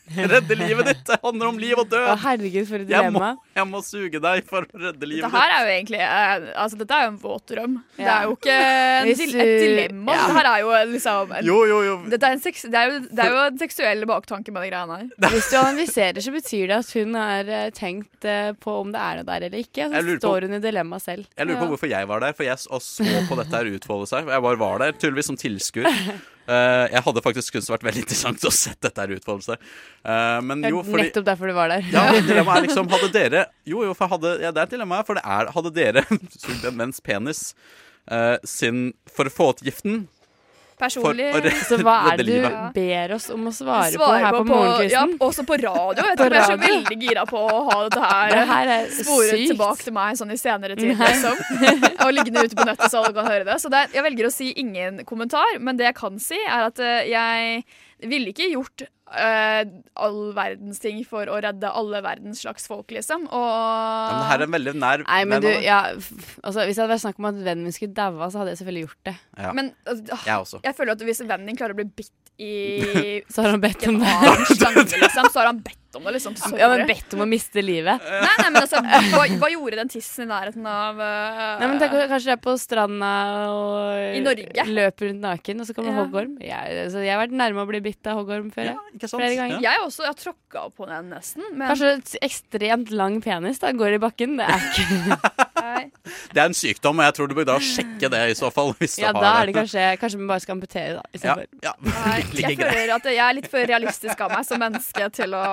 Redde 0.31 0.55
livet 0.60 0.88
ditt! 0.89 1.03
Det 1.08 1.17
handler 1.24 1.48
om 1.51 1.60
liv 1.62 1.77
og 1.79 1.93
Å, 1.96 2.15
herregud, 2.24 2.65
for 2.67 2.81
et 2.84 2.89
Jeg 2.91 3.12
må, 3.13 3.20
dilemma. 3.20 3.29
jeg 3.55 3.67
må 3.70 3.79
suge 3.86 4.20
deg 4.24 4.41
for 4.50 4.65
å 4.65 4.79
redde 4.81 5.08
livet 5.08 5.24
Dette 5.27 5.39
her 5.39 5.53
er 5.55 5.62
jo 5.67 5.72
egentlig 5.75 6.01
eh, 6.03 6.48
Altså, 6.60 6.79
dette 6.81 6.98
er 6.98 7.05
jo 7.05 7.12
en 7.13 7.20
våt 7.22 7.46
drøm. 7.53 7.75
Det 7.96 8.08
er 8.12 8.25
jo 8.27 8.34
ikke 8.36 8.55
en, 8.58 9.08
Hvis 9.12 9.22
et 9.27 9.51
dilemma. 9.62 10.15
ja. 10.17 10.25
Dette 10.25 10.36
her 10.39 10.50
er 10.51 10.63
jo 10.65 10.71
liksom 10.91 11.21
en, 11.32 11.38
ditt. 11.38 11.47
Jo, 11.52 11.60
jo, 11.69 11.78
jo. 11.88 11.93
dette 12.12 12.28
er 12.32 12.36
en 12.38 12.43
seks, 12.43 12.65
det, 12.67 12.82
er 12.82 12.91
jo, 12.91 12.99
det 13.12 13.26
er 13.28 13.36
jo 13.36 13.43
en 13.45 13.62
seksuell 13.62 14.06
baktanke 14.10 14.56
med 14.56 14.65
de 14.65 14.71
greiene 14.73 14.97
her. 14.99 15.32
Hvis 15.36 15.52
du 15.54 15.58
analyserer, 15.62 16.21
så 16.26 16.34
betyr 16.36 16.65
det 16.73 16.80
at 16.82 16.91
hun 16.97 17.15
har 17.21 17.54
eh, 17.62 17.69
tenkt 17.78 18.28
eh, 18.28 18.52
på 18.62 18.76
om 18.82 18.91
det 18.93 18.99
er 19.06 19.21
noe 19.21 19.30
der 19.32 19.47
eller 19.47 19.63
ikke. 19.63 19.88
Så 19.93 20.17
står 20.19 20.47
hun 20.49 20.58
i 20.58 20.62
dilemma 20.63 20.99
selv. 21.04 21.30
Jeg 21.38 21.47
lurer 21.47 21.62
på 21.62 21.69
Ja. 21.69 21.71
hvorfor 21.76 21.91
jeg 21.93 22.12
var 22.12 22.26
der, 22.26 22.36
for 22.38 22.47
jeg 22.47 22.60
og 22.71 22.82
så 22.84 23.08
på 23.30 23.38
dette 23.39 23.56
her 23.62 23.71
utfolde 23.78 24.10
seg. 24.12 24.28
Jeg 24.34 24.45
bare 24.49 24.60
var 24.62 24.84
der, 24.84 24.97
tydeligvis 24.97 25.32
som 25.32 25.39
tilskuer. 25.39 25.88
Eh, 26.49 26.86
jeg 26.89 27.04
hadde 27.06 27.21
faktisk 27.23 27.56
kunst 27.56 27.69
vært 27.69 27.84
veldig 27.86 28.01
interessant 28.04 28.45
å 28.49 28.54
sett 28.56 28.80
dette 28.84 29.04
her 29.04 29.13
utfolde 29.17 29.45
seg. 29.51 29.67
Eh, 30.01 30.39
men 30.47 30.65
jo, 30.67 30.82
fordi 30.88 31.10
Nettopp 31.10 31.27
derfor 31.27 31.51
du 31.51 31.58
var 31.58 31.73
der. 31.73 31.86
Ja, 31.93 32.08
dilemmaet 32.30 32.63
er 32.63 32.67
liksom 32.69 32.89
Hadde 32.91 33.12
dere 33.13 33.45
Jo, 33.67 33.84
jo, 33.86 33.93
for 33.97 34.12
hadde 34.12 34.34
Ja, 34.41 34.49
det 34.54 34.63
er 34.63 34.69
et 34.69 34.73
dilemma, 34.73 35.04
for 35.08 35.19
det 35.19 35.23
er 35.25 35.51
Hadde 35.54 35.73
dere 35.75 36.06
sugd 36.34 36.65
en 36.67 36.80
venns 36.80 37.01
penis 37.04 37.51
uh, 38.12 38.38
sin 38.47 38.91
for 39.12 39.30
å 39.30 39.34
få 39.34 39.51
ut 39.54 39.63
giften 39.65 40.06
Personlig 40.82 41.28
Så 41.67 41.78
hva 41.86 41.96
er 42.12 42.17
det 42.22 42.26
du 42.28 42.48
ber 42.76 43.13
oss 43.15 43.28
om 43.34 43.46
å 43.48 43.54
svare, 43.54 43.94
på 44.02 44.08
her 44.12 44.28
på, 44.34 44.41
på 44.41 44.48
morgenkvisten? 44.50 45.13
også 45.28 45.46
på 45.48 45.58
radio. 45.62 46.06
Jeg 46.08 46.17
På 46.17 46.24
tror 46.24 46.36
jeg 46.36 46.41
er 46.41 46.52
så 46.52 46.60
veldig 46.65 46.98
gira 47.06 47.26
på 47.30 47.41
å 47.46 47.60
ha 47.70 47.78
dette 47.86 48.02
her, 48.12 48.34
Det 48.36 48.46
her 48.52 48.72
er 48.76 48.88
sporet 48.98 49.36
sykt. 49.36 49.52
tilbake 49.54 49.86
til 49.88 49.96
meg 50.00 50.17
sånn 50.22 50.34
i 50.34 50.39
senere 50.41 50.78
tid, 50.80 50.94
liksom. 50.98 51.38
Og 52.08 52.13
liggende 52.17 52.46
ute 52.48 52.58
på 52.58 52.65
nettet 52.67 52.89
så 52.91 53.04
alle 53.04 53.13
kan 53.15 53.30
høre 53.30 53.46
det. 53.48 53.60
Så 53.62 53.70
det 53.74 53.84
er, 53.86 53.94
jeg 54.00 54.08
velger 54.10 54.30
å 54.30 54.34
si 54.34 54.50
ingen 54.62 55.04
kommentar, 55.06 55.58
men 55.60 55.78
det 55.80 55.89
jeg 55.91 55.98
kan 56.02 56.17
si, 56.20 56.39
er 56.48 56.67
at 56.72 56.82
eh, 56.82 57.06
jeg 57.12 57.63
ville 58.12 58.34
ikke 58.34 58.50
gjort 58.56 58.88
eh, 59.15 59.63
all 59.95 60.19
verdens 60.38 60.80
ting 60.84 61.02
for 61.08 61.28
å 61.32 61.39
redde 61.43 61.69
alle 61.69 62.02
verdens 62.06 62.41
slags 62.45 62.67
folk, 62.71 62.91
liksom. 62.95 63.28
Og 63.28 63.50
Ja, 63.52 64.08
men 64.12 64.21
det 64.21 64.30
her 64.32 64.39
er 64.39 64.47
en 64.47 64.56
veldig 64.56 64.74
nær 64.80 65.04
Nei, 65.08 65.19
men 65.30 65.41
du, 65.43 65.50
ja, 65.63 65.82
altså, 66.43 66.63
Hvis 66.67 66.78
det 66.80 66.84
hadde 66.86 66.93
vært 66.95 67.04
snakk 67.06 67.19
om 67.21 67.30
at 67.32 67.41
vennen 67.43 67.67
min 67.67 67.76
skulle 67.76 67.93
daua, 67.97 68.30
så 68.32 68.41
hadde 68.41 68.56
jeg 68.56 68.62
selvfølgelig 68.63 68.86
gjort 68.88 69.04
det. 69.12 69.15
Ja. 69.38 69.52
Men 69.58 69.74
altså, 69.86 70.19
Jeg 70.26 70.38
også. 70.47 70.62
jeg 70.63 70.78
føler 70.80 70.95
at 70.95 71.06
hvis 71.10 71.24
vennen 71.28 71.52
din 71.52 71.60
klarer 71.60 71.76
å 71.78 71.82
bli 71.82 71.89
bitt 72.02 72.13
i 72.41 72.52
Så 73.34 73.43
har 73.45 73.54
han 73.58 73.62
bedt 73.62 73.88
om 73.91 74.00
det. 74.02 74.15
slange, 74.56 74.86
liksom, 75.06 75.30
så 75.34 75.43
har 75.43 75.52
han 75.52 75.62
bedt 75.65 75.81
om 75.99 76.06
det, 76.08 76.13
liksom. 76.17 76.36
Sorry. 76.39 76.60
Ja, 76.62 76.67
men 76.71 76.86
bedt 76.89 77.13
om 77.17 77.23
å 77.23 77.27
miste 77.30 77.63
livet. 77.63 78.01
Nei, 78.06 78.32
nei, 78.41 78.47
men 78.51 78.60
altså, 78.62 78.82
hva, 79.13 79.23
hva 79.41 79.49
gjorde 79.51 79.80
den 79.82 79.91
tissen 79.91 80.25
i 80.25 80.30
nærheten 80.32 80.65
av 80.71 80.99
uh, 81.01 81.41
Nei, 81.62 81.67
men 81.71 81.80
tenk, 81.82 81.95
Kanskje 82.12 82.32
det 82.32 82.36
er 82.38 82.41
på 82.43 82.56
stranda 82.62 83.12
og 83.51 84.17
I 84.17 84.21
Norge. 84.25 84.65
løper 84.71 85.10
rundt 85.12 85.23
naken, 85.25 85.62
og 85.63 85.69
så 85.69 85.75
kommer 85.77 85.91
Ja. 85.95 85.99
hoggorm. 86.04 86.38
Jeg, 86.43 86.77
altså, 86.86 87.04
jeg 87.06 87.13
har 87.15 87.21
vært 87.25 87.36
nærme 87.41 87.65
å 87.65 87.69
bli 87.69 87.82
bitt 87.84 88.08
av 88.12 88.21
hoggorm 88.21 88.49
før. 88.54 88.71
Ja, 88.73 88.77
ikke 88.95 89.10
sant? 89.12 89.21
Flere 89.23 89.36
ganger. 89.41 89.60
Ja. 89.60 89.75
Jeg 89.75 89.86
også. 89.88 90.06
Jeg 90.06 90.13
har 90.13 90.19
tråkka 90.23 90.65
på 90.77 90.88
den 90.91 91.10
nesten. 91.12 91.43
Men 91.54 91.67
Kanskje 91.73 91.93
et 91.97 92.15
ekstremt 92.30 92.91
lang 92.95 93.19
penis 93.23 93.60
da 93.63 93.71
går 93.75 93.97
i 93.97 94.01
bakken. 94.04 94.38
Det 94.39 94.47
er 94.47 94.67
ikke. 94.71 95.19
Det 96.32 96.39
er 96.41 96.47
en 96.49 96.56
sykdom, 96.58 96.97
og 96.99 97.06
jeg 97.06 97.13
tror 97.15 97.30
du 97.30 97.34
bør 97.38 97.45
da 97.47 97.56
sjekke 97.63 98.10
det 98.12 98.19
i 98.32 98.34
så 98.36 98.49
fall. 98.51 98.71
Hvis 98.80 98.95
du 98.97 99.04
Ja, 99.04 99.12
har 99.13 99.21
da 99.23 99.30
er 99.41 99.49
det 99.51 99.54
kanskje 99.56 99.84
Kanskje 100.01 100.17
vi 100.19 100.25
bare 100.27 100.41
skal 100.43 100.56
amputere, 100.58 100.97
da. 100.97 101.04
ja, 101.21 101.36
ja. 101.63 101.73
Nei, 101.86 102.17
jeg 102.41 102.58
føler 102.60 102.93
at 102.95 103.06
jeg 103.08 103.21
er 103.23 103.36
litt 103.38 103.47
for 103.51 103.69
realistisk 103.69 104.23
av 104.25 104.34
meg 104.34 104.47
som 104.47 104.60
menneske 104.60 105.08
til 105.15 105.36
å, 105.38 105.43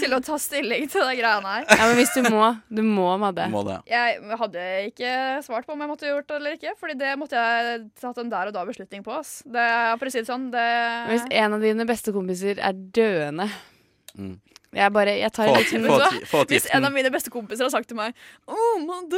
til 0.00 0.16
å 0.16 0.20
ta 0.24 0.36
stilling 0.40 0.86
til 0.90 1.04
de 1.06 1.16
greiene 1.18 1.54
her. 1.54 1.66
Ja, 1.68 1.88
men 1.88 1.98
hvis 2.00 2.12
du 2.16 2.22
må, 2.28 2.50
du 2.68 2.82
må, 2.86 3.08
Madde. 3.20 3.48
Må 3.52 3.64
det. 3.66 3.80
Jeg 3.90 4.20
hadde 4.42 4.66
ikke 4.90 5.14
svart 5.46 5.66
på 5.68 5.74
om 5.76 5.84
jeg 5.84 5.92
måtte 5.92 6.10
gjort 6.10 6.28
det 6.30 6.38
eller 6.40 6.58
ikke, 6.58 6.76
Fordi 6.80 6.98
det 7.00 7.14
måtte 7.20 7.40
jeg 7.40 7.82
tatt 8.00 8.20
en 8.22 8.32
der 8.32 8.50
og 8.50 8.56
da 8.56 8.64
beslutning 8.68 9.04
på. 9.06 9.16
Ass. 9.20 9.40
Det, 9.46 9.66
for 10.00 10.10
å 10.10 10.14
si 10.14 10.22
det 10.22 10.30
sånn, 10.30 10.50
det 10.54 10.68
Hvis 11.10 11.26
en 11.42 11.58
av 11.58 11.64
dine 11.64 11.88
beste 11.88 12.14
kompiser 12.16 12.60
er 12.62 12.86
døende 13.00 13.50
Mm. 14.18 14.40
Jeg 14.72 14.92
bare 14.94 15.16
Jeg 15.18 15.32
tar 15.34 15.48
Få, 15.50 15.54
en 15.56 15.82
liten 15.82 16.26
få, 16.30 16.44
Hvis 16.46 16.66
en 16.72 16.84
av 16.86 16.92
mine 16.94 17.10
beste 17.10 17.30
kompiser 17.34 17.64
har 17.66 17.70
sagt 17.74 17.88
til 17.90 17.96
meg 17.98 18.12
oh, 18.46 18.76
man, 18.86 19.08
du, 19.10 19.16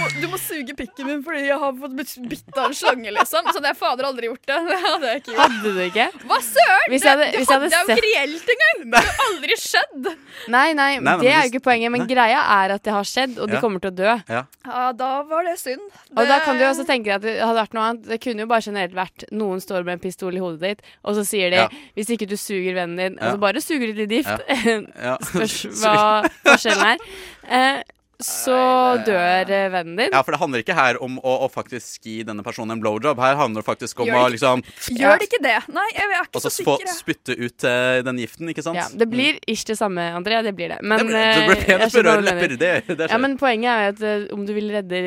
må- 0.00 0.08
du 0.22 0.26
må 0.32 0.38
suge 0.40 0.72
pikken 0.78 1.04
min 1.10 1.22
fordi 1.26 1.42
jeg 1.50 1.58
har 1.60 1.74
fått 1.76 1.96
bitt 2.30 2.56
av 2.56 2.70
en 2.70 2.74
slange, 2.76 3.10
liksom. 3.12 3.44
Så 3.50 3.58
hadde 3.58 3.68
jeg 3.74 3.76
fader 3.76 4.08
aldri 4.08 4.30
gjort 4.30 4.46
det. 4.48 4.56
Det 4.70 4.78
hadde 4.86 5.10
jeg 5.10 5.20
ikke 5.20 5.34
gjort. 5.34 5.42
Hadde 5.52 5.72
du 5.76 5.80
ikke? 5.84 6.06
Hva 6.30 6.38
søren? 6.46 6.86
Hvis 6.92 7.04
jeg 7.04 7.12
hadde- 7.12 7.26
det 7.32 7.40
hvis 7.42 7.50
jeg 7.50 7.60
hadde 7.60 7.70
hadde 7.76 7.76
jeg 7.76 7.86
jo 7.86 7.96
ikke 7.96 8.06
reelt 8.06 8.50
engang! 8.54 8.82
Det 8.94 9.02
har 9.04 9.20
aldri 9.26 9.58
skjedd. 9.60 10.08
Nei, 10.56 10.64
nei, 10.72 10.72
Nei, 10.76 11.02
nei, 11.06 11.14
det 11.22 11.30
er 11.32 11.40
jo 11.44 11.50
ikke 11.52 11.62
poenget. 11.68 11.92
Men 11.92 12.06
greia 12.08 12.40
er 12.56 12.74
at 12.76 12.84
det 12.86 12.92
har 12.96 13.08
skjedd, 13.08 13.36
og 13.42 13.48
de 13.52 13.56
Ja. 13.58 13.60
kommer 13.64 13.80
til 13.84 13.92
å 13.92 13.96
dø. 14.00 14.14
Ja, 14.32 14.84
da 14.96 15.10
var 15.28 15.44
det 15.48 15.56
synd. 15.60 15.80
Og 16.16 16.16
Det- 16.22 16.28
da 16.28 16.38
kan 16.44 16.56
du 16.56 16.64
jo 16.64 16.70
også 16.72 16.86
tenke 16.88 17.04
deg 17.10 17.14
at 17.18 17.22
det 17.26 17.36
hadde 17.42 17.58
vært 17.60 17.74
noe 17.76 17.84
annet. 17.90 18.08
Det 18.08 18.20
kunne 18.24 18.40
jo 18.44 18.46
bare 18.46 18.64
generelt 18.64 18.94
vært 18.96 19.24
noen 19.32 19.60
står 19.60 19.84
med 19.84 19.92
en 19.98 20.04
pistol 20.08 20.34
i 20.34 20.40
hodet 20.42 20.60
ditt, 20.60 20.82
og 21.04 21.14
så 21.20 21.24
sier 21.26 21.50
de 21.50 21.56
Ja. 21.56 21.68
hvis 21.96 22.08
ikke 22.16 22.28
du 22.28 22.36
suger 22.36 22.74
vennen 22.80 22.96
din, 22.96 23.18
Ja. 23.20 23.28
og 23.32 23.36
så 23.36 23.40
bare 23.40 23.60
suger 23.60 23.92
du 23.92 24.00
litt 24.06 24.10
gift, 24.10 24.40
Ja. 24.94 25.18
spørs 25.32 25.58
hva 25.82 25.98
forskjellen 26.46 26.94
er, 26.94 27.04
eh, 27.50 27.84
så 28.16 28.56
dør 29.04 29.50
eh, 29.52 29.66
vennen 29.68 29.98
din. 29.98 30.14
Ja, 30.14 30.22
for 30.24 30.32
det 30.32 30.38
handler 30.40 30.62
ikke 30.62 30.72
her 30.76 30.96
om 31.04 31.18
å, 31.20 31.32
å 31.44 31.48
faktisk 31.52 32.06
gi 32.08 32.22
denne 32.24 32.40
personen 32.46 32.72
en 32.72 32.80
blowjob. 32.80 33.18
Her 33.20 33.36
handler 33.36 33.60
det 33.60 33.66
faktisk 33.66 34.00
om 34.00 34.08
Gjør 34.08 34.22
å 34.22 34.30
liksom 34.32 34.62
Gjør 34.96 35.20
det 35.20 35.28
ikke 35.28 35.40
det? 35.44 35.56
Nei, 35.76 35.84
jeg 35.92 36.06
er 36.06 36.24
ikke 36.24 36.40
så 36.40 36.52
få 36.64 36.78
Og 36.78 36.86
så 36.86 36.94
spytte 36.96 37.36
ut 37.36 37.66
uh, 37.68 38.00
den 38.08 38.22
giften, 38.24 38.48
ikke 38.54 38.64
sant? 38.64 38.80
Ja, 38.80 38.86
det 38.88 39.10
blir 39.12 39.36
ikke 39.44 39.68
det 39.74 39.76
samme, 39.82 40.08
André. 40.16 40.40
Det 40.48 40.54
blir 40.56 40.72
det. 40.72 40.80
Men, 40.80 41.04
det, 41.04 41.10
blir- 41.12 41.20
det 41.20 41.44
blir 41.50 41.76
eh, 41.76 41.84
jeg 41.84 41.92
skjønner 41.92 42.24
lepper. 42.30 42.56
Det, 42.56 42.72
det 43.02 43.10
Ja, 43.12 43.20
men 43.20 43.36
poenget 43.42 43.72
er 43.74 43.84
jo 43.84 43.92
at 43.92 44.32
om 44.38 44.48
du 44.48 44.54
ville 44.56 44.80
redde 44.80 45.02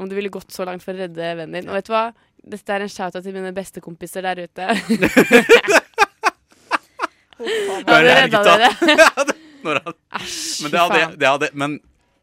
Om 0.00 0.08
du 0.08 0.16
ville 0.16 0.32
gått 0.32 0.56
så 0.56 0.64
langt 0.64 0.86
for 0.86 0.96
å 0.96 1.04
redde 1.04 1.34
vennen 1.36 1.58
din 1.60 1.68
Og 1.68 1.76
vet 1.76 1.90
du 1.90 1.92
hva? 1.98 2.06
Dette 2.44 2.74
er 2.76 2.84
en 2.84 2.92
shout-out 2.92 3.24
til 3.24 3.32
mine 3.32 3.52
bestekompiser 3.56 4.24
der 4.24 4.42
ute. 4.44 4.66
Bare 7.38 7.88
Hadde 7.88 8.14
redda 8.20 8.44
dere. 8.44 8.68
Æsj, 9.64 10.62
Men 10.62 10.70
det 10.70 10.80
hadde, 10.80 11.04
det 11.16 11.28
hadde 11.28 11.48
Men 11.56 11.78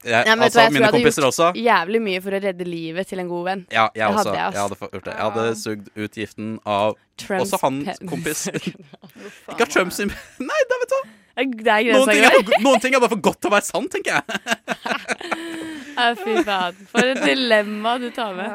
jeg, 0.06 0.26
Ja, 0.26 0.36
men 0.36 0.43
vet 0.47 0.54
du 0.54 0.60
altså, 0.60 0.60
hva, 0.60 0.63
jeg 0.63 0.71
tror 0.71 0.74
mine 0.74 0.82
jeg 0.82 0.91
hadde 0.91 1.02
gjort 1.06 1.26
også. 1.28 1.47
Jævlig 1.62 2.00
mye 2.02 2.21
for 2.26 2.34
å 2.34 2.39
redde 2.41 2.65
livet 2.65 3.10
til 3.12 3.21
en 3.21 3.28
god 3.30 3.43
venn. 3.45 3.60
Ja, 3.69 3.84
jeg, 3.93 4.02
jeg 4.02 4.08
også. 4.10 4.17
hadde 4.17 4.38
jeg. 4.38 4.54
Jeg 4.56 4.62
hadde 4.62 4.78
gjort 4.82 5.06
det. 5.06 5.13
Jeg 5.13 5.26
hadde 5.28 5.56
sugd 5.62 5.89
ut 6.02 6.19
giften 6.21 6.54
av 6.65 6.95
Trumps 7.21 7.45
også 7.45 7.60
hans 7.62 8.02
kompis. 8.10 8.45
Ikke 9.52 9.67
av 9.67 9.69
Trumps 9.69 10.02
sin 10.02 10.13
Nei, 10.50 10.62
da 10.71 10.80
vet 10.82 10.93
du 10.93 10.97
hva. 10.97 11.04
Noen 11.41 12.10
ting, 12.10 12.26
er 12.28 12.63
noen 12.65 12.82
ting 12.84 12.97
er 12.97 13.02
bare 13.02 13.13
for 13.13 13.21
godt 13.30 13.39
til 13.41 13.50
å 13.50 13.56
være 13.56 13.67
sant, 13.69 13.93
tenker 13.93 14.17
jeg. 14.17 14.26
Ja, 15.97 16.13
fy 16.15 16.38
faen. 16.47 16.75
For 16.91 17.04
et 17.12 17.21
dilemma 17.25 17.97
du 18.01 18.10
tar 18.15 18.34
med. 18.38 18.49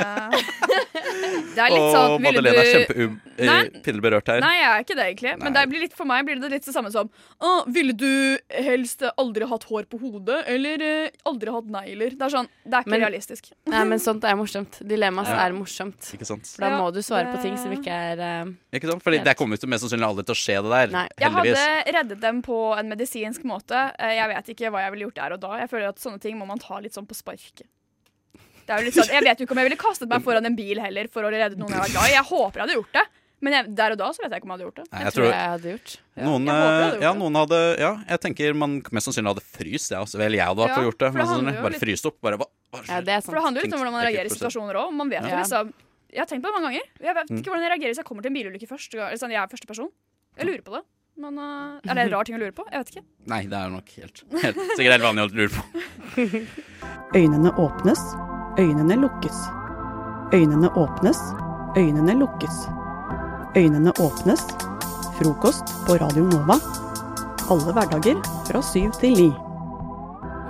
Ja, 0.00 0.30
det- 0.30 1.64
er 1.64 1.70
litt 1.70 1.80
Og 1.80 1.94
sånn 1.94 2.22
ville 2.22 2.40
Madeleine 2.40 2.62
er 2.62 2.86
du- 2.94 3.20
Nei. 3.40 3.64
kjempepinnberørt 3.64 4.26
her. 4.28 4.40
Nei, 4.40 4.54
jeg 4.60 4.68
er 4.70 4.80
ikke 4.84 4.96
det, 4.96 5.04
egentlig. 5.10 5.32
Men 5.42 5.52
det 5.52 5.68
blir 5.70 5.80
litt, 5.80 5.94
for 5.96 6.04
meg 6.06 6.24
blir 6.26 6.40
det 6.40 6.50
litt 6.50 6.64
det 6.64 6.74
samme 6.74 6.90
som 6.92 7.10
Å, 7.40 7.66
Ville 7.72 7.92
du 7.92 8.38
helst 8.50 9.02
aldri 9.18 9.46
hatt 9.48 9.64
hår 9.64 9.84
på 9.88 9.98
hodet, 10.00 10.44
eller 10.46 10.80
eh, 10.82 11.10
aldri 11.26 11.50
hatt 11.52 11.64
negler? 11.66 12.10
Det 12.16 12.22
er 12.22 12.28
sånn, 12.36 12.48
det 12.64 12.74
er 12.74 12.82
ikke 12.84 12.90
Men- 12.90 13.00
realistisk. 13.00 13.52
Nei, 13.66 13.84
men 13.84 13.98
sånt 13.98 14.24
er 14.24 14.34
morsomt. 14.36 14.80
Dilemmas 14.86 15.28
Ja. 15.28 15.46
er 15.46 15.52
morsomt. 15.52 16.00
Ikke 16.14 16.26
sant? 16.26 16.46
For 16.46 16.60
da 16.62 16.70
må 16.78 16.92
du 16.92 17.00
svare 17.00 17.32
på 17.34 17.40
ting 17.42 17.56
som 17.56 17.70
ikke 17.72 17.88
er 17.90 18.18
uh, 18.46 18.52
Ikke 18.72 18.88
sant? 18.90 19.02
Fordi 19.02 19.22
det 19.24 19.36
kommer 19.36 19.58
jo 19.60 19.66
mest 19.68 19.84
sannsynlig 19.84 20.06
aldri 20.06 20.24
til 20.24 20.34
å 20.34 20.38
skje, 20.38 20.62
det 20.62 20.70
der. 20.70 20.86
Nei. 20.98 21.08
Jeg 21.18 21.30
hadde 21.30 21.92
reddet 21.94 22.20
dem 22.20 22.42
på 22.42 22.78
en 22.78 22.88
medisinsk 22.88 23.42
måte. 23.44 23.92
Eh, 23.98 24.14
Jeg 24.20 24.28
vet 24.28 24.46
ikke 24.54 24.70
hva 24.70 24.80
jeg 24.84 24.92
ville 24.92 25.06
gjort 25.08 25.14
der 25.16 25.32
og 25.32 25.40
da. 25.40 25.56
Jeg 25.58 25.70
føler 25.70 25.88
at 25.90 26.00
sånne 26.02 26.20
ting 26.22 26.38
må 26.40 26.46
man 26.48 26.58
ta 26.62 26.78
litt 26.80 26.94
sånn 26.96 27.06
på 27.10 27.14
sparket. 27.18 27.66
Det 28.66 28.74
er 28.76 28.82
jo 28.84 28.86
litt 28.86 28.94
sånn, 28.96 29.10
jeg 29.10 29.24
vet 29.26 29.40
jo 29.40 29.46
ikke 29.46 29.54
om 29.56 29.60
jeg 29.62 29.66
ville 29.70 29.80
kastet 29.80 30.08
meg 30.10 30.22
foran 30.22 30.46
en 30.46 30.54
bil 30.58 30.78
heller 30.78 31.08
for 31.10 31.26
å 31.26 31.30
redde 31.32 31.58
noen 31.58 31.72
jeg 31.74 31.80
var 31.82 31.90
glad 31.96 32.06
i. 32.10 32.12
Jeg 32.14 32.26
håper 32.30 32.60
jeg 32.60 32.66
hadde 32.68 32.78
gjort 32.78 32.94
det. 33.00 33.06
Men 33.40 33.54
jeg, 33.56 33.70
der 33.74 33.94
og 33.94 33.98
da 34.02 34.06
så 34.12 34.20
vet 34.20 34.34
jeg 34.34 34.42
ikke 34.42 34.46
om 34.46 34.50
jeg 34.52 34.58
hadde 34.58 34.66
gjort 34.68 34.78
det. 34.78 34.84
Nei, 34.92 34.98
Jeg 35.00 35.04
jeg 35.08 35.12
tror 35.16 35.24
tror 35.24 35.32
jeg 35.32 35.50
hadde 35.50 35.70
gjort. 35.72 35.92
noen, 36.20 36.44
jeg 36.44 36.54
jeg 36.54 36.60
hadde 36.60 36.90
gjort 36.92 37.04
ja, 37.06 37.12
noen 37.16 37.38
hadde 37.40 37.60
Ja, 37.80 37.92
jeg 38.12 38.20
tenker 38.20 38.54
man 38.62 38.74
mest 38.92 39.08
sannsynlig 39.08 39.30
hadde 39.32 39.44
fryst. 39.48 39.90
Ja. 39.96 40.02
Vel, 40.20 40.36
jeg 40.36 40.44
hadde 40.44 40.60
i 40.60 40.64
hvert 40.66 40.74
fall 40.76 40.84
Ja, 40.84 40.90
gjort 40.90 41.00
det. 41.00 41.08
det 41.10 41.54
jo 41.56 41.62
Bare 41.64 41.72
litt- 41.72 41.80
fryst 41.86 42.04
opp. 42.10 42.18
Bare 42.20 42.36
bare, 42.42 42.50
bare, 42.70 42.84
Ja, 42.90 43.00
det 43.00 43.14
er 43.16 43.20
For 43.24 43.32
det 43.34 43.42
handler 43.46 43.60
jo 43.60 43.64
litt 43.64 43.74
om 43.74 43.80
hvordan 43.80 43.96
man 43.96 44.04
reagerer 44.04 44.28
i 44.28 44.34
situasjoner 44.36 44.74
òg. 44.76 44.92
Man 44.92 45.08
vet 45.08 45.22
jo 45.24 45.32
Ja. 45.32 45.40
liksom 45.40 45.72
Jeg 46.12 46.18
har 46.20 46.26
tenkt 46.26 46.42
på 46.44 46.50
det 46.52 46.54
mange 46.60 46.68
ganger. 46.68 46.86
Jeg 47.00 47.14
vet 47.16 47.28
Mm. 47.30 47.38
ikke 47.40 47.48
hvordan 47.50 47.64
jeg 47.64 47.70
reagerer 47.72 47.90
hvis 47.90 47.96
jeg 48.02 48.04
kommer 48.04 48.22
til 48.22 48.30
en 48.30 48.36
bilulykke 48.36 48.68
først. 48.68 48.94
Eller 48.94 49.16
sånn, 49.16 49.30
jeg 49.32 49.40
er 49.40 49.48
første 49.48 49.66
person. 49.66 49.88
Jeg 50.36 50.46
lurer 50.46 50.62
på 50.62 50.72
det. 50.76 50.84
Men 51.20 51.36
uh, 51.36 51.78
Er 51.84 51.98
det 51.98 52.04
en 52.06 52.12
rar 52.14 52.24
ting 52.24 52.38
å 52.38 52.40
lure 52.40 52.54
på? 52.56 52.64
Jeg 52.70 52.82
vet 52.82 52.92
ikke. 52.94 53.04
Nei, 53.30 53.42
det 53.50 53.58
er 53.58 53.72
nok 53.72 53.90
helt, 53.98 54.22
helt 54.40 54.60
sikkert 54.78 54.94
helt 54.96 55.04
vanlig 55.04 55.26
å 55.26 55.32
lure 55.36 55.52
på. 55.54 56.40
Øynene 57.20 57.50
åpnes, 57.58 58.02
øynene 58.58 58.96
lukkes. 59.02 59.38
Øynene 60.32 60.70
åpnes, 60.78 61.20
øynene 61.76 62.14
lukkes. 62.20 62.60
Øynene 63.58 63.92
åpnes. 63.98 64.44
Frokost 65.18 65.74
på 65.88 65.98
Radio 66.00 66.24
Nova. 66.30 66.56
Alle 67.50 67.74
hverdager 67.74 68.20
fra 68.46 68.62
syv 68.62 68.94
til 69.02 69.16
ni. 69.18 69.28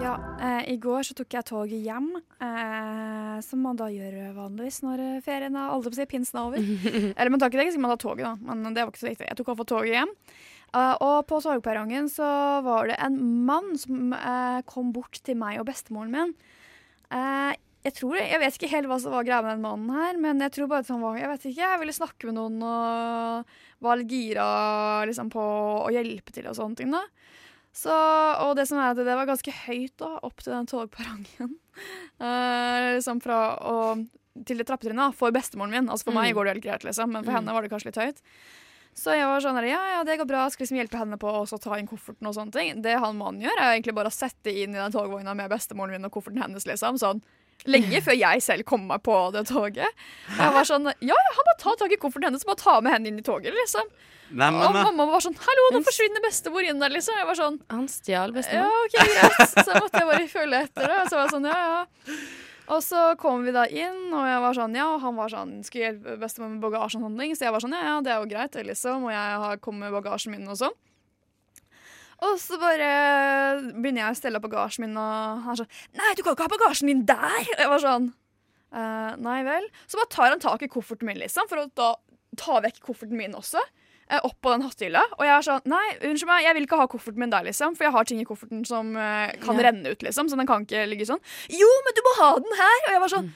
Ja, 0.01 0.15
eh, 0.41 0.69
I 0.73 0.77
går 0.81 1.03
så 1.09 1.17
tok 1.17 1.35
jeg 1.35 1.49
toget 1.49 1.81
hjem, 1.85 2.13
eh, 2.41 3.41
som 3.45 3.65
man 3.65 3.81
da 3.81 3.89
gjør 3.93 4.35
vanligvis 4.37 4.83
når 4.85 5.03
eh, 5.07 5.19
ferien 5.25 5.57
er 5.57 5.73
aldri 5.73 5.91
på 5.91 5.97
å 5.97 6.01
si 6.01 6.07
pinsen 6.13 6.41
er 6.41 6.47
over. 6.47 6.71
Eller 7.19 7.33
man 7.33 7.41
tar 7.43 7.53
ikke 7.53 7.61
det, 7.61 7.73
så 7.75 7.83
man 7.83 7.93
tar 7.97 8.05
toget, 8.05 8.29
da. 8.29 8.55
Men 8.55 8.77
det 8.77 8.85
var 8.85 8.93
ikke 8.93 9.03
så 9.03 9.11
viktig. 9.11 9.29
Jeg 9.29 9.41
tok 9.41 9.51
iallfall 9.53 9.69
toget 9.75 9.97
hjem. 9.99 10.15
Eh, 10.71 10.95
og 11.03 11.25
på 11.27 11.41
sorgperrongen 11.43 12.07
så 12.13 12.27
var 12.63 12.87
det 12.91 12.99
en 13.03 13.17
mann 13.49 13.73
som 13.81 14.13
uh, 14.15 14.61
kom 14.71 14.93
bort 14.95 15.19
til 15.27 15.35
meg 15.41 15.59
og 15.59 15.67
bestemoren 15.67 16.13
min. 16.15 16.35
Uh, 17.11 17.51
jeg 17.83 17.95
tror, 17.97 18.19
jeg 18.21 18.39
vet 18.43 18.55
ikke 18.59 18.69
helt 18.75 18.87
hva 18.91 18.99
som 19.01 19.11
var 19.15 19.25
greia 19.25 19.41
med 19.43 19.57
den 19.57 19.65
mannen 19.65 19.91
her, 19.97 20.19
men 20.21 20.43
jeg 20.45 20.53
tror 20.53 20.69
bare 20.69 20.85
at 20.85 20.91
han 20.93 21.01
var 21.01 21.17
Jeg 21.17 21.31
vet 21.31 21.47
ikke, 21.49 21.65
jeg 21.65 21.81
ville 21.81 21.95
snakke 21.97 22.29
med 22.29 22.37
noen 22.37 22.59
og 22.63 23.55
var 23.81 23.97
litt 23.97 24.13
gira 24.13 24.47
liksom, 25.09 25.31
på 25.33 25.41
å 25.87 25.89
hjelpe 25.95 26.31
til 26.37 26.47
og 26.51 26.59
sånne 26.59 26.77
ting. 26.77 26.93
da. 26.93 27.01
Så, 27.73 27.91
og 28.45 28.53
det 28.59 28.67
som 28.69 28.79
er 28.83 28.93
at 28.93 29.01
det 29.01 29.17
var 29.17 29.27
ganske 29.31 29.55
høyt 29.65 29.95
da, 30.03 30.13
opp 30.27 30.43
til 30.45 30.53
den 30.53 30.69
togperrongen. 30.69 31.57
Liksom 32.21 33.21
fra 33.25 33.39
å, 33.65 33.77
til 34.47 34.61
det 34.61 34.67
trappetrinnet 34.69 35.17
for 35.17 35.33
bestemoren 35.35 35.73
min. 35.75 35.89
Altså 35.91 36.11
For 36.11 36.17
meg 36.21 36.31
Mm. 36.33 36.37
går 36.37 36.45
det 36.45 36.53
helt 36.55 36.65
greit, 36.67 36.85
liksom, 36.85 37.11
men 37.13 37.25
for 37.25 37.33
Mm. 37.33 37.37
henne 37.41 37.53
var 37.57 37.63
det 37.63 37.71
kanskje 37.73 37.87
litt 37.91 38.03
høyt. 38.05 38.21
Så 38.97 39.15
jeg 39.17 39.27
var 39.31 39.43
sånn 39.43 39.59
ja, 39.65 39.81
ja, 39.95 40.01
det 40.05 40.19
går 40.21 40.29
bra, 40.29 40.45
skal 40.53 40.67
liksom 40.67 40.81
hjelpe 40.81 40.99
henne 41.01 41.17
på 41.21 41.31
å 41.31 41.45
så 41.49 41.59
ta 41.63 41.79
inn 41.79 41.89
kofferten 41.89 42.27
og 42.29 42.35
sånne 42.37 42.55
ting. 42.55 42.83
Det 42.85 42.97
han 43.01 43.19
mannen 43.19 43.45
gjør, 43.45 43.57
er 43.61 43.77
egentlig 43.77 43.95
bare 43.97 44.11
å 44.11 44.15
sette 44.15 44.53
inn 44.53 44.75
i 44.75 44.81
den 44.81 44.95
togvogna 44.95 45.35
med 45.39 45.53
bestemoren 45.53 45.95
min 45.95 46.09
og 46.09 46.13
kofferten 46.17 46.43
hennes, 46.43 46.67
liksom. 46.69 46.99
Sånn 47.01 47.23
lenge 47.69 48.01
før 48.05 48.17
jeg 48.17 48.43
selv 48.45 48.65
kom 48.69 48.87
meg 48.89 49.03
på 49.05 49.17
det 49.35 49.45
toget. 49.51 49.99
Og 50.33 50.41
jeg 50.41 50.55
var 50.57 50.69
sånn, 50.69 50.89
ja, 50.91 51.17
ja, 51.17 51.35
han 51.37 51.49
bare 51.51 51.61
tar 51.61 51.81
tak 51.81 51.93
i 51.95 52.01
kofferten 52.01 52.31
hennes 52.31 52.47
og 52.47 52.53
bare 52.53 52.63
tar 52.63 52.85
med 52.85 52.97
henne 52.97 53.13
inn 53.13 53.21
i 53.21 53.27
toget, 53.27 53.57
liksom. 53.57 53.89
Nei, 54.31 54.47
Og 54.47 54.71
men, 54.71 54.85
og 54.85 54.93
mamma 54.93 55.09
var 55.11 55.25
sånn, 55.25 55.35
hallo, 55.43 55.65
nå 55.75 55.81
forsvinner 55.83 56.23
bestemor 56.23 56.67
inn 56.67 56.83
der, 56.83 56.93
liksom. 56.95 57.19
Jeg 57.19 57.29
var 57.31 57.39
sånn, 57.39 57.59
Han 57.73 57.89
stjal 57.91 58.37
ja, 58.37 58.69
ok, 58.69 58.95
greit. 59.01 59.57
Så 59.57 59.75
måtte 59.75 60.03
jeg 60.03 60.11
bare 60.13 60.29
følge 60.31 60.63
etter 60.69 60.87
det. 60.87 61.01
Så 61.11 61.19
var 61.19 61.27
jeg 61.27 61.35
sånn, 61.35 61.51
ja, 61.51 61.59
ja. 61.67 62.19
Og 62.71 62.83
så 62.87 63.01
kom 63.19 63.43
vi 63.43 63.55
da 63.55 63.65
inn, 63.67 64.13
og 64.15 64.27
jeg 64.29 64.43
var 64.45 64.55
sånn, 64.55 64.77
ja, 64.79 64.87
han 65.03 65.17
var 65.19 65.33
sånn, 65.33 65.57
skulle 65.67 65.89
hjelpe 65.89 66.15
bestemor 66.21 66.53
med 66.53 66.63
bagasjehandling. 66.63 67.33
og. 67.33 67.39
Så 67.41 67.49
jeg 67.49 67.55
var 67.57 67.65
sånn, 67.65 67.75
ja, 67.75 67.89
ja, 67.89 67.97
det 68.07 68.13
er 68.15 68.21
jo 68.23 68.31
greit, 68.31 68.59
liksom. 68.69 69.09
Og 69.09 69.15
jeg 69.15 69.59
kommet 69.65 69.89
med 69.89 69.97
bagasjen 69.97 70.37
min 70.37 70.47
og 70.47 70.61
sånn. 70.61 70.77
Og 72.21 72.37
så 72.37 72.59
bare 72.61 72.89
begynner 73.73 74.05
jeg 74.05 74.13
å 74.13 74.19
stelle 74.19 74.39
opp 74.39 74.47
bagasjen 74.47 74.85
min, 74.85 74.97
og 75.01 75.45
han 75.47 75.55
er 75.55 75.61
sånn 75.63 75.71
Nei, 75.97 76.11
du 76.15 76.23
kan 76.23 76.37
ikke 76.37 76.47
ha 76.47 76.53
bagasjen 76.53 76.91
din 76.93 77.07
der! 77.09 77.39
Og 77.57 77.63
jeg 77.65 77.71
var 77.73 77.85
sånn 77.85 78.11
«Eh, 78.71 79.13
Nei 79.19 79.39
vel. 79.49 79.67
Så 79.91 79.99
bare 79.99 80.13
tar 80.15 80.31
han 80.31 80.43
tak 80.43 80.63
i 80.63 80.71
kofferten 80.71 81.09
min, 81.09 81.19
liksom, 81.19 81.49
for 81.51 81.65
å 81.65 81.71
da 81.75 81.95
ta 82.39 82.61
vekk 82.63 82.83
kofferten 82.87 83.19
min 83.19 83.35
også. 83.35 83.63
Eh, 84.11 84.21
Opp 84.27 84.37
på 84.43 84.51
den 84.53 84.65
hattehylla. 84.67 85.03
Og 85.19 85.25
jeg 85.25 85.35
er 85.39 85.47
sånn 85.47 85.69
Nei, 85.71 85.85
unnskyld 86.11 86.31
meg, 86.33 86.45
jeg 86.49 86.57
vil 86.59 86.67
ikke 86.67 86.81
ha 86.83 86.87
kofferten 86.91 87.23
min 87.23 87.31
der, 87.33 87.47
liksom. 87.47 87.77
For 87.79 87.87
jeg 87.89 87.95
har 87.97 88.09
ting 88.11 88.21
i 88.23 88.27
kofferten 88.29 88.67
som 88.69 88.91
eh, 88.97 89.37
kan 89.43 89.57
Ja. 89.61 89.71
renne 89.71 89.95
ut, 89.95 90.03
liksom. 90.07 90.29
Så 90.29 90.37
den 90.37 90.49
kan 90.51 90.67
ikke 90.67 90.85
ligge 90.91 91.07
sånn. 91.09 91.23
Jo, 91.49 91.71
men 91.87 91.97
du 91.97 92.03
må 92.09 92.17
ha 92.21 92.35
den 92.43 92.59
her! 92.61 92.77
Og 92.89 92.93
jeg 92.97 93.01
var 93.07 93.15
sånn 93.19 93.31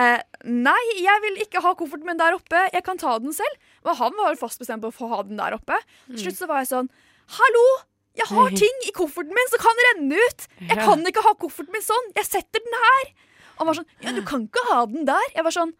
Eh, 0.00 0.22
nei, 0.48 0.80
jeg 1.04 1.20
vil 1.20 1.34
ikke 1.44 1.60
ha 1.60 1.74
kofferten 1.76 2.06
min 2.08 2.16
der 2.16 2.32
oppe. 2.32 2.62
Jeg 2.72 2.80
kan 2.86 2.96
ta 2.96 3.18
den 3.20 3.34
selv. 3.36 3.58
Men 3.84 3.98
han 3.98 4.14
var 4.16 4.38
fast 4.40 4.58
bestemt 4.62 4.80
på 4.80 4.88
å 4.88 4.94
få 4.96 5.08
ha 5.10 5.18
den 5.22 5.36
der 5.36 5.52
oppe. 5.52 5.76
Til 6.08 6.22
slutt 6.22 6.38
så 6.38 6.48
var 6.48 6.62
jeg 6.62 6.70
sånn 6.70 6.88
Hallo! 7.36 7.64
Jeg 8.16 8.24
har 8.30 8.48
ting 8.62 8.80
i 8.88 8.92
kofferten 8.96 9.36
min 9.36 9.50
som 9.52 9.60
kan 9.60 9.82
renne 9.90 10.16
ut! 10.16 10.46
Jeg 10.64 10.78
kan 10.80 11.04
ikke 11.04 11.24
ha 11.26 11.34
kofferten 11.36 11.76
min 11.76 11.84
sånn! 11.84 12.08
Jeg 12.16 12.24
setter 12.24 12.64
den 12.64 12.78
her! 12.86 13.12
Og 13.52 13.58
han 13.60 13.68
var 13.68 13.78
sånn 13.82 13.90
Ja, 14.00 14.16
du 14.16 14.22
kan 14.24 14.46
ikke 14.48 14.64
ha 14.70 14.80
den 14.88 15.04
der. 15.08 15.28
Jeg 15.36 15.44
var 15.44 15.56
sånn 15.60 15.74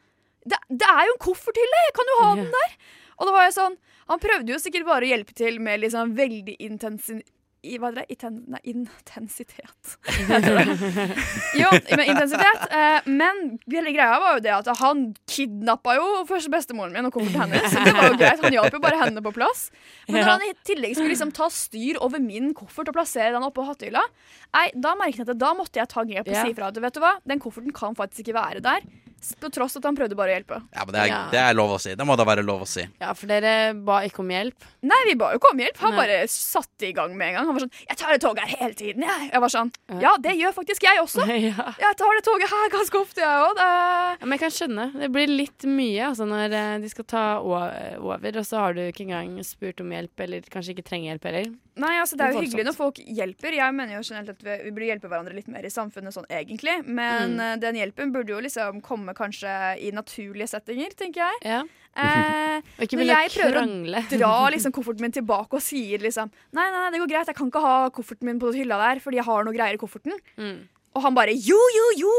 Det, 0.45 0.59
det 0.69 0.89
er 0.93 1.09
jo 1.09 1.17
en 1.17 1.23
kofferthylle! 1.31 1.81
Jeg 1.89 1.97
kan 1.97 2.13
jo 2.13 2.19
ha 2.21 2.31
den 2.43 2.53
der! 2.53 2.77
Og 3.23 3.29
da 3.29 3.35
var 3.37 3.47
jeg 3.47 3.55
sånn 3.55 3.77
Han 4.11 4.19
prøvde 4.23 4.51
jo 4.51 4.59
sikkert 4.59 4.89
bare 4.89 5.07
å 5.07 5.13
hjelpe 5.15 5.37
til 5.39 5.61
med 5.63 5.79
liksom 5.85 6.17
veldig 6.19 6.57
intensiv 6.67 7.21
I, 7.63 7.77
hva 7.79 7.93
er 7.93 8.01
det? 8.01 8.05
Iten, 8.17 8.41
nei, 8.51 8.59
intensitet. 8.73 9.93
Jo, 11.61 11.69
med 11.95 12.09
intensitet. 12.11 12.65
Eh, 12.75 13.07
men 13.07 13.39
hele 13.71 13.93
greia 13.95 14.17
var 14.19 14.35
jo 14.35 14.43
det 14.43 14.51
at 14.57 14.71
han 14.81 15.05
kidnappa 15.31 15.95
jo 15.95 16.09
først 16.27 16.51
bestemoren 16.51 16.91
min 16.97 17.07
og 17.07 17.15
kofferten 17.15 17.53
hennes. 17.55 17.69
Så 17.71 17.85
det 17.87 17.93
var 17.95 18.09
jo 18.11 18.17
greit. 18.19 18.43
Han 18.43 18.57
hjalp 18.57 18.75
jo 18.75 18.81
bare 18.83 18.99
henne 19.05 19.23
på 19.23 19.35
plass. 19.37 19.69
Men 20.09 20.25
når 20.25 20.31
han 20.33 20.45
i 20.49 20.51
tillegg 20.67 20.97
skulle 20.99 21.13
liksom 21.15 21.31
ta 21.39 21.47
styr 21.55 22.01
over 22.03 22.19
min 22.25 22.51
koffert 22.59 22.91
og 22.91 22.99
plassere 22.99 23.31
den 23.37 23.47
oppå 23.47 23.63
hattehylla, 23.69 24.03
nei, 24.59 24.67
da 24.75 24.97
merket 24.99 25.23
jeg 25.23 25.31
at 25.31 25.43
da 25.45 25.53
måtte 25.63 25.79
jeg 25.85 25.93
ta 25.95 26.03
grep 26.09 26.27
og 26.27 26.35
si 26.41 26.57
ifra 26.57 26.73
at 26.75 26.83
vet 26.83 26.99
du 26.99 27.03
hva, 27.05 27.15
den 27.31 27.47
kofferten 27.47 27.79
kan 27.79 27.95
faktisk 27.95 28.27
ikke 28.27 28.41
være 28.41 28.65
der. 28.67 28.91
På 29.41 29.51
tross 29.55 29.77
at 29.79 29.85
han 29.87 29.97
prøvde 29.97 30.17
bare 30.19 30.33
å 30.33 30.37
hjelpe. 30.41 30.59
ja, 30.75 30.85
men 30.85 30.93
det, 30.95 31.01
er, 31.03 31.07
Ja. 31.13 31.21
det 31.31 31.41
er 31.41 31.55
lov 31.55 31.77
å 31.77 31.81
si. 31.81 31.95
Det 31.95 32.07
må 32.07 32.17
da 32.19 32.25
være 32.25 32.43
lov 32.45 32.63
å 32.65 32.69
si. 32.69 32.85
Ja, 33.01 33.13
for 33.15 33.27
dere 33.31 33.73
ba 33.75 34.01
ikke 34.07 34.21
om 34.25 34.29
hjelp. 34.35 34.67
Nei, 34.83 34.99
vi 35.07 35.15
ba 35.15 35.31
jo 35.33 35.39
ikke 35.39 35.53
om 35.53 35.59
hjelp. 35.63 35.77
Han 35.79 35.95
Nei. 35.95 36.01
bare 36.03 36.17
satte 36.29 36.89
i 36.89 36.93
gang 36.93 37.17
med 37.17 37.29
en 37.29 37.35
gang. 37.39 37.47
Han 37.47 37.55
var 37.55 37.61
sånn 37.67 37.75
'Jeg 37.89 37.97
tar 37.99 38.13
det 38.13 38.21
toget 38.23 38.43
her 38.49 38.57
hele 38.59 38.75
tiden, 38.75 39.03
jeg.' 39.03 39.31
Jeg 39.33 39.41
var 39.41 39.49
sånn 39.49 39.71
'Ja, 40.01 40.17
det 40.19 40.35
gjør 40.39 40.53
faktisk 40.53 40.83
jeg 40.83 40.99
også'. 40.99 41.27
ja. 41.51 41.75
Jeg 41.79 41.97
tar 41.97 42.13
det 42.19 42.25
toget 42.25 42.49
her 42.51 42.69
ganske 42.71 42.97
ofte, 43.01 43.21
jeg 43.23 43.39
òg. 43.49 43.57
Ja, 43.59 44.17
men 44.27 44.39
jeg 44.39 44.41
kan 44.41 44.51
skjønne. 44.51 44.93
Det 44.99 45.13
blir 45.13 45.27
litt 45.29 45.63
mye 45.65 46.09
altså, 46.11 46.27
når 46.27 46.53
eh, 46.53 46.79
de 46.83 46.89
skal 46.89 47.05
ta 47.05 47.39
over, 47.39 48.37
og 48.37 48.45
så 48.47 48.57
har 48.59 48.75
du 48.75 48.81
ikke 48.91 49.07
engang 49.07 49.39
spurt 49.45 49.81
om 49.81 49.91
hjelp, 49.91 50.19
eller 50.19 50.41
kanskje 50.43 50.75
ikke 50.75 50.85
trenger 50.89 51.13
hjelp 51.15 51.25
heller. 51.31 51.53
Nei, 51.81 51.95
altså 52.03 52.17
Det 52.19 52.27
er 52.27 52.33
jo 52.35 52.41
hyggelig 52.45 52.65
når 52.69 52.75
folk 52.77 52.99
hjelper. 53.01 53.55
Jeg 53.57 53.73
mener 53.75 53.95
jo 53.97 54.03
generelt 54.05 54.29
at 54.35 54.43
vi, 54.45 54.57
vi 54.67 54.71
burde 54.77 54.89
hjelpe 54.91 55.09
hverandre 55.09 55.35
litt 55.35 55.49
mer 55.49 55.65
i 55.65 55.71
samfunnet 55.73 56.13
sånn 56.13 56.27
egentlig. 56.29 56.85
Men 56.85 57.37
Mm. 57.39 57.41
eh, 57.41 57.57
den 57.63 57.75
hjelpen 57.81 58.13
burde 58.13 58.29
jo 58.35 58.41
liksom 58.45 58.83
komme 58.83 59.15
kanskje 59.15 59.79
i 59.81 59.91
naturlige 59.91 60.49
settinger, 60.53 60.93
tenker 60.95 61.25
jeg. 61.25 61.39
Ja. 61.49 61.63
Eh, 61.97 62.61
Og 62.79 62.85
ikke 62.87 62.97
Når 63.01 63.09
jeg 63.09 63.31
prøver 63.37 63.57
prøver 63.57 63.97
å 64.05 64.09
dra 64.19 64.51
liksom 64.53 64.73
kofferten 64.73 65.01
min 65.01 65.13
tilbake 65.13 65.53
og 65.59 65.61
sier 65.65 65.99
liksom 66.01 66.31
Nei, 66.57 66.71
nei, 66.73 66.91
det 66.91 67.01
går 67.03 67.09
greit, 67.11 67.27
jeg 67.29 67.37
kan 67.37 67.51
ikke 67.51 67.61
ha 67.65 67.91
kofferten 67.91 68.25
min 68.25 68.39
på 68.41 68.53
hylla 68.57 68.79
der 68.81 69.01
fordi 69.05 69.17
jeg 69.21 69.25
har 69.29 69.45
noe 69.45 69.53
greier 69.57 69.75
i 69.77 69.81
kofferten. 69.81 70.17
Mm. 70.41 70.69
Og 70.93 71.03
han 71.07 71.15
bare 71.17 71.33
jo, 71.33 71.57
jo, 71.57 71.87
jo! 71.97 72.15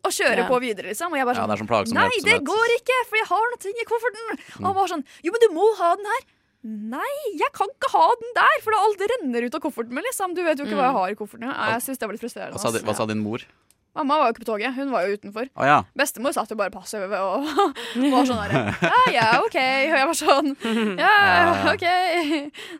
Og 0.00 0.10
kjører 0.12 0.44
Ja. 0.44 0.48
på 0.48 0.56
videre, 0.60 0.88
liksom. 0.88 1.12
Og 1.12 1.18
jeg 1.20 1.26
bare 1.28 1.36
Ja, 1.36 1.44
sånn 1.44 1.50
det 1.52 1.60
er 1.60 1.84
sånn 1.84 1.92
Nei, 1.92 2.08
det 2.24 2.38
går 2.44 2.68
ikke, 2.80 2.98
for 3.08 3.16
jeg 3.20 3.28
har 3.28 3.44
noe 3.52 3.60
ting 3.60 3.76
i 3.76 3.84
kofferten. 3.84 4.38
Og 4.60 4.64
han 4.64 4.74
var 4.74 4.88
sånn 4.88 5.04
Jo, 5.22 5.32
men 5.32 5.40
du 5.44 5.50
må 5.52 5.66
ha 5.76 5.90
den 5.96 6.06
her. 6.08 6.22
Nei, 6.64 7.14
jeg 7.36 7.50
kan 7.52 7.68
ikke 7.68 7.90
ha 7.92 8.04
den 8.22 8.30
der, 8.38 8.54
for 8.64 8.72
alt 8.78 9.02
renner 9.10 9.44
ut 9.44 9.56
av 9.58 9.60
kofferten 9.60 9.92
min. 9.92 10.04
liksom 10.06 10.32
Du 10.36 10.40
vet 10.46 10.56
jo 10.56 10.64
ikke 10.64 10.78
hva 10.78 10.86
jeg 10.88 10.96
har 10.96 11.12
i 11.12 11.16
kofferten. 11.18 11.50
Jeg 11.52 11.82
synes 11.84 12.00
det 12.00 12.08
var 12.08 12.16
litt 12.16 12.24
frustrerende. 12.24 12.56
Hva 12.56 12.72
sa, 12.72 12.84
hva 12.88 12.94
sa 12.96 13.06
din 13.10 13.20
mor? 13.20 13.44
Mamma 13.94 14.16
var 14.18 14.26
jo 14.26 14.34
ikke 14.34 14.42
på 14.44 14.48
toget, 14.52 14.74
hun 14.74 14.90
var 14.90 15.06
jo 15.06 15.14
utenfor. 15.18 15.46
Oh, 15.54 15.64
ja. 15.68 15.76
Bestemor 15.94 16.34
satt 16.34 16.50
jo 16.50 16.56
bare 16.58 16.72
passiv 16.74 17.04
og 17.06 17.12
var 18.14 18.26
sånn 18.26 18.42
der 18.42 18.74
Ja, 18.82 18.98
ja, 19.14 19.28
OK. 19.44 19.54
Og 19.54 19.96
jeg 20.00 20.08
var 20.10 20.18
sånn 20.18 20.50
Ja, 20.98 21.14
OK. 21.70 21.86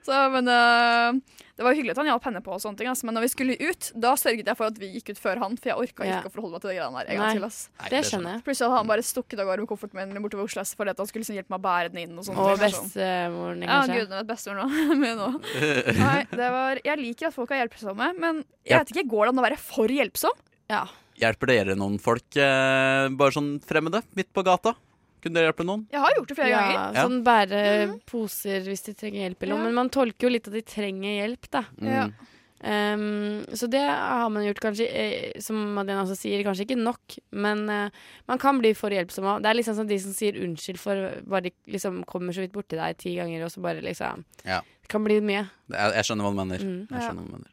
Så, 0.03 0.19
men 0.35 0.51
uh, 0.51 1.15
det 1.55 1.63
var 1.63 1.71
jo 1.71 1.79
hyggelig 1.79 1.93
at 1.95 2.01
han 2.03 2.09
hjalp 2.11 2.25
henne 2.27 2.41
på 2.43 2.51
og 2.57 2.59
sånne 2.65 2.81
ting. 2.81 2.89
ass. 2.91 3.05
Men 3.07 3.15
når 3.15 3.29
vi 3.29 3.31
skulle 3.31 3.55
ut, 3.63 3.93
da 3.95 4.17
sørget 4.19 4.49
jeg 4.51 4.59
for 4.59 4.67
at 4.73 4.79
vi 4.83 4.89
gikk 4.97 5.13
ut 5.15 5.21
før 5.23 5.39
han. 5.45 5.55
For 5.55 5.71
jeg 5.71 5.79
orka 5.85 6.03
Ja. 6.09 6.17
ikke 6.19 6.33
å 6.33 6.35
forholde 6.35 6.57
meg 6.59 6.65
til 6.65 6.73
de 6.73 6.79
greiene 6.81 6.99
der 6.99 7.13
en 7.13 7.21
gang 7.21 7.29
Nei, 7.29 7.37
til. 7.39 7.47
ass. 7.47 7.59
Nei, 7.79 7.91
det 7.95 8.01
skjønner 8.09 8.33
jeg. 8.35 8.43
Plutselig 8.49 8.67
hadde 8.73 8.81
han 8.83 8.91
bare 8.91 9.05
stukket 9.07 9.39
av 9.45 9.47
gårde 9.53 9.63
med 9.63 9.71
kofferten 9.71 10.11
min 10.17 10.25
bortover 10.27 10.49
Oslo 10.51 10.65
S 10.67 10.75
fordi 10.75 10.91
at 10.97 10.99
han 11.05 11.07
skulle 11.13 11.23
liksom 11.23 11.39
hjelpe 11.39 11.55
meg 11.55 11.63
å 11.63 11.67
bære 11.69 11.93
den 11.95 12.03
inn. 12.09 12.19
Og 12.19 12.27
sånne 12.27 12.43
Og 12.43 12.59
sånn, 12.59 12.91
bestemoren 12.91 13.63
din, 13.63 13.69
Ja, 13.71 13.79
kanskje. 13.85 14.01
gudene 14.03 14.19
vet 14.19 14.33
bestemoren 14.35 14.99
min 15.05 15.23
òg. 15.29 15.39
Nei, 16.03 16.19
det 16.35 16.51
var, 16.59 16.83
jeg 16.91 17.03
liker 17.05 17.31
at 17.31 17.39
folk 17.39 17.55
er 17.55 17.63
hjelpsomme, 17.63 18.11
men 18.19 18.43
jeg 18.67 18.75
Ja. 18.75 18.83
vet 18.83 18.91
ikke, 18.97 19.07
går 19.15 19.29
det 19.31 19.37
an 19.37 19.43
å 19.45 19.47
være 19.47 19.61
for 19.63 19.95
hjelpsom? 19.95 20.35
Ja. 20.75 20.83
Hjelper 21.21 21.53
dere 21.53 21.77
noen 21.79 22.01
folk, 22.03 22.27
eh, 22.37 23.07
bare 23.15 23.35
sånn 23.35 23.57
fremmede, 23.65 24.03
midt 24.19 24.33
på 24.35 24.45
gata? 24.47 24.75
Kunne 25.25 25.39
dere 25.39 25.49
hjelpe 25.49 25.65
noen? 25.65 25.87
Jeg 25.93 26.03
har 26.03 26.15
gjort 26.19 26.29
det 26.29 26.37
flere 26.37 26.53
ja, 26.53 26.63
ganger. 26.69 27.01
Sånn 27.01 27.21
bære 27.25 27.65
poser 28.11 28.67
hvis 28.69 28.85
de 28.85 28.93
trenger 28.99 29.23
hjelp 29.25 29.45
eller 29.47 29.57
noe. 29.57 29.67
Men 29.69 29.79
man 29.79 29.93
tolker 29.95 30.29
jo 30.29 30.33
litt 30.35 30.51
at 30.51 30.57
de 30.57 30.65
trenger 30.69 31.15
hjelp, 31.23 31.49
da. 31.55 31.65
Ja. 31.81 32.07
Mm. 32.11 32.33
Ehm, 32.65 33.45
så 33.53 33.67
det 33.69 33.83
har 33.85 34.31
man 34.33 34.45
gjort 34.47 34.61
kanskje, 34.65 34.87
eh, 34.89 35.41
som 35.41 35.57
Madeleine 35.77 36.05
også 36.07 36.17
sier, 36.17 36.45
kanskje 36.47 36.65
ikke 36.65 36.81
nok. 36.81 37.19
Men 37.37 37.69
eh, 37.69 38.05
man 38.31 38.41
kan 38.41 38.61
bli 38.61 38.73
for 38.77 38.95
hjelpsom 38.95 39.27
òg. 39.29 39.43
Det 39.45 39.51
er 39.51 39.59
liksom 39.59 39.77
som 39.81 39.89
de 39.91 39.99
som 40.01 40.15
sier 40.17 40.39
unnskyld 40.41 40.81
for 40.81 41.09
bare 41.29 41.49
de 41.49 41.55
liksom 41.77 42.03
kommer 42.09 42.33
så 42.37 42.45
vidt 42.45 42.57
borti 42.57 42.81
deg 42.81 42.97
ti 43.01 43.17
ganger, 43.19 43.45
og 43.45 43.53
så 43.53 43.65
bare 43.65 43.85
liksom 43.85 44.25
Ja. 44.45 44.63
Det 44.85 44.93
kan 44.93 45.05
bli 45.05 45.21
mye. 45.25 45.47
Jeg, 45.73 45.93
jeg 45.97 46.09
skjønner 46.09 46.25
hva 46.25 46.33
du 46.33 46.41
mener. 46.41 46.65
Mm. 46.65 46.81
Ja. 46.91 47.07
skjønner 47.07 47.23
hva 47.23 47.29
du 47.29 47.37
mener. 47.39 47.51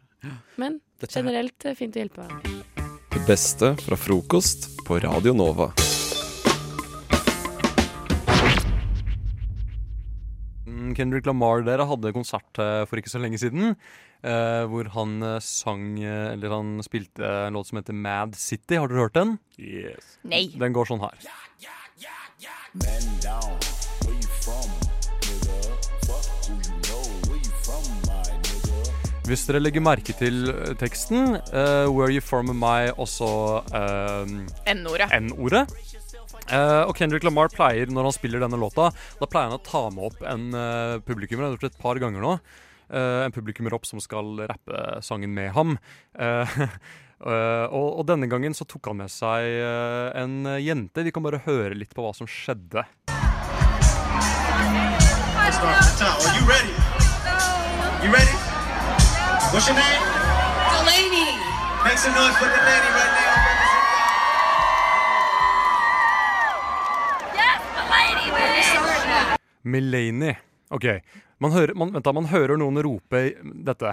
Men 0.61 0.81
generelt 1.07 1.65
eh, 1.65 1.75
fint 1.75 1.95
å 1.97 2.05
hjelpe. 2.05 2.70
Det 3.13 3.25
beste 3.27 3.75
fra 3.85 3.95
frokost 3.97 4.69
på 4.87 4.99
Radio 4.99 5.33
Nova. 5.33 5.71
Mm, 10.67 10.93
Kendrick 10.95 11.25
Lamar 11.25 11.63
dere 11.67 11.85
hadde 11.89 12.13
konsert 12.15 12.61
eh, 12.61 12.83
for 12.89 13.01
ikke 13.01 13.11
så 13.11 13.21
lenge 13.21 13.39
siden. 13.41 13.75
eh, 14.23 14.63
hvor 14.71 14.89
han 14.95 15.17
eh, 15.23 15.39
sang 15.41 15.97
eh, 15.99 16.31
Eller 16.35 16.53
han 16.53 16.77
spilte 16.85 17.25
en 17.47 17.53
låt 17.57 17.67
som 17.71 17.81
heter 17.81 17.93
Mad 17.97 18.35
City. 18.35 18.75
Har 18.79 18.87
dere 18.91 19.05
hørt 19.07 19.17
den? 19.17 19.37
Yes. 19.57 20.17
Nei. 20.23 20.47
Den 20.55 20.73
går 20.75 20.85
sånn 20.91 21.03
her. 21.03 21.17
Hvis 29.31 29.45
dere 29.47 29.61
legger 29.61 29.79
merke 29.79 30.11
til 30.11 30.49
eh, 30.51 30.73
teksten, 30.75 31.37
uh, 31.55 31.87
'Where 31.87 32.11
You 32.11 32.19
From 32.19 32.51
My' 32.51 32.91
også 32.99 33.63
eh, 33.71 34.33
N-ordet. 34.73 35.07
N-ordet. 35.07 35.61
Eh, 36.51 36.83
og 36.83 36.91
Kendrick 36.99 37.23
Lamar 37.23 37.47
pleier, 37.47 37.87
når 37.87 38.09
han 38.09 38.15
spiller 38.17 38.43
denne 38.43 38.59
låta, 38.59 38.89
da 38.91 39.29
pleier 39.31 39.47
han 39.47 39.55
å 39.55 39.63
ta 39.63 39.85
med 39.95 40.03
opp 40.09 40.19
en 40.27 40.51
uh, 40.51 40.99
publikummer. 41.07 41.45
Han 41.45 41.53
har 41.53 41.55
gjort 41.55 41.63
det 41.63 41.71
et 41.71 41.79
par 41.85 42.01
ganger 42.03 42.19
nå. 42.25 42.33
Uh, 42.91 43.23
en 43.23 43.31
publikummer 43.31 43.71
opp 43.77 43.87
som 43.87 44.03
skal 44.03 44.43
rappe 44.51 44.99
sangen 44.99 45.31
med 45.31 45.55
ham. 45.55 45.79
Og, 47.21 47.89
og 48.01 48.05
denne 48.09 48.25
gangen 48.25 48.55
så 48.57 48.65
tok 48.65 48.87
han 48.89 48.97
med 48.97 49.11
seg 49.13 49.45
en 50.17 50.47
jente. 50.57 51.03
Vi 51.05 51.13
kan 51.13 51.21
bare 51.21 51.43
høre 51.45 51.77
litt 51.77 51.93
på 51.93 52.01
hva 52.01 52.15
som 52.17 52.25
skjedde. 52.25 52.81
Are 56.01 56.33
you 56.33 56.49
ready? 56.49 56.73
You 58.01 58.09
ready? 58.09 58.50
What's 59.51 59.67
your 59.67 59.75
name? 59.75 60.03
Delaney. 60.71 61.29
Make 61.83 61.97
some 61.97 62.13
noise 62.15 62.35
for 62.37 62.47
Delaney 62.47 62.89
right 62.97 63.13
now. 63.19 63.31
Milani. 69.63 70.35
OK. 70.71 70.85
Man 71.41 71.51
hører, 71.55 71.73
man, 71.77 71.91
vent 71.93 72.05
da, 72.05 72.13
man 72.13 72.27
hører 72.29 72.57
noen 72.59 72.77
rope 72.85 73.21
dette. 73.65 73.91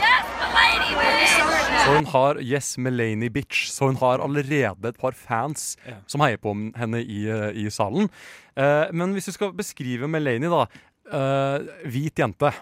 Så 1.78 1.94
hun 1.94 2.08
har 2.12 2.40
Yes, 2.44 2.74
Melanie 2.80 3.30
bitch. 3.32 3.68
Så 3.72 3.88
hun 3.88 3.96
har 4.00 4.20
allerede 4.24 4.90
et 4.92 4.98
par 5.00 5.12
fans 5.16 5.76
Ja. 5.86 5.96
som 6.06 6.20
heier 6.20 6.36
på 6.36 6.52
henne 6.76 7.00
i, 7.02 7.24
eh, 7.28 7.50
i 7.64 7.70
salen. 7.70 8.08
Eh, 8.56 8.92
men 8.92 9.12
hvis 9.14 9.28
vi 9.28 9.32
skal 9.32 9.52
beskrive 9.52 10.08
Melanie, 10.08 10.48
da. 10.48 10.66
eh, 11.10 11.88
hvit 11.88 12.14
jente. 12.18 12.52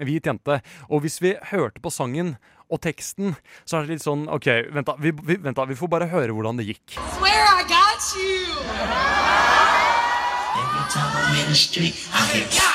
Hvit 0.00 0.26
jente. 0.26 0.60
Og 0.88 1.04
hvis 1.04 1.20
vi 1.22 1.34
hørte 1.52 1.82
på 1.82 1.92
sangen 1.92 2.36
og 2.72 2.80
teksten, 2.80 3.36
så 3.68 3.78
er 3.78 3.86
det 3.86 3.98
litt 3.98 4.06
sånn 4.06 4.24
OK, 4.32 4.48
vent 4.72 4.88
da. 4.88 4.96
Vi, 5.00 5.12
vi, 5.12 5.36
vent 5.42 5.58
da, 5.58 5.68
vi 5.68 5.76
får 5.76 5.92
bare 5.92 6.08
høre 6.12 6.32
hvordan 6.32 6.60
det 6.60 6.70
gikk. 6.70 6.96
Swear 7.18 7.44
I 7.52 7.64
got 7.68 8.12
you. 8.16 8.56
Every 10.52 10.84
time 10.92 11.12
I'm 11.16 11.40
in 11.44 11.48
the 11.48 11.54
street, 11.54 11.96
I 12.12 12.26
hear 12.32 12.71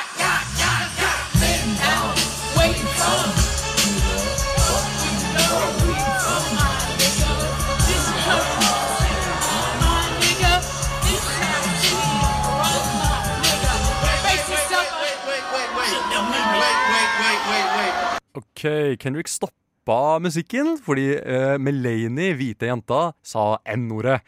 OK, 18.37 18.63
Kendrick 19.01 19.29
stoppa 19.31 20.19
musikken 20.21 20.75
fordi 20.83 21.07
uh, 21.17 21.55
Melanie, 21.57 22.35
hvite 22.37 22.69
jenta, 22.69 22.99
sa 23.25 23.55
N-ordet. 23.73 24.19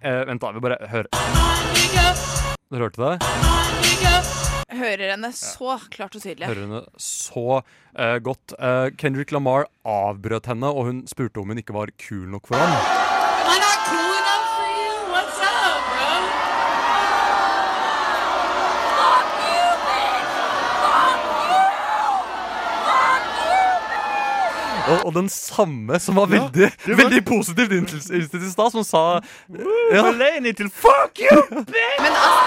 Uh, 0.00 0.22
vent, 0.30 0.40
da. 0.40 0.52
Vi 0.56 0.62
bare 0.64 0.78
hører. 0.88 1.10
Dere 2.68 2.86
hørte 2.86 3.02
det? 3.02 3.12
Hører 4.78 5.04
henne 5.10 5.32
så 5.36 5.76
klart 5.92 6.16
og 6.16 6.22
tydelig. 6.24 6.48
Hører 6.48 6.64
henne 6.64 6.82
så 7.02 7.60
uh, 7.60 8.16
godt. 8.24 8.56
Kendrick 8.96 9.34
Lamar 9.36 9.68
avbrøt 9.84 10.48
henne, 10.48 10.72
og 10.72 10.88
hun 10.88 11.04
spurte 11.10 11.42
om 11.42 11.52
hun 11.52 11.60
ikke 11.60 11.76
var 11.76 11.92
kul 12.00 12.24
nok 12.32 12.48
for 12.48 12.60
ham. 12.60 13.17
Og, 24.88 25.06
og 25.06 25.14
den 25.14 25.28
samme 25.28 25.98
som 26.00 26.16
var 26.16 26.26
veldig, 26.32 26.68
veldig 26.86 27.20
positivt 27.28 27.72
innstilt 27.76 28.34
i 28.34 28.50
stad, 28.50 28.70
som 28.72 28.84
sa 28.86 29.02
ja. 29.18 30.02
Melanie 30.08 30.54
til 30.56 30.70
fuck 30.72 31.18
you, 31.20 31.42
bitch! 31.68 32.00
Men 32.00 32.12
altså, 32.12 32.46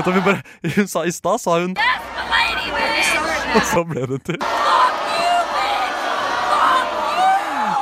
Vet 0.00 0.06
du, 0.06 0.12
vi 0.16 0.20
bare, 0.24 0.42
Hun 0.76 0.88
sa 0.88 1.02
i 1.04 1.12
stad, 1.12 1.38
sa 1.42 1.58
hun 1.60 1.74
Og 3.56 3.62
så 3.66 3.82
ble 3.84 4.06
det 4.06 4.20
til. 4.30 4.38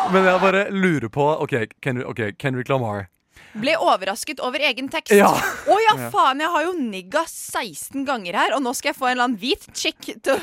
Men 0.09 0.25
jeg 0.25 0.41
bare 0.41 0.63
lurer 0.73 1.11
på 1.13 1.27
OK, 1.45 1.53
Kendrick, 1.85 2.09
okay, 2.09 2.33
Kendrick 2.41 2.71
Lamar. 2.73 3.07
ble 3.59 3.75
overrasket 3.81 4.41
over 4.45 4.63
egen 4.65 4.89
tekst. 4.93 5.13
Ja. 5.17 5.29
Å 5.35 5.77
ja, 5.85 5.95
Ja. 5.99 6.09
faen, 6.15 6.41
jeg 6.41 6.49
har 6.53 6.63
jo 6.65 6.73
nigga 6.79 7.23
16 7.29 8.05
ganger 8.09 8.37
her, 8.39 8.55
og 8.57 8.63
nå 8.65 8.73
skal 8.77 8.93
jeg 8.93 8.99
få 9.01 9.07
en 9.09 9.13
eller 9.17 9.25
annen 9.29 9.39
hvit 9.43 9.67
chick 9.77 10.01
til, 10.23 10.37
å- 10.39 10.41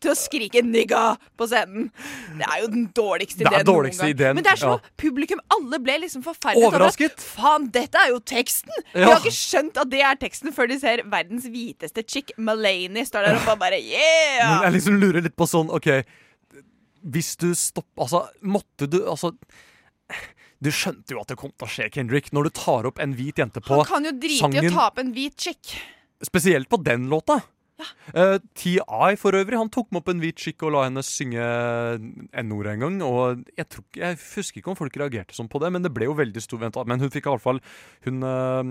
til 0.00 0.10
å 0.10 0.14
skrike 0.16 0.62
'nigga' 0.62 1.16
på 1.38 1.46
scenen. 1.48 1.90
Det 2.38 2.46
er 2.46 2.60
jo 2.62 2.68
den 2.72 2.86
dårligste 2.94 3.38
Det 3.38 3.46
er 3.52 3.60
ideen 3.60 3.66
dårligste 3.66 4.08
ideen, 4.10 4.34
Men 4.34 4.44
det 4.44 4.52
er 4.52 4.56
så 4.62 4.72
ja. 4.76 4.90
publikum, 4.96 5.40
alle 5.50 5.78
ble 5.78 5.98
liksom 6.04 6.22
forferdet. 6.24 6.56
over 6.62 6.76
Overrasket. 6.78 7.16
Faen, 7.20 7.70
dette 7.70 7.94
er 7.98 8.08
jo 8.14 8.20
teksten! 8.20 8.70
De 8.94 9.00
Ja. 9.00 9.06
har 9.14 9.20
ikke 9.20 9.34
skjønt 9.36 9.76
at 9.76 9.90
det 9.90 10.00
er 10.02 10.14
teksten 10.16 10.52
før 10.52 10.68
de 10.68 10.78
ser 10.80 11.02
verdens 11.04 11.44
hviteste 11.46 12.02
chick, 12.08 12.32
Malaney, 12.38 13.04
står 13.04 13.26
der 13.26 13.36
og 13.52 13.58
bare 13.58 13.80
yeah! 13.80 14.60
Men 14.60 14.62
jeg 14.72 14.72
liksom 14.80 15.00
lurer 15.00 15.22
litt 15.22 15.36
på 15.36 15.46
sånn 15.46 15.70
OK 15.70 16.04
Hvis 17.06 17.36
du 17.36 17.54
stopper 17.54 18.02
Altså, 18.02 18.28
måtte 18.42 18.88
du 18.90 19.04
Altså 19.08 19.32
Du 20.62 20.70
skjønte 20.72 21.12
jo 21.12 21.20
at 21.20 21.28
det 21.28 21.36
kom 21.36 21.52
til 21.52 21.66
å 21.66 21.70
skje, 21.70 21.90
Kendrick, 21.92 22.32
når 22.32 22.44
du 22.48 22.50
tar 22.50 22.86
opp 22.88 22.98
en 22.98 23.12
hvit 23.14 23.36
jente 23.36 23.60
på 23.60 23.76
sangen 23.76 23.84
Han 23.84 23.90
kan 23.90 24.04
jo 24.08 24.12
drite 24.18 24.64
i 24.64 24.70
å 24.70 24.74
ta 24.74 24.86
opp 24.88 24.98
en 25.02 25.12
hvit 25.12 25.36
chick. 25.38 25.74
Spesielt 26.24 26.68
på 26.72 26.78
den 26.82 27.08
låta. 27.12 27.42
Eh, 28.16 28.38
T.I. 28.56 29.16
for 29.20 29.36
øvrig, 29.36 29.58
han 29.58 29.70
tok 29.72 29.90
med 29.90 30.00
opp 30.00 30.10
en 30.12 30.20
hvit 30.22 30.40
skikk 30.40 30.64
og 30.64 30.72
la 30.76 30.84
henne 30.86 31.02
synge 31.04 31.42
N-ordet 32.40 32.76
en 32.76 32.84
gang. 32.84 32.98
Og 33.04 33.42
jeg, 33.56 33.68
tror 33.72 33.84
jeg 34.00 34.18
husker 34.22 34.62
ikke 34.62 34.72
om 34.72 34.78
folk 34.78 34.96
reagerte 34.96 35.36
sånn 35.36 35.50
på 35.52 35.60
det, 35.62 35.72
men 35.74 35.84
det 35.84 35.92
ble 35.94 36.08
jo 36.08 36.16
veldig 36.16 36.42
stor 36.44 36.62
vent. 36.62 36.78
Men 36.88 37.02
hun 37.02 37.12
fikk 37.12 37.28
i 37.28 37.32
alle 37.34 37.42
fall 37.42 37.60
Hun, 38.06 38.22
uh, 38.22 38.62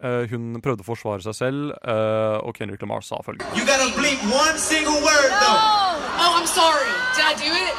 eh, 0.00 0.24
hun 0.30 0.58
prøvde 0.64 0.84
å 0.84 0.86
forsvare 0.86 1.22
seg 1.26 1.36
selv, 1.36 1.74
eh, 1.76 2.38
og 2.40 2.56
Kendrick 2.56 2.82
Lamar 2.82 3.04
sa 3.04 3.20
følgende. 3.24 3.52
You 3.58 3.66
gotta 3.68 3.90
bleep 3.98 4.22
one 4.32 4.56
single 4.58 4.98
word 5.04 5.32
though. 5.42 5.60
Oh, 6.18 6.38
I'm 6.38 6.48
sorry. 6.48 6.90
Did 7.14 7.26
I 7.28 7.34
do 7.36 7.50
it? 7.52 7.74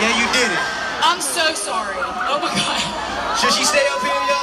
Yeah, 0.00 0.12
you 0.16 0.26
did 0.32 0.50
it. 0.50 0.64
I'm 1.04 1.20
so 1.20 1.54
sorry. 1.54 2.00
Oh 2.26 2.40
my 2.42 2.50
god. 2.50 3.38
Should 3.38 3.52
she 3.52 3.64
stay 3.64 3.84
up 3.92 4.02
here, 4.02 4.14
y'all? 4.26 4.37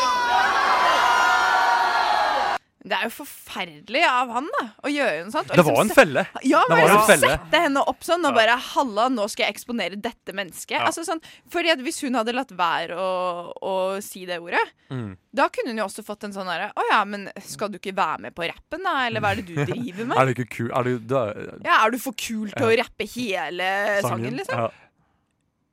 Det 2.85 2.93
er 2.93 3.07
jo 3.07 3.13
forferdelig 3.15 4.01
av 4.05 4.29
han 4.35 4.45
da 4.53 4.63
å 4.85 4.89
gjøre 4.93 5.23
noe 5.25 5.33
sånt. 5.33 5.49
og 5.49 5.55
Det 5.55 5.57
liksom 5.57 5.73
var 5.73 5.81
en 5.87 5.89
felle. 5.97 6.23
Ja, 6.45 6.59
Det 6.69 6.75
var 6.75 6.81
en 6.83 6.91
liksom 6.91 7.07
felle. 7.09 7.29
sette 7.33 7.61
henne 7.63 7.81
opp 7.89 8.03
sånn 8.05 8.27
og 8.29 8.35
bare 8.37 8.57
Halla, 8.61 9.07
nå 9.09 9.25
skal 9.31 9.47
jeg 9.47 9.55
eksponere 9.55 9.97
dette 9.97 10.35
mennesket. 10.37 10.75
Ja. 10.77 10.85
Altså 10.85 11.01
sånn, 11.07 11.21
fordi 11.49 11.71
at 11.73 11.79
Hvis 11.81 12.01
hun 12.05 12.13
hadde 12.13 12.35
latt 12.37 12.51
være 12.53 12.93
å, 12.93 13.53
å 13.57 13.73
si 14.05 14.25
det 14.29 14.37
ordet, 14.39 14.61
Mm. 14.91 15.17
da 15.33 15.47
kunne 15.49 15.71
hun 15.73 15.79
jo 15.81 15.85
også 15.87 16.03
fått 16.05 16.23
en 16.27 16.31
sånn 16.31 16.45
herre 16.45 16.67
Å 16.77 16.81
ja, 16.91 16.99
men 17.09 17.23
skal 17.41 17.71
du 17.73 17.79
ikke 17.79 17.95
være 17.97 18.19
med 18.21 18.35
på 18.37 18.45
rappen, 18.45 18.83
da? 18.85 19.07
Eller 19.07 19.19
hva 19.19 19.31
er 19.33 19.41
det 19.41 19.47
du 19.49 19.55
driver 19.73 20.05
med? 20.05 20.17
Er 20.21 20.25
du 20.29 20.33
ikke 20.35 20.49
kul? 20.59 20.69
Er 20.77 20.83
du, 20.83 21.15
er, 21.17 21.59
Ja, 21.65 21.79
Er 21.87 21.89
du 21.89 21.97
for 21.97 22.13
kul 22.13 22.51
til 22.53 22.67
å 22.69 22.75
rappe 22.77 23.07
hele 23.15 24.01
sangen, 24.05 24.37
liksom? 24.37 24.59
Ja. 24.61 24.69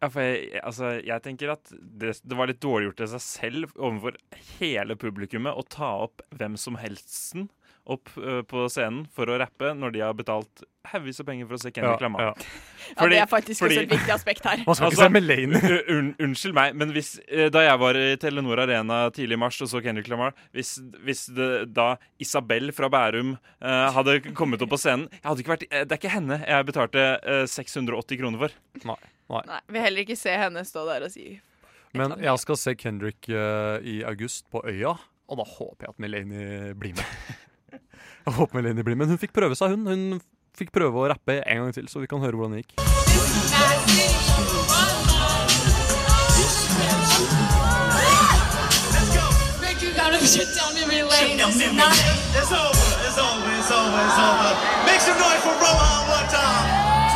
Ja, 0.03 0.09
for 0.11 0.25
jeg, 0.27 0.59
altså, 0.67 0.93
jeg 1.07 1.23
tenker 1.23 1.53
at 1.55 1.71
det, 1.79 2.17
det 2.27 2.37
var 2.39 2.51
litt 2.51 2.59
dårlig 2.65 2.91
gjort 2.91 3.05
av 3.07 3.13
seg 3.15 3.23
selv 3.23 3.75
overfor 3.79 4.17
hele 4.59 4.97
publikummet 4.99 5.55
å 5.55 5.63
ta 5.71 5.93
opp 6.09 6.25
hvem 6.35 6.59
som 6.59 6.75
helsten 6.83 7.47
opp 7.91 8.11
uh, 8.15 8.45
på 8.47 8.69
scenen 8.71 9.09
for 9.11 9.27
å 9.27 9.37
rappe 9.41 9.73
når 9.75 9.95
de 9.95 10.03
har 10.05 10.13
betalt 10.15 10.61
haugvis 10.87 11.19
av 11.23 11.27
penger 11.27 11.49
for 11.49 11.57
å 11.57 11.63
se 11.63 11.71
Kendrick 11.75 11.99
Ja, 12.03 12.07
Lamar. 12.07 12.29
ja. 12.29 12.35
Ja, 12.93 13.07
det 13.09 13.19
er 13.23 13.27
faktisk 13.31 13.63
også 13.65 13.81
et 13.85 13.91
viktig 13.91 14.13
aspekt 14.15 14.45
her. 14.47 14.61
Man 14.69 14.77
skal 14.79 14.91
ikke 14.93 15.01
se 15.01 15.09
Melaine. 15.15 15.59
u- 15.59 15.91
un, 15.97 16.11
unnskyld 16.27 16.55
meg, 16.59 16.77
men 16.79 16.93
hvis, 16.95 17.13
uh, 17.31 17.47
da 17.55 17.63
jeg 17.65 17.81
var 17.83 17.99
i 17.99 18.05
Telenor 18.23 18.63
Arena 18.67 19.01
tidlig 19.15 19.39
i 19.39 19.41
mars 19.43 19.59
og 19.67 19.71
så 19.71 19.83
Kendrick 19.83 20.11
Lamar 20.13 20.35
Hvis, 20.55 20.77
hvis 21.07 21.25
det, 21.35 21.49
da 21.75 21.89
Isabel 22.23 22.71
fra 22.77 22.91
Bærum 22.93 23.35
uh, 23.39 23.89
hadde 23.97 24.19
kommet 24.31 24.63
opp 24.63 24.75
på 24.77 24.79
scenen 24.83 25.09
jeg 25.17 25.25
hadde 25.27 25.43
ikke 25.47 25.55
vært, 25.57 25.67
Det 25.71 25.83
er 25.97 25.99
ikke 26.03 26.15
henne 26.19 26.39
jeg 26.43 26.69
betalte 26.71 27.09
eh, 27.23 27.45
680 27.51 28.19
kroner 28.23 28.45
for. 28.47 28.55
Nei. 28.93 28.99
Nei. 29.31 29.43
Nei, 29.47 29.61
Vil 29.69 29.85
heller 29.87 30.05
ikke 30.07 30.17
se 30.19 30.35
henne 30.37 30.65
stå 30.67 30.83
der 30.89 31.07
og 31.07 31.13
si 31.15 31.27
Men 31.95 32.17
jeg 32.21 32.43
skal 32.43 32.59
se 32.59 32.75
Kendrick 32.75 33.29
uh, 33.31 33.79
i 33.85 34.01
august 34.09 34.47
på 34.53 34.63
Øya, 34.67 34.95
og 35.29 35.39
da 35.41 35.45
håper 35.47 35.87
jeg 35.87 35.95
at 35.95 36.01
Melanie 36.03 36.75
blir 36.75 36.95
med. 36.97 37.05
Jeg 38.27 38.35
håper 38.37 38.55
Melanie 38.61 38.85
blir 38.87 38.95
med, 38.97 39.07
Men 39.07 39.17
hun 39.17 39.21
fikk 39.21 39.33
prøve 39.37 39.57
seg, 39.59 39.75
hun. 39.75 39.87
Hun 39.89 40.21
fikk 40.57 40.73
prøve 40.73 40.95
å 40.95 41.09
rappe 41.13 41.41
en 41.43 41.65
gang 41.65 41.75
til, 41.75 41.89
så 41.91 42.01
vi 42.03 42.09
kan 42.11 42.23
høre 42.23 42.39
hvordan 42.39 42.57
det 42.57 42.65
gikk. 42.65 43.83
Make 49.63 49.83
you 49.83 49.93
gotta 49.95 50.19
shit 50.27 50.49
down 50.57 50.75
memory 50.75 51.03
lane. 51.03 51.39
This 51.39 51.57
is 51.57 51.73
not 51.73 51.97
It's 52.37 52.53
over, 52.53 52.89
it's 53.07 53.19
over, 53.19 53.51
it's 53.59 53.71
over, 53.71 54.01
it's 54.07 54.19
over. 54.19 54.51
Make 54.87 55.01
some 55.01 55.19
noise 55.19 55.41
for 55.41 55.55
Rohan 55.57 56.12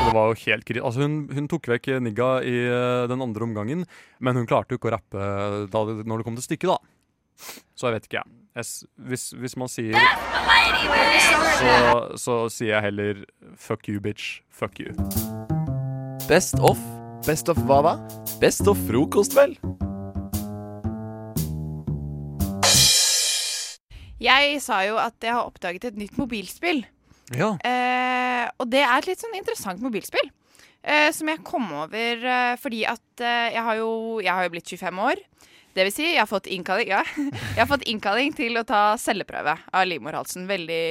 det 0.06 0.14
var 0.14 0.30
jo 0.30 0.38
helt 0.44 0.66
krit 0.68 0.82
Altså 0.82 1.02
hun, 1.04 1.16
hun 1.34 1.48
tok 1.50 1.68
vekk 1.70 1.88
Nigga 2.04 2.30
i 2.46 2.56
eh, 2.66 3.04
den 3.10 3.22
andre 3.24 3.46
omgangen, 3.46 3.84
men 4.22 4.38
hun 4.38 4.48
klarte 4.48 4.74
jo 4.74 4.80
ikke 4.80 4.90
å 4.92 4.96
rappe 4.96 5.22
eh, 5.22 5.62
da, 5.72 5.84
når 6.02 6.22
det 6.22 6.28
kom 6.28 6.38
til 6.38 6.46
stykket, 6.46 6.72
da. 6.72 6.78
Så 7.76 7.88
jeg 7.88 7.96
vet 7.96 8.08
ikke, 8.08 8.22
jeg. 8.22 8.36
jeg 8.56 9.08
hvis, 9.10 9.26
hvis 9.36 9.56
man 9.60 9.70
sier 9.72 9.98
så, 11.56 11.72
så 12.20 12.36
sier 12.52 12.76
jeg 12.76 12.86
heller 12.88 13.24
fuck 13.56 13.88
you, 13.88 14.00
bitch. 14.00 14.40
Fuck 14.48 14.80
you. 14.80 14.92
Best 16.28 16.58
of. 16.60 16.80
Best 17.26 17.50
of 17.52 17.58
hva 17.68 17.80
da? 17.84 17.94
Best 18.40 18.68
of 18.70 18.80
frokost, 18.88 19.36
vel? 19.36 19.56
Jeg 24.22 24.60
sa 24.64 24.80
jo 24.86 24.96
at 25.00 25.20
jeg 25.20 25.34
har 25.36 25.44
oppdaget 25.44 25.90
et 25.90 25.98
nytt 26.00 26.16
mobilspill. 26.20 26.86
Ja. 27.34 27.54
Eh, 27.66 28.44
og 28.60 28.68
det 28.70 28.82
er 28.86 28.98
et 29.00 29.08
litt 29.10 29.22
sånn 29.22 29.34
interessant 29.38 29.80
mobilspill. 29.82 30.28
Eh, 30.86 31.08
som 31.10 31.26
jeg 31.26 31.40
kom 31.42 31.64
over 31.74 32.20
eh, 32.22 32.52
fordi 32.62 32.84
at 32.86 33.22
eh, 33.24 33.48
jeg, 33.56 33.62
har 33.66 33.78
jo, 33.80 33.88
jeg 34.22 34.30
har 34.30 34.46
jo 34.46 34.52
blitt 34.54 34.70
25 34.70 35.00
år. 35.02 35.22
Det 35.76 35.84
vil 35.88 35.92
si, 35.92 36.04
jeg 36.14 36.20
har 36.22 36.28
fått 36.30 36.46
innkalling, 36.48 36.88
ja. 36.94 37.02
jeg 37.56 37.58
har 37.58 37.68
fått 37.68 37.84
innkalling 37.90 38.30
til 38.38 38.54
å 38.56 38.62
ta 38.64 38.82
celleprøve 39.00 39.56
av 39.74 39.88
livmorhalsen. 39.90 40.46
Veldig 40.48 40.84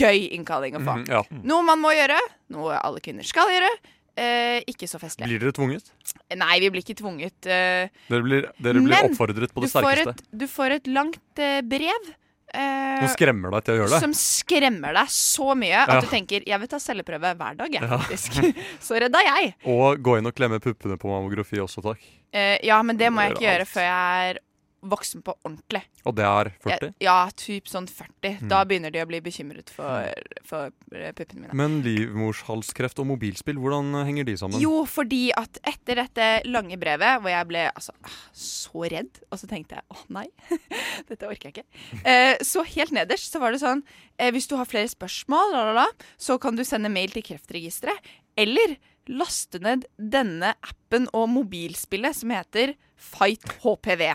gøy 0.00 0.28
innkalling 0.38 0.78
å 0.78 0.84
få. 0.86 0.94
Mm, 1.00 1.08
ja. 1.10 1.24
Noe 1.50 1.66
man 1.66 1.82
må 1.82 1.90
gjøre, 1.96 2.16
noe 2.54 2.78
alle 2.78 3.02
kvinner 3.04 3.26
skal 3.26 3.50
gjøre. 3.50 3.72
Eh, 4.20 4.60
ikke 4.68 4.86
så 4.90 4.98
festlig. 5.00 5.28
Blir 5.30 5.40
dere 5.42 5.54
tvunget? 5.56 5.90
Nei, 6.38 6.54
vi 6.62 6.70
blir 6.72 6.82
ikke 6.84 6.96
tvunget. 6.98 7.46
eh, 7.50 7.90
Dere 8.10 8.24
blir, 8.26 8.48
dere 8.60 8.82
blir 8.84 9.06
oppfordret 9.10 9.52
på 9.54 9.62
det 9.62 9.68
du 9.70 9.72
får 9.74 9.84
sterkeste. 9.86 10.14
Et, 10.16 10.38
du 10.42 10.46
får 10.50 10.74
et 10.78 10.90
langt 10.90 11.40
eh, 11.42 11.60
brev. 11.66 12.10
Eh, 12.54 13.00
Som 13.00 13.08
skremmer 13.14 13.50
deg 13.56 13.64
til 13.64 13.74
å 13.74 13.78
gjøre 13.80 13.90
det? 13.94 14.00
Som 14.00 14.12
skremmer 14.14 14.92
deg 14.94 15.08
så 15.14 15.54
mye 15.56 15.76
at 15.84 15.88
Ja. 15.94 16.00
du 16.00 16.06
tenker 16.06 16.42
'jeg 16.46 16.58
vil 16.60 16.68
ta 16.68 16.76
celleprøve 16.78 17.34
hver 17.36 17.56
dag', 17.56 17.72
jeg, 17.72 17.82
Ja. 17.82 17.98
så 18.80 19.00
redda 19.00 19.18
jeg. 19.24 19.54
Og 19.64 19.98
gå 20.02 20.18
inn 20.18 20.26
og 20.26 20.34
klemme 20.34 20.60
puppene 20.60 20.96
på 20.98 21.08
mammografi 21.08 21.56
også, 21.58 21.82
takk. 21.82 21.98
Eh, 22.32 22.58
ja, 22.62 22.82
men 22.82 22.96
det 22.96 23.10
må 23.12 23.22
jeg 23.22 23.34
ikke 23.34 23.46
gjøre 23.48 23.60
alt. 23.60 23.68
før 23.68 23.82
jeg 23.82 24.30
er 24.30 24.38
voksen 24.80 25.22
på 25.24 25.34
ordentlig. 25.44 25.82
Og 26.08 26.14
det 26.16 26.24
er 26.26 26.50
40? 26.64 26.86
Jeg, 26.88 26.94
ja, 27.04 27.16
typ 27.36 27.68
sånn 27.70 27.88
40. 27.90 28.40
Mm. 28.40 28.50
Da 28.52 28.60
begynner 28.68 28.94
de 28.94 29.02
å 29.02 29.08
bli 29.08 29.20
bekymret 29.24 29.72
for, 29.74 30.08
for 30.46 30.70
eh, 30.96 31.12
puppene 31.16 31.44
mine. 31.44 31.56
Men 31.56 31.80
livmorshalskreft 31.84 33.02
og 33.02 33.10
mobilspill, 33.12 33.60
hvordan 33.60 33.92
henger 34.08 34.28
de 34.28 34.36
sammen? 34.40 34.62
Jo, 34.62 34.82
fordi 34.88 35.28
at 35.36 35.60
etter 35.68 36.00
dette 36.02 36.28
lange 36.48 36.78
brevet, 36.80 37.20
hvor 37.20 37.32
jeg 37.32 37.50
ble 37.50 37.66
altså, 37.70 37.94
ah, 38.06 38.20
så 38.36 38.86
redd, 38.94 39.22
og 39.28 39.42
så 39.42 39.50
tenkte 39.50 39.80
jeg 39.80 39.86
å 39.92 40.06
nei, 40.16 40.26
dette 41.10 41.28
orker 41.28 41.50
jeg 41.50 41.60
ikke, 41.60 42.00
eh, 42.04 42.36
så 42.46 42.64
helt 42.76 42.94
nederst 42.96 43.34
så 43.34 43.42
var 43.42 43.54
det 43.54 43.62
sånn 43.62 43.84
eh, 44.16 44.30
Hvis 44.34 44.48
du 44.50 44.56
har 44.60 44.68
flere 44.68 44.90
spørsmål, 44.90 45.54
la, 45.54 45.66
la, 45.70 45.84
la, 45.84 46.08
så 46.20 46.38
kan 46.40 46.56
du 46.56 46.64
sende 46.66 46.92
mail 46.92 47.12
til 47.12 47.26
Kreftregisteret. 47.26 48.14
Eller 48.38 48.78
laste 49.10 49.58
ned 49.62 49.86
denne 49.96 50.54
appen 50.62 51.08
og 51.16 51.28
mobilspillet 51.32 52.20
som 52.20 52.32
heter 52.34 52.76
Fight 53.00 53.46
HPV. 53.62 54.10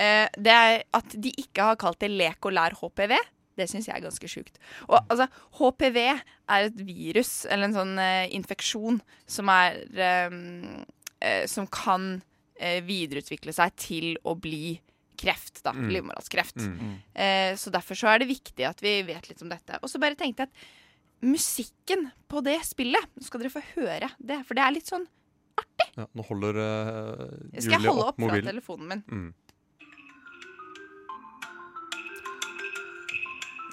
Eh, 0.00 0.26
det 0.40 0.54
er 0.54 0.82
At 0.96 1.12
de 1.12 1.32
ikke 1.42 1.70
har 1.70 1.78
kalt 1.80 2.00
det 2.00 2.10
Lek 2.12 2.48
og 2.48 2.54
lær 2.56 2.76
HPV, 2.78 3.16
det 3.60 3.68
syns 3.68 3.88
jeg 3.90 3.98
er 3.98 4.04
ganske 4.04 4.30
sjukt. 4.30 4.56
Og 4.88 4.98
altså, 5.02 5.26
HPV 5.58 5.98
er 6.00 6.66
et 6.70 6.82
virus, 6.86 7.44
eller 7.50 7.68
en 7.68 7.76
sånn 7.76 7.94
eh, 8.00 8.30
infeksjon, 8.36 9.00
som 9.28 9.50
er 9.52 9.82
eh, 9.92 10.38
eh, 11.20 11.42
Som 11.50 11.68
kan 11.68 12.14
eh, 12.56 12.80
videreutvikle 12.86 13.54
seg 13.56 13.76
til 13.80 14.14
å 14.24 14.36
bli 14.38 14.78
kreft, 15.20 15.60
da. 15.66 15.74
Mm. 15.76 15.88
Livmorhalskreft. 15.92 16.62
Mm. 16.64 16.92
Eh, 17.12 17.52
så 17.60 17.72
derfor 17.74 17.98
så 17.98 18.08
er 18.14 18.22
det 18.22 18.30
viktig 18.30 18.64
at 18.64 18.80
vi 18.80 19.00
vet 19.04 19.28
litt 19.28 19.42
om 19.44 19.50
dette. 19.52 19.76
Og 19.84 19.92
så 19.92 20.00
bare 20.00 20.16
tenkte 20.16 20.46
jeg 20.46 20.52
at 20.52 21.26
musikken 21.26 22.08
på 22.30 22.40
det 22.44 22.56
spillet 22.64 23.10
Nå 23.12 23.26
skal 23.26 23.42
dere 23.42 23.52
få 23.52 23.60
høre 23.74 24.08
det, 24.16 24.38
for 24.48 24.56
det 24.56 24.62
er 24.64 24.72
litt 24.72 24.88
sånn 24.88 25.04
Ja, 25.98 26.06
nå 26.16 26.24
holder 26.24 26.56
uh, 26.56 27.26
Skal 27.58 27.76
jeg 27.76 27.90
holde 27.90 28.06
opp 28.08 28.22
fra 28.22 28.38
telefonen 28.46 28.88
min? 28.88 29.02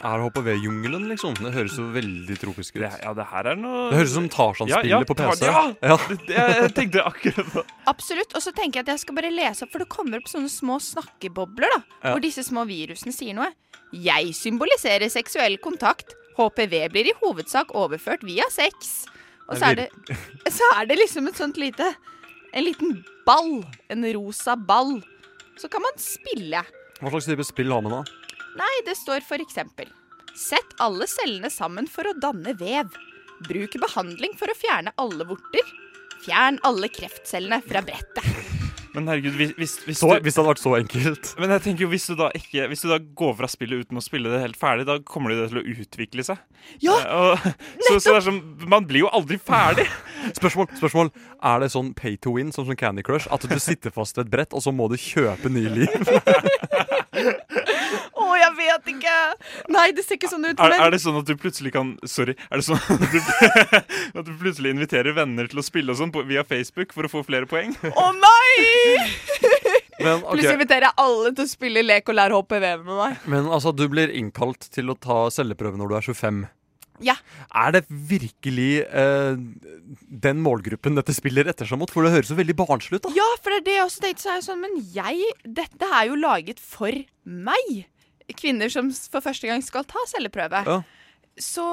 Er 0.06 0.22
HPV-jungelen, 0.22 1.08
liksom? 1.10 1.34
Det 1.40 1.50
høres 1.56 1.78
jo 1.80 1.88
veldig 1.94 2.36
tropisk 2.38 2.76
ut. 2.78 2.84
ja, 2.86 3.14
det 3.18 3.26
her 3.32 3.48
er 3.54 3.58
noe 3.58 3.88
Det 3.90 3.98
høres 3.98 4.12
ut 4.12 4.18
som 4.20 4.28
Tarzan-spillet 4.30 4.92
Ja, 4.92 5.00
ja, 5.02 5.08
på 5.10 5.16
PC. 5.18 5.46
Ja! 5.48 5.64
ja. 5.82 5.98
det, 6.28 6.36
jeg 6.38 6.74
tenkte 6.78 7.06
akkurat 7.10 7.50
på 7.54 7.64
Absolutt. 7.90 8.36
Og 8.38 8.44
så 8.46 8.54
tenker 8.54 8.82
jeg 8.82 8.86
at 8.86 8.92
jeg 8.94 9.04
skal 9.06 9.18
bare 9.18 9.32
lese 9.34 9.66
opp, 9.66 9.72
for 9.74 9.82
det 9.82 9.90
kommer 9.90 10.22
opp 10.22 10.30
sånne 10.30 10.52
små 10.54 10.78
snakkebobler, 10.84 11.74
da. 11.74 11.80
Ja. 12.04 12.12
Hvor 12.12 12.22
disse 12.24 12.46
små 12.46 12.68
virusene 12.70 13.16
sier 13.16 13.38
noe. 13.38 13.50
Jeg 13.96 14.36
symboliserer 14.38 15.10
seksuell 15.10 15.58
kontakt. 15.64 16.14
HPV 16.38 16.76
blir 16.94 17.10
i 17.10 17.16
hovedsak 17.24 17.74
overført 17.74 18.22
via 18.28 18.46
sex. 18.54 19.08
Og 19.48 19.58
så 19.58 19.72
er 19.72 19.82
det, 19.82 19.90
så 20.60 20.70
er 20.76 20.90
det 20.92 21.00
liksom 21.00 21.30
et 21.32 21.40
sånt 21.40 21.58
lite 21.58 21.94
En 22.54 22.64
liten 22.68 23.00
ball. 23.26 23.64
En 23.90 24.06
rosa 24.14 24.54
ball. 24.56 25.00
Så 25.58 25.72
kan 25.74 25.82
man 25.82 25.98
spille. 25.98 26.62
Hva 27.02 27.10
slags 27.12 27.28
type 27.30 27.46
spill 27.46 27.74
har 27.74 27.82
man 27.86 28.00
da? 28.00 28.27
Nei, 28.58 28.74
det 28.88 28.98
står 28.98 29.26
for 29.28 29.44
eksempel 29.44 29.90
Sett 30.38 30.76
alle 30.84 31.08
cellene 31.10 31.50
sammen 31.50 31.88
for 31.90 32.06
å 32.06 32.14
danne 32.22 32.54
vev. 32.60 32.92
Bruk 33.48 33.74
behandling 33.82 34.36
for 34.38 34.54
å 34.54 34.58
fjerne 34.58 34.94
alle 35.02 35.26
vorter. 35.26 35.72
Fjern 36.22 36.60
alle 36.68 36.92
kreftcellene 36.94 37.58
fra 37.66 37.82
brettet. 37.86 38.54
Men 38.98 39.10
herregud, 39.12 39.36
hvis, 39.38 39.52
hvis, 39.58 39.74
hvis, 39.86 40.00
Så, 40.00 40.08
du, 40.10 40.24
hvis 40.26 40.34
det 40.34 40.42
hadde 40.42 40.52
vært 40.52 40.62
så 40.62 40.72
enkelt. 40.78 41.32
Men 41.42 41.52
jeg 41.54 41.64
tenker 41.68 41.86
jo, 41.86 41.90
hvis 41.92 42.08
du 42.10 42.16
da 42.18 42.32
ikke 42.38 42.66
Hvis 42.72 42.82
du 42.82 42.88
da 42.90 42.98
går 42.98 43.36
fra 43.38 43.50
spillet 43.52 43.86
uten 43.86 44.00
å 44.00 44.02
spille 44.02 44.32
det 44.32 44.40
helt 44.42 44.58
ferdig, 44.58 44.88
da 44.90 44.96
kommer 45.06 45.34
det 45.34 45.50
til 45.52 45.60
å 45.62 45.66
utvikle 45.74 46.26
seg. 46.26 46.42
Ja, 46.82 46.96
Eh, 46.98 47.18
og, 47.18 47.46
så, 47.86 48.00
så 48.00 48.16
det 48.16 48.16
er 48.16 48.26
som, 48.26 48.40
Man 48.70 48.88
blir 48.90 49.06
jo 49.06 49.12
aldri 49.14 49.38
ferdig. 49.38 49.86
Spørsmål, 50.40 50.70
spørsmål. 50.80 51.12
Er 51.46 51.62
det 51.62 51.70
sånn 51.76 51.94
pay 51.98 52.18
to 52.18 52.34
win, 52.38 52.50
sånn 52.54 52.66
som 52.70 52.78
Candy 52.80 53.06
Crush? 53.06 53.30
At 53.34 53.46
du 53.46 53.58
sitter 53.62 53.94
fast 53.94 54.18
ved 54.18 54.26
et 54.28 54.34
brett, 54.34 54.58
og 54.58 54.66
så 54.66 54.74
må 54.74 54.90
du 54.90 54.98
kjøpe 54.98 55.50
nye 55.54 55.74
liv? 55.78 55.94
Å, 57.28 58.28
jeg 58.40 58.54
vet 58.58 58.92
ikke! 58.94 59.16
Nei, 59.74 59.88
det 59.96 60.06
ser 60.06 60.18
ikke 60.20 60.30
sånn 60.32 60.46
ut. 60.48 60.56
Er, 60.60 60.74
men 60.74 60.84
er 60.88 60.94
det 60.96 61.00
sånn 61.04 61.20
at 61.20 61.28
du 61.30 61.36
plutselig 61.40 61.74
kan 61.76 61.94
Sorry. 62.08 62.36
Er 62.50 62.62
det 62.62 62.66
sånn 62.68 62.80
at 62.80 63.06
du, 63.12 63.20
at 64.22 64.26
du 64.28 64.34
plutselig 64.40 64.74
inviterer 64.76 65.16
venner 65.18 65.50
til 65.52 65.62
å 65.62 65.66
spille 65.66 65.94
og 65.94 66.00
sånn 66.00 66.14
på- 66.16 66.26
via 66.28 66.44
Facebook 66.48 66.94
for 66.96 67.08
å 67.08 67.12
få 67.12 67.24
flere 67.28 67.50
poeng? 67.50 67.76
Å 67.92 68.08
nei! 68.18 69.08
Men, 69.98 70.20
okay. 70.22 70.30
Plutselig 70.36 70.58
inviterer 70.60 70.86
jeg 70.92 70.96
alle 71.02 71.32
til 71.34 71.48
å 71.48 71.50
spille 71.50 71.82
lek 71.82 72.12
og 72.12 72.18
lære 72.20 72.38
HPV 72.38 72.66
med 72.84 72.94
meg. 73.00 73.24
Men 73.34 73.48
altså, 73.50 73.74
du 73.74 73.88
blir 73.90 74.12
innkalt 74.14 74.68
til 74.74 74.94
å 74.94 74.96
ta 75.02 75.24
celleprøve 75.34 75.80
når 75.80 75.90
du 75.90 75.96
er 75.98 76.06
25. 76.12 76.44
Ja. 77.06 77.18
Er 77.54 77.76
det 77.76 77.84
virkelig 77.90 78.72
eh, 78.86 79.38
den 80.28 80.42
målgruppen 80.44 80.98
dette 80.98 81.16
spiller 81.16 81.50
etter 81.52 81.70
seg 81.70 81.80
mot? 81.82 81.92
For 81.94 82.06
det 82.06 82.16
høres 82.16 82.32
jo 82.34 82.40
veldig 82.40 82.58
barnslig 82.58 83.00
ut. 83.00 83.08
da 83.08 83.16
Ja, 83.18 83.28
for 83.42 83.54
det 83.54 83.62
er 83.62 83.68
det 83.68 83.78
jeg 83.78 83.86
også 83.86 84.06
tenkte. 84.06 84.24
Så 84.24 84.32
er 84.32 84.40
jeg 84.40 84.48
sånn, 84.50 84.64
men 84.66 84.78
jeg 84.96 85.32
Dette 85.62 85.92
er 86.00 86.10
jo 86.10 86.20
laget 86.20 86.62
for 86.64 87.04
meg. 87.24 87.74
kvinner 88.36 88.70
som 88.70 88.90
for 88.92 89.24
første 89.24 89.48
gang 89.48 89.62
skal 89.64 89.86
ta 89.88 90.02
celleprøve. 90.12 90.64
Ja. 90.68 90.82
Så 91.38 91.64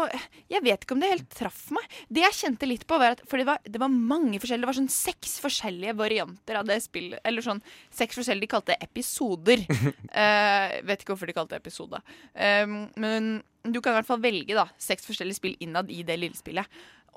jeg 0.53 0.61
vet 0.65 0.85
ikke 0.85 0.95
om 0.97 1.01
det 1.01 1.11
helt 1.11 1.31
traff 1.33 1.71
meg. 1.75 1.85
Det 2.13 2.21
jeg 2.21 2.37
kjente 2.37 2.69
litt 2.69 2.85
på, 2.89 2.99
var 3.01 3.17
at 3.17 3.23
For 3.29 3.41
det 3.41 3.47
var, 3.49 3.63
det 3.65 3.81
var 3.81 3.93
mange 3.93 4.37
forskjellige 4.37 4.67
Det 4.67 4.71
var 4.71 4.79
sånn 4.79 4.93
seks 4.93 5.39
forskjellige 5.41 5.97
varianter 5.97 6.61
av 6.61 6.69
det 6.69 6.79
spillet. 6.85 7.23
Eller 7.25 7.45
sånn 7.45 7.63
seks 7.95 8.21
forskjellige 8.21 8.45
De 8.45 8.53
kalte 8.53 8.77
episoder. 8.85 9.65
uh, 9.65 10.77
vet 10.89 11.01
ikke 11.01 11.15
hvorfor 11.15 11.31
de 11.31 11.37
kalte 11.37 11.57
det 11.57 11.63
episode. 11.65 12.01
Um, 12.37 12.77
men 13.01 13.39
du 13.65 13.81
kan 13.81 13.95
i 13.95 13.99
hvert 14.01 14.07
fall 14.11 14.21
velge 14.21 14.55
da 14.57 14.67
seks 14.79 15.07
forskjellige 15.09 15.39
spill 15.41 15.57
innad 15.65 15.91
i 15.91 16.03
det 16.07 16.19
lille 16.21 16.37
spillet. 16.37 16.67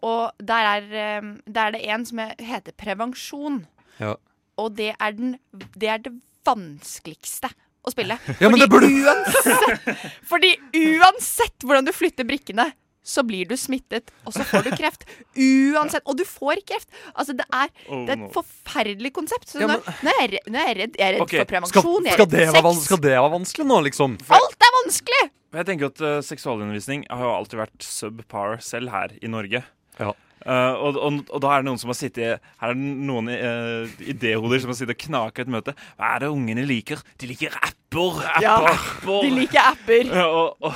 Og 0.06 0.32
der 0.40 0.68
er, 0.76 1.20
um, 1.22 1.34
der 1.50 1.68
er 1.68 1.72
det 1.78 1.84
en 1.90 2.06
som 2.06 2.20
er- 2.20 2.36
heter 2.40 2.72
prevensjon. 2.78 3.64
Ja. 4.00 4.16
Og 4.58 4.76
det 4.78 4.94
er, 5.00 5.12
den, 5.18 5.38
det 5.76 5.90
er 5.90 5.98
det 6.06 6.14
vanskeligste 6.46 7.50
å 7.88 7.92
spille. 7.94 8.18
Ja, 8.42 8.50
men 8.50 8.60
fordi, 8.60 8.66
det 8.66 8.70
burde- 8.74 8.92
uansett, 9.08 10.04
fordi 10.30 10.52
uansett 11.00 11.66
hvordan 11.66 11.88
du 11.88 11.94
flytter 11.96 12.28
brikkene, 12.30 12.70
så 13.08 13.24
blir 13.24 13.48
du 13.48 13.54
smittet, 13.56 14.10
og 14.28 14.34
så 14.36 14.44
får 14.44 14.66
du 14.66 14.72
kreft. 14.76 15.06
Uansett. 15.40 16.04
Og 16.12 16.18
du 16.20 16.26
får 16.28 16.60
kreft. 16.68 16.90
Altså, 17.16 17.32
det 17.40 17.46
er, 17.56 17.70
Oh, 17.88 18.02
det 18.04 18.18
er 18.18 18.24
et 18.26 18.34
forferdelig 18.36 19.14
konsept. 19.16 19.48
Så 19.48 19.62
Ja, 19.64 19.68
men- 19.72 19.80
nå, 20.04 20.12
er 20.26 20.34
nå 20.52 20.60
er 20.60 20.68
jeg 20.74 20.78
redd. 20.82 20.98
Jeg 21.00 21.08
er 21.08 21.14
redd 21.16 21.24
okay. 21.24 21.40
for 21.40 21.46
Skal, 21.46 21.48
prevensjon. 21.54 22.04
jeg 22.04 22.12
er 22.12 22.18
skal, 22.18 22.26
redd 22.28 22.36
det 22.36 22.48
være, 22.52 22.74
sex. 22.76 22.84
skal 22.90 22.98
det 23.06 23.14
være 23.16 23.32
vanskelig 23.38 23.68
nå, 23.72 23.78
liksom? 23.88 24.18
Alt 24.28 24.68
er 24.68 24.76
vanskelig! 24.84 25.22
Jeg 25.56 25.68
tenker 25.70 25.92
at 25.92 26.02
uh, 26.04 26.18
Seksualundervisning 26.26 27.06
har 27.10 27.24
jo 27.24 27.34
alltid 27.38 27.62
vært 27.62 27.86
subpar 27.88 28.58
selv 28.64 28.92
her 28.92 29.14
i 29.24 29.30
Norge. 29.32 29.64
Ja. 30.00 30.12
Uh, 30.48 30.74
og, 30.76 30.98
og, 31.02 31.22
og 31.34 31.42
da 31.44 31.54
er 31.56 31.64
det 31.64 31.68
noen 31.68 31.80
som 31.82 31.90
har 31.90 31.98
sittet 31.98 32.44
Her 32.62 32.70
er 32.72 32.76
det 32.78 32.92
noen 33.10 33.26
uh, 33.32 33.90
idéhoder 34.06 34.62
som 34.62 34.70
har 34.72 34.78
sittet 34.78 34.94
og 34.96 35.02
knaka 35.08 35.44
et 35.44 35.52
møte. 35.52 35.74
Hva 35.98 36.14
er 36.16 36.24
det 36.26 36.30
ungene 36.36 36.68
liker? 36.68 37.02
De 37.20 37.32
liker 37.32 37.56
apper! 37.58 37.74
apper, 37.88 38.42
Ja, 38.44 38.56
apper. 38.68 39.24
de 39.24 39.30
liker 39.32 39.62
apper. 39.72 40.10
Ja, 40.12 40.28
og, 40.28 40.58
og, 40.62 40.74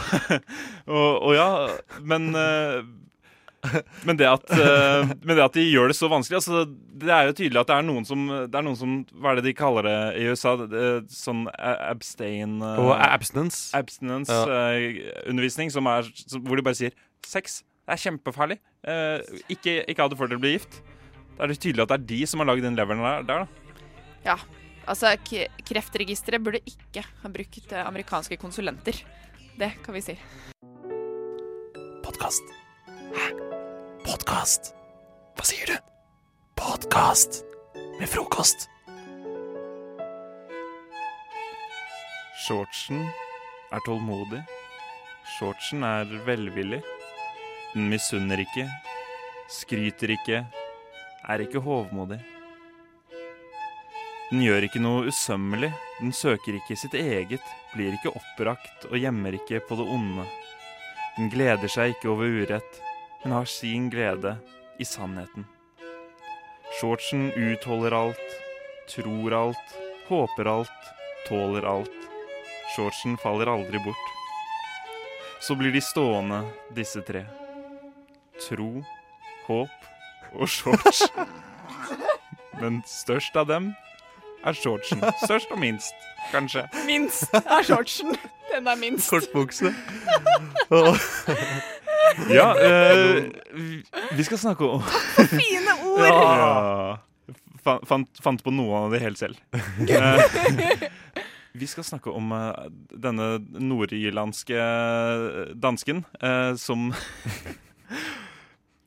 og, 0.95 1.09
og 1.28 1.34
ja, 1.36 1.49
men 2.07 2.32
uh, 2.34 2.82
men 4.07 4.18
det, 4.18 4.26
at, 4.26 4.45
uh, 4.57 5.12
men 5.22 5.36
det 5.38 5.43
at 5.45 5.57
de 5.57 5.64
gjør 5.68 5.91
det 5.91 5.97
så 5.97 6.07
vanskelig 6.09 6.39
altså, 6.39 6.64
Det 6.97 7.12
er 7.14 7.28
jo 7.28 7.36
tydelig 7.38 7.59
at 7.62 7.70
det 7.70 7.76
er 7.76 7.86
noen 7.86 8.07
som, 8.09 8.24
det 8.49 8.57
er 8.57 8.66
noen 8.66 8.80
som 8.80 8.95
Hva 9.14 9.32
er 9.32 9.38
det 9.38 9.45
de 9.51 9.53
kaller 9.57 9.86
det 9.86 9.97
i 10.18 10.24
USA? 10.32 10.55
Det, 10.62 10.86
sånn 11.14 11.43
abstain 11.53 12.57
uh, 12.64 12.82
Og 12.82 12.93
abstinence. 12.97 13.70
Abstinence-undervisning 13.78 15.70
som 15.74 15.89
er, 15.91 16.09
som, 16.26 16.41
hvor 16.45 16.57
de 16.57 16.66
bare 16.66 16.80
sier 16.80 16.95
sex. 17.28 17.62
Det 17.86 17.95
er 17.95 18.01
kjempefarlig. 18.05 18.57
Eh, 18.88 19.41
ikke, 19.51 19.82
ikke 19.89 20.05
ha 20.05 20.09
det 20.12 20.18
før 20.20 20.32
dere 20.32 20.41
blir 20.41 20.55
gift. 20.55 20.82
Da 21.38 21.45
er 21.45 21.51
det 21.51 21.59
tydelig 21.62 21.86
at 21.86 21.93
det 21.93 21.97
er 21.99 22.07
de 22.14 22.20
som 22.30 22.43
har 22.43 22.51
lagd 22.51 22.66
den 22.66 22.78
leveren 22.78 23.03
der. 23.03 23.26
der 23.28 23.43
da. 23.43 23.78
Ja. 24.26 24.38
Altså, 24.89 25.14
k 25.22 25.45
Kreftregisteret 25.68 26.43
burde 26.43 26.64
ikke 26.66 27.03
ha 27.03 27.34
brukt 27.34 27.74
eh, 27.74 27.86
amerikanske 27.86 28.38
konsulenter. 28.41 29.03
Det 29.59 29.74
kan 29.86 29.97
vi 29.97 30.05
si. 30.05 30.18
Podkast. 32.01 32.61
Hæ? 33.12 33.32
Podkast? 34.05 34.72
Hva 35.36 35.43
sier 35.43 35.68
du? 35.68 35.78
Podkast 36.55 37.41
med 37.99 38.07
frokost. 38.07 38.70
Shortsen 42.45 43.01
er 43.72 43.84
tålmodig. 43.86 44.39
Shortsen 45.36 45.84
er 45.84 46.12
velvillig. 46.28 46.80
Den 47.74 47.89
misunner 47.91 48.39
ikke, 48.43 48.68
skryter 49.51 50.16
ikke, 50.16 50.43
er 51.28 51.43
ikke 51.43 51.64
hovmodig. 51.64 52.20
Den 54.32 54.45
gjør 54.45 54.68
ikke 54.68 54.80
noe 54.80 55.09
usømmelig, 55.12 55.74
den 55.99 56.14
søker 56.16 56.55
ikke 56.55 56.80
sitt 56.80 56.95
eget, 56.95 57.43
blir 57.76 57.91
ikke 57.97 58.14
oppbrakt 58.16 58.88
og 58.88 58.95
gjemmer 58.99 59.36
ikke 59.36 59.59
på 59.68 59.76
det 59.80 59.88
onde. 59.97 60.28
Den 61.18 61.28
gleder 61.32 61.68
seg 61.72 61.91
ikke 61.91 62.14
over 62.14 62.32
urett, 62.39 62.80
men 63.24 63.32
har 63.32 63.45
sin 63.45 63.89
glede 63.89 64.36
i 64.80 64.86
sannheten. 64.86 65.45
Shortsen 66.80 67.32
utholder 67.32 67.91
alt, 67.91 68.30
tror 68.89 69.34
alt, 69.34 69.78
håper 70.07 70.45
alt, 70.45 70.89
tåler 71.28 71.67
alt. 71.67 71.97
Shortsen 72.76 73.17
faller 73.17 73.47
aldri 73.47 73.80
bort. 73.86 74.07
Så 75.41 75.55
blir 75.55 75.72
de 75.72 75.82
stående, 75.82 76.43
disse 76.76 77.01
tre. 77.01 77.26
Tro, 78.47 78.84
håp 79.47 79.69
og 80.34 80.49
shorts. 80.49 81.03
Men 82.61 82.82
størst 82.88 83.36
av 83.36 83.49
dem 83.49 83.72
er 84.45 84.57
shortsen. 84.57 85.03
Størst 85.26 85.51
og 85.51 85.59
minst, 85.59 85.95
kanskje. 86.32 86.65
Minst 86.86 87.34
er 87.34 87.65
shortsen. 87.67 88.15
Den 88.51 88.67
er 88.67 88.76
minst. 88.76 89.09
Kortbukse. 89.09 89.74
Ja, 92.32 92.47
eh, 92.68 93.30
vi- 94.18 94.24
skal 94.28 94.38
snakke 94.41 94.68
om 94.68 94.82
Fine 95.32 95.76
ord! 95.88 96.05
Ja. 96.07 96.97
Fan- 97.64 97.84
Fant, 97.86 98.09
fant 98.24 98.41
på 98.43 98.49
noe 98.55 98.86
av 98.88 98.93
det 98.95 99.01
helt 99.03 99.20
selv. 99.22 99.38
Eh, 99.53 100.88
vi 101.53 101.68
skal 101.70 101.84
snakke 101.86 102.09
om 102.16 102.32
eh, 102.34 102.70
denne 103.03 103.28
nordirlandske 103.62 104.57
dansken 105.62 106.03
eh, 106.22 106.55
som 106.57 106.89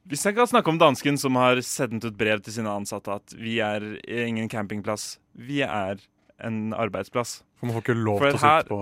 Vi 0.05 0.17
skal 0.21 0.45
snakke 0.51 0.69
om 0.73 0.79
dansken 0.81 1.17
som 1.19 1.37
har 1.41 1.61
sendt 1.65 2.05
ut 2.05 2.17
brev 2.21 2.43
til 2.45 2.53
sine 2.59 2.69
ansatte 2.77 3.15
at 3.15 3.33
vi 3.41 3.55
er 3.65 3.87
ingen 4.05 4.51
campingplass, 4.53 5.15
vi 5.33 5.63
er 5.65 6.03
en 6.45 6.75
arbeidsplass. 6.77 7.39
For 7.65 7.71
man 7.71 7.77
får 7.79 7.85
ikke 7.87 7.97
lov 8.05 8.19
til 8.21 8.37
å 8.37 8.41
sitte 8.43 8.69
på 8.69 8.79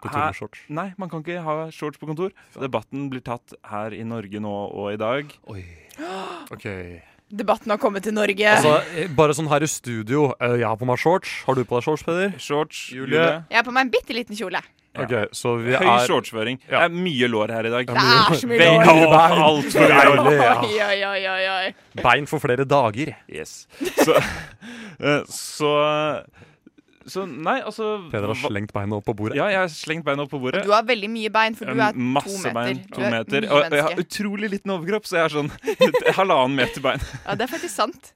kontor 0.00 0.22
med 0.22 0.38
shorts. 0.38 0.60
Nei, 0.72 0.86
man 0.96 1.10
kan 1.12 1.20
ikke 1.20 1.42
ha 1.44 1.56
shorts 1.74 2.00
på 2.00 2.08
kontor. 2.08 2.32
Debatten 2.56 3.10
blir 3.12 3.20
tatt 3.26 3.52
her 3.68 3.92
i 3.92 4.00
Norge 4.08 4.40
nå 4.40 4.54
og 4.72 4.88
i 4.94 4.96
dag. 4.96 5.34
Oi. 5.52 5.64
Ok. 6.54 6.64
Debatten 7.36 7.72
har 7.74 7.78
kommet 7.82 8.04
til 8.06 8.14
Norge. 8.14 8.46
Altså, 8.54 8.76
eh, 8.96 9.08
bare 9.12 9.34
sånn 9.34 9.48
her 9.50 9.60
i 9.66 9.68
studio. 9.68 10.30
eh, 10.40 10.56
Jeg 10.60 10.66
har 10.68 10.76
på 10.80 10.86
meg 10.86 10.96
shorts. 11.02 11.42
Har 11.44 11.54
du 11.58 11.64
på 11.66 11.76
deg 11.76 11.84
shorts, 11.84 12.04
Peder? 12.06 12.32
Shorts, 12.38 12.88
Julie. 12.94 13.18
Jeg 13.50 13.56
har 13.58 13.64
på 13.66 13.72
meg 13.74 13.86
en 13.88 13.90
bitte 13.90 14.14
liten 14.14 14.36
kjole. 14.38 14.62
Ok, 14.96 15.10
så 15.36 15.58
vi 15.60 15.74
Høy 15.76 15.84
er 15.84 16.06
shortsføring. 16.08 16.56
Det 16.70 16.72
er 16.72 16.88
mye 16.88 17.26
lår 17.28 17.50
her 17.52 17.66
i 17.68 17.72
dag. 17.74 17.86
Det 17.86 17.96
er 18.00 18.38
så 18.40 18.46
mye 18.48 18.56
lår. 18.62 18.86
Bein. 18.86 19.42
alt 19.44 19.66
for. 19.74 19.90
Deilig, 19.92 20.38
ja. 20.40 20.54
Oi, 20.62 20.78
oi, 20.86 21.04
oi, 21.04 21.26
oi, 21.28 21.48
oi. 21.52 21.74
Bein 22.00 22.26
for 22.30 22.38
flere 22.40 22.64
dager. 22.64 23.10
Yes. 23.28 23.66
Så, 23.98 24.16
eh, 25.00 25.20
så 25.28 25.74
Så 27.06 27.22
nei, 27.30 27.60
altså 27.62 28.10
Peder 28.10 28.32
har 28.32 28.38
slengt 28.40 28.72
beina 28.74 28.96
opp 28.98 29.04
på 29.06 29.14
bordet. 29.14 29.36
Ja, 29.38 29.46
jeg 29.52 29.60
har 29.62 29.68
slengt 29.70 30.04
beina 30.06 30.24
opp 30.26 30.32
på 30.32 30.40
bordet. 30.42 30.64
Du 30.66 30.72
har 30.74 30.82
veldig 30.88 31.10
mye 31.12 31.30
bein, 31.30 31.54
for 31.54 31.70
du 31.70 31.78
er 31.78 31.94
to 31.94 32.02
meter. 32.02 32.52
bein. 32.56 32.80
Du 32.90 33.00
er 33.00 33.14
meter. 33.14 33.46
Og 33.46 33.70
jeg 33.70 33.84
har 33.86 34.02
utrolig 34.02 34.50
liten 34.50 34.74
overkropp, 34.74 35.06
så 35.06 35.20
jeg 35.20 35.28
har 35.28 35.34
sånn 35.36 35.50
halvannen 36.18 36.56
meter 36.58 36.82
bein. 36.82 37.04
Ja, 37.24 37.36
det 37.38 37.46
er 37.46 37.52
faktisk 37.54 37.74
sant. 37.76 38.12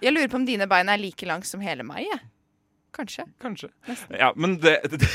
Jeg 0.00 0.14
lurer 0.14 0.30
på 0.30 0.38
om 0.38 0.46
dine 0.48 0.68
bein 0.70 0.88
er 0.88 1.00
like 1.02 1.26
lange 1.28 1.44
som 1.44 1.60
hele 1.60 1.82
meg. 1.84 2.06
jeg. 2.06 2.20
Kanskje. 2.94 3.24
Kanskje. 3.42 3.68
Ja, 4.16 4.30
men 4.36 4.56
det, 4.62 4.78
det, 4.92 5.08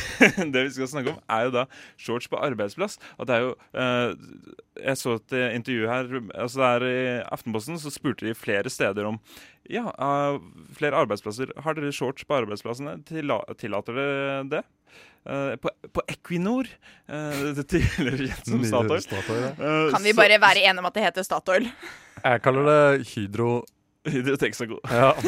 det 0.53 0.63
vi 0.67 0.73
skal 0.75 0.89
snakke 0.91 1.13
om, 1.15 1.21
er 1.31 1.47
jo 1.47 1.53
da 1.55 1.63
shorts 1.99 2.29
på 2.29 2.39
arbeidsplass. 2.39 2.99
Og 3.17 3.29
det 3.29 3.35
er 3.37 3.47
jo 3.47 3.55
uh, 3.73 4.13
Jeg 4.83 4.99
så 4.99 5.15
et 5.19 5.35
eh, 5.37 5.55
intervju 5.57 5.89
her 5.89 6.13
altså 6.43 6.61
der 6.63 6.85
I 6.87 7.01
Aftenposten 7.33 7.77
så 7.81 7.91
spurte 7.93 8.25
de 8.25 8.35
flere 8.37 8.69
steder 8.73 9.09
om 9.09 9.19
Ja, 9.69 9.89
uh, 9.97 10.39
flere 10.77 10.99
arbeidsplasser. 11.01 11.53
Har 11.65 11.77
dere 11.77 11.93
shorts 11.95 12.25
på 12.27 12.37
arbeidsplassene? 12.37 12.99
Tilla, 13.07 13.41
tillater 13.57 13.99
dere 13.99 14.39
det? 14.57 14.63
Uh, 15.23 15.55
på, 15.55 15.71
på 15.95 16.03
Equinor, 16.11 16.67
uh, 17.07 17.45
det 17.55 17.63
tidligere 17.71 18.27
kjent 18.33 18.49
som 18.49 18.65
Statoil. 18.67 19.05
Statoil, 19.05 19.45
ja. 19.47 19.53
Kan 19.93 20.03
vi 20.03 20.17
bare 20.17 20.41
være 20.43 20.65
enige 20.65 20.83
om 20.83 20.89
at 20.91 20.97
det 20.97 21.05
heter 21.07 21.25
Statoil? 21.25 21.69
Jeg 22.23 22.43
kaller 22.43 22.69
det 22.69 23.07
Hydro... 23.13 23.63
Hydro 24.13 24.35
Texaco. 24.37 24.79
Ja. 24.89 25.13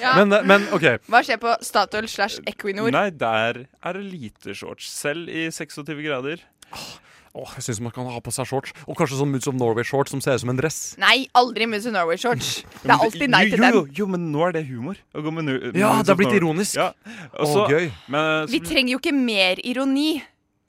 Ja. 0.00 0.16
men, 0.18 0.32
eh, 0.32 0.44
men 0.46 0.66
OK. 0.74 0.84
Hva 1.08 1.20
skjer 1.24 1.38
på 1.40 1.54
Statoil 1.64 2.08
slash 2.10 2.42
Equinor? 2.50 2.90
Nei, 2.92 3.08
der 3.14 3.64
er 3.64 3.96
det 3.96 4.02
lite 4.04 4.54
shorts. 4.56 4.88
Selv 4.90 5.30
i 5.30 5.46
26 5.54 6.02
grader. 6.04 6.42
Åh, 7.34 7.54
jeg 7.56 7.64
syns 7.66 7.80
man 7.82 7.90
kan 7.94 8.06
ha 8.06 8.20
på 8.22 8.30
seg 8.34 8.46
shorts. 8.46 8.74
Og 8.86 8.98
kanskje 8.98 9.16
sånn 9.18 9.32
Moods 9.32 9.48
of 9.50 9.56
Norway-shorts 9.58 10.12
som 10.14 10.20
ser 10.22 10.36
ut 10.38 10.44
som 10.44 10.52
en 10.52 10.58
dress. 10.60 10.78
Nei, 11.02 11.24
aldri 11.34 11.66
Moods 11.70 11.88
of 11.90 11.96
Norway 11.96 12.20
shorts. 12.20 12.60
Det 12.82 12.86
er 12.86 12.94
alltid 12.94 13.32
nei 13.32 13.46
til 13.48 13.58
jo, 13.58 13.64
den. 13.64 13.78
Jo, 13.78 13.82
jo, 14.02 14.06
men 14.12 14.28
nå 14.34 14.44
er 14.46 14.54
det 14.58 14.62
humor. 14.68 15.00
Å 15.10 15.24
gå 15.24 15.32
med 15.34 15.50
Ja, 15.74 15.96
det 16.02 16.14
er 16.14 16.20
blitt 16.20 16.36
ironisk. 16.36 16.78
Ja. 16.78 16.92
Og 17.42 17.56
Å, 17.64 17.66
gøy. 17.74 17.88
Men, 18.14 18.46
Vi 18.52 18.62
trenger 18.62 18.94
jo 18.94 19.02
ikke 19.02 19.16
mer 19.16 19.62
ironi. 19.66 20.12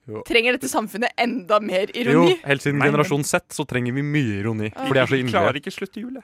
Jo. 0.06 0.22
Trenger 0.28 0.54
dette 0.54 0.70
samfunnet 0.70 1.16
enda 1.18 1.58
mer 1.66 1.90
Jo, 1.96 2.04
ironi? 2.04 2.36
helt 2.46 2.62
siden 2.62 2.78
Nei, 2.78 2.88
generasjon 2.92 3.24
Z 3.26 3.56
så 3.58 3.66
trenger 3.66 3.96
vi 3.96 4.04
mye 4.06 4.36
ironi. 4.44 4.68
Ja. 4.70 4.84
For 4.86 4.94
de 4.94 5.02
er 5.02 5.10
så 5.10 5.18
Vi 5.18 5.24
klarer 5.32 5.58
ikke 5.58 5.74
slutte 5.74 6.04
julet. 6.04 6.24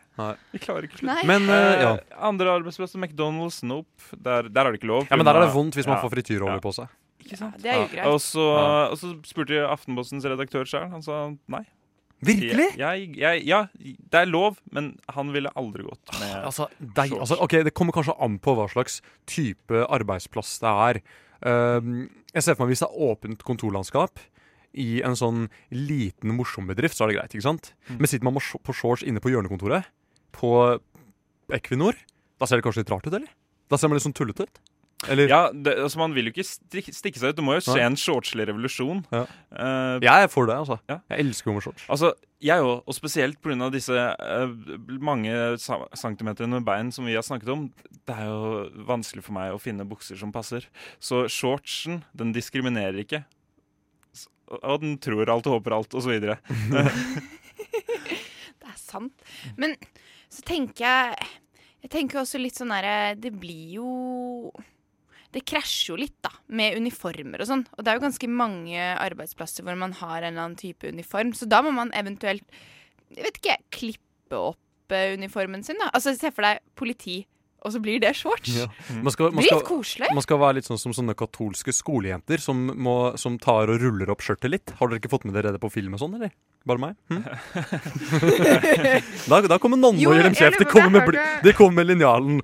Vi 0.54 0.62
klarer 0.62 0.86
ikke 0.86 1.00
slutte. 1.02 1.26
Men 1.26 1.50
uh, 1.50 1.82
ja. 1.82 1.92
Andre 2.30 2.54
arbeidsplasser, 2.60 3.02
McDonald's, 3.02 3.64
Nope. 3.66 3.90
Der, 4.22 4.50
der 4.54 4.66
er 4.70 4.72
det 4.76 4.82
ikke 4.84 4.92
lov. 4.92 5.08
ja, 5.10 5.18
men 5.18 5.26
der 5.26 5.40
er 5.40 5.48
det 5.48 5.54
vondt 5.56 5.76
hvis 5.80 5.90
man 5.90 5.98
får 6.04 6.14
frityrolje 6.14 6.60
Ja. 6.60 6.64
på 6.68 6.74
seg. 6.78 6.94
Ikke 7.26 7.38
sant? 7.42 7.58
Det 7.62 7.70
er 7.74 7.80
jo 7.82 7.88
greit. 7.92 8.06
Og 8.12 8.20
så, 8.22 8.46
og 8.92 8.98
så 9.02 9.12
spurte 9.30 9.54
jeg 9.58 9.66
Aftenpostens 9.70 10.26
redaktør 10.30 10.66
sjøl. 10.70 10.90
Han 10.94 11.02
sa 11.06 11.24
nei. 11.50 11.64
Virkelig? 12.22 12.68
Jeg, 12.78 13.10
jeg, 13.18 13.42
ja, 13.50 13.64
det 13.82 14.20
er 14.20 14.28
lov, 14.30 14.60
men 14.70 14.92
han 15.10 15.32
ville 15.34 15.50
aldri 15.58 15.82
gått 15.88 16.12
med 16.20 16.36
Altså, 16.46 16.68
deg, 16.78 17.16
altså, 17.18 17.40
ok, 17.42 17.56
Det 17.66 17.74
kommer 17.74 17.96
kanskje 17.98 18.14
an 18.22 18.36
på 18.38 18.54
hva 18.60 18.68
slags 18.70 19.00
type 19.26 19.82
arbeidsplass 19.90 20.60
det 20.62 20.74
er. 20.86 21.00
Ehm, 21.48 22.10
jeg 22.36 22.46
ser 22.46 22.56
for 22.56 22.66
meg 22.66 22.76
hvis 22.76 22.84
det 22.84 22.90
er 22.90 23.08
åpent 23.10 23.44
kontorlandskap 23.48 24.22
i 24.82 25.02
en 25.04 25.18
sånn 25.20 25.48
liten, 25.74 26.36
morsom 26.38 26.70
bedrift, 26.70 26.96
så 26.96 27.06
er 27.06 27.12
det 27.12 27.18
greit. 27.20 27.36
ikke 27.36 27.48
sant? 27.50 27.74
Men 27.90 28.08
sitter 28.08 28.28
man 28.28 28.38
på 28.40 28.76
shorts 28.76 29.04
inne 29.04 29.20
på 29.24 29.34
hjørnekontoret 29.34 29.90
på 30.38 30.52
Equinor, 31.52 31.98
da 32.40 32.48
ser 32.48 32.62
det 32.62 32.66
kanskje 32.66 32.86
litt 32.86 32.94
rart 32.94 33.08
ut, 33.08 33.14
eller? 33.18 33.32
Da 33.72 33.78
ser 33.80 33.92
man 33.92 34.00
litt 34.00 34.06
sånn 34.06 34.16
tullete 34.16 34.48
ut. 34.48 34.62
Eller? 35.10 35.30
Ja, 35.32 35.40
det, 35.54 35.74
altså 35.82 35.98
Man 35.98 36.14
vil 36.14 36.28
jo 36.30 36.34
ikke 36.36 36.46
stikke 36.46 37.18
seg 37.18 37.32
ut. 37.32 37.38
Du 37.40 37.42
må 37.46 37.56
jo 37.58 37.64
se 37.66 37.74
Nei. 37.74 37.86
en 37.88 37.98
shortslig 37.98 38.46
revolusjon. 38.50 39.02
Ja. 39.10 39.24
Uh, 39.50 39.96
Jeg 40.04 40.28
er 40.28 40.30
for 40.30 40.46
det, 40.50 40.58
altså. 40.62 40.78
Ja. 40.92 41.00
Jeg 41.10 41.26
elsker 41.26 41.50
jo 41.50 41.56
med 41.58 41.66
shorts. 41.66 41.86
Altså, 41.90 42.12
jeg 42.42 42.62
òg, 42.66 42.84
og 42.86 42.98
spesielt 42.98 43.42
pga. 43.42 43.70
disse 43.74 43.94
uh, 43.98 44.54
mange 45.02 45.34
centimeterne 45.98 46.60
med 46.60 46.66
bein 46.68 46.92
som 46.94 47.06
vi 47.10 47.18
har 47.18 47.26
snakket 47.26 47.50
om. 47.54 47.68
Det 48.06 48.14
er 48.14 48.30
jo 48.30 48.70
vanskelig 48.90 49.26
for 49.26 49.34
meg 49.38 49.56
å 49.56 49.62
finne 49.62 49.88
bukser 49.90 50.18
som 50.22 50.34
passer. 50.34 50.68
Så 51.02 51.26
shortsen, 51.30 52.04
den 52.14 52.34
diskriminerer 52.38 53.02
ikke. 53.02 53.24
Og 54.62 54.82
den 54.84 54.98
tror 55.00 55.30
alt 55.32 55.48
og 55.48 55.58
håper 55.62 55.78
alt, 55.80 55.94
osv. 55.96 56.12
Det 58.62 58.68
er 58.68 58.78
sant. 58.78 59.14
Men 59.58 59.74
så 60.32 60.44
tenker 60.48 60.86
jeg 60.86 61.30
Jeg 61.82 61.92
tenker 61.92 62.22
også 62.22 62.40
litt 62.40 62.56
sånn 62.60 62.72
herre 62.72 63.16
Det 63.20 63.32
blir 63.36 63.78
jo 63.80 63.88
Det 65.32 65.46
krasjer 65.48 65.94
jo 65.94 66.00
litt, 66.02 66.18
da, 66.26 66.32
med 66.52 66.76
uniformer 66.80 67.44
og 67.44 67.48
sånn. 67.48 67.64
Og 67.78 67.84
det 67.84 67.92
er 67.92 68.00
jo 68.00 68.06
ganske 68.06 68.30
mange 68.32 68.88
arbeidsplasser 69.00 69.66
hvor 69.66 69.78
man 69.80 69.96
har 70.02 70.20
en 70.20 70.34
eller 70.34 70.48
annen 70.48 70.60
type 70.60 70.90
uniform. 70.92 71.32
Så 71.38 71.48
da 71.50 71.62
må 71.64 71.72
man 71.76 71.94
eventuelt 71.98 72.44
Jeg 73.12 73.26
vet 73.26 73.38
ikke, 73.42 73.58
klippe 73.76 74.38
opp 74.52 74.94
eh, 74.96 75.14
uniformen 75.20 75.64
sin, 75.68 75.80
da. 75.82 75.90
Altså 75.92 76.14
se 76.16 76.32
for 76.32 76.48
deg 76.48 76.62
politi, 76.80 77.18
og 77.62 77.74
så 77.76 77.80
blir 77.84 78.00
det 78.02 78.16
shorts. 78.18 78.50
Ja. 78.58 78.66
Man, 79.06 79.12
skal, 79.14 79.30
man, 79.36 79.46
skal, 79.46 79.62
koselig. 79.68 80.08
man 80.18 80.24
skal 80.26 80.40
være 80.42 80.58
litt 80.58 80.66
sånn 80.70 80.80
som 80.82 80.94
sånne 80.98 81.14
katolske 81.18 81.74
skolejenter 81.76 82.42
som, 82.42 82.58
må, 82.74 82.96
som 83.22 83.38
tar 83.42 83.70
og 83.70 83.78
ruller 83.84 84.10
opp 84.10 84.24
skjørtet 84.26 84.50
litt. 84.50 84.74
Har 84.80 84.90
dere 84.90 84.98
ikke 85.02 85.12
fått 85.14 85.28
med 85.30 85.38
dere 85.38 85.54
det 85.54 85.62
på 85.62 85.70
film 85.74 85.94
og 85.94 86.02
sånn, 86.02 86.16
eller? 86.18 86.34
Bare 86.66 86.78
meg? 86.82 86.94
Hm? 87.10 87.22
da, 89.32 89.40
da 89.50 89.58
kommer 89.62 89.78
nonne 89.82 89.98
og 90.06 90.14
gir 90.18 90.26
dem 90.26 90.36
kjeft. 90.38 90.60
De 90.62 90.68
kommer 90.70 91.02
med, 91.06 91.18
de 91.46 91.54
kommer 91.58 91.82
med 91.82 91.90
linjalen. 91.90 92.42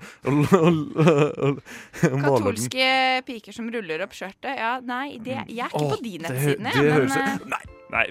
Katolske 2.02 2.88
piker 3.28 3.54
som 3.54 3.70
ruller 3.74 4.02
opp 4.06 4.14
skjørtet. 4.18 4.54
Ja, 4.58 4.76
nei, 4.82 5.18
det, 5.22 5.38
jeg 5.46 5.66
er 5.66 5.70
ikke 5.70 5.84
Åh, 5.84 5.92
på 5.94 6.00
de 6.02 6.14
nettsidene. 6.24 6.74
det 6.74 6.82
men, 6.82 6.94
høres- 6.98 7.18
eh, 7.18 7.38
Nei. 7.54 7.64
Nei. 7.94 8.06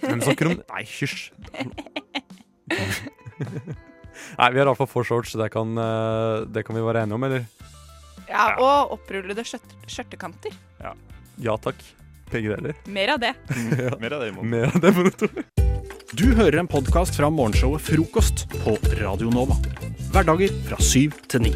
Hvem 0.00 0.20
snakker 0.22 0.52
om 0.52 0.60
Nei, 0.60 0.84
hysj. 0.88 1.32
Nei, 4.40 4.50
vi 4.54 4.60
har 4.62 4.66
iallfall 4.70 4.88
for 4.90 5.06
shorts, 5.06 5.32
så 5.34 5.40
det 5.42 5.50
kan, 5.54 5.72
eh, 5.78 6.46
det 6.52 6.64
kan 6.66 6.76
vi 6.78 6.84
være 6.86 7.04
enige 7.06 7.18
om, 7.20 7.24
eller? 7.28 7.46
ja, 8.26 8.46
og 8.58 8.96
opprullede 8.96 9.44
skjørt- 9.46 9.76
skjørtekanter. 9.86 10.54
Ja 11.38 11.54
takk. 11.60 11.78
Begge 12.32 12.56
deler. 12.56 12.74
Mer 12.90 13.12
av 13.14 13.20
det. 13.22 13.34
Ja. 13.86 13.92
Mer 14.00 14.16
av 14.16 14.24
det, 14.24 14.28
i 14.32 14.34
morgen. 14.34 14.50
Mer 14.50 14.72
av 14.72 14.80
det, 14.82 14.92
på 14.96 15.10
tro. 15.20 15.28
Du 16.16 16.24
hører 16.38 16.58
en 16.62 16.68
podkast 16.70 17.18
fra 17.18 17.28
morgenshowet 17.30 17.82
Frokost 17.86 18.46
på 18.62 18.74
Radio 19.02 19.28
Nova. 19.34 19.58
Hverdager 20.14 20.54
fra 20.68 20.78
syv 20.82 21.14
til 21.30 21.44
ni. 21.48 21.52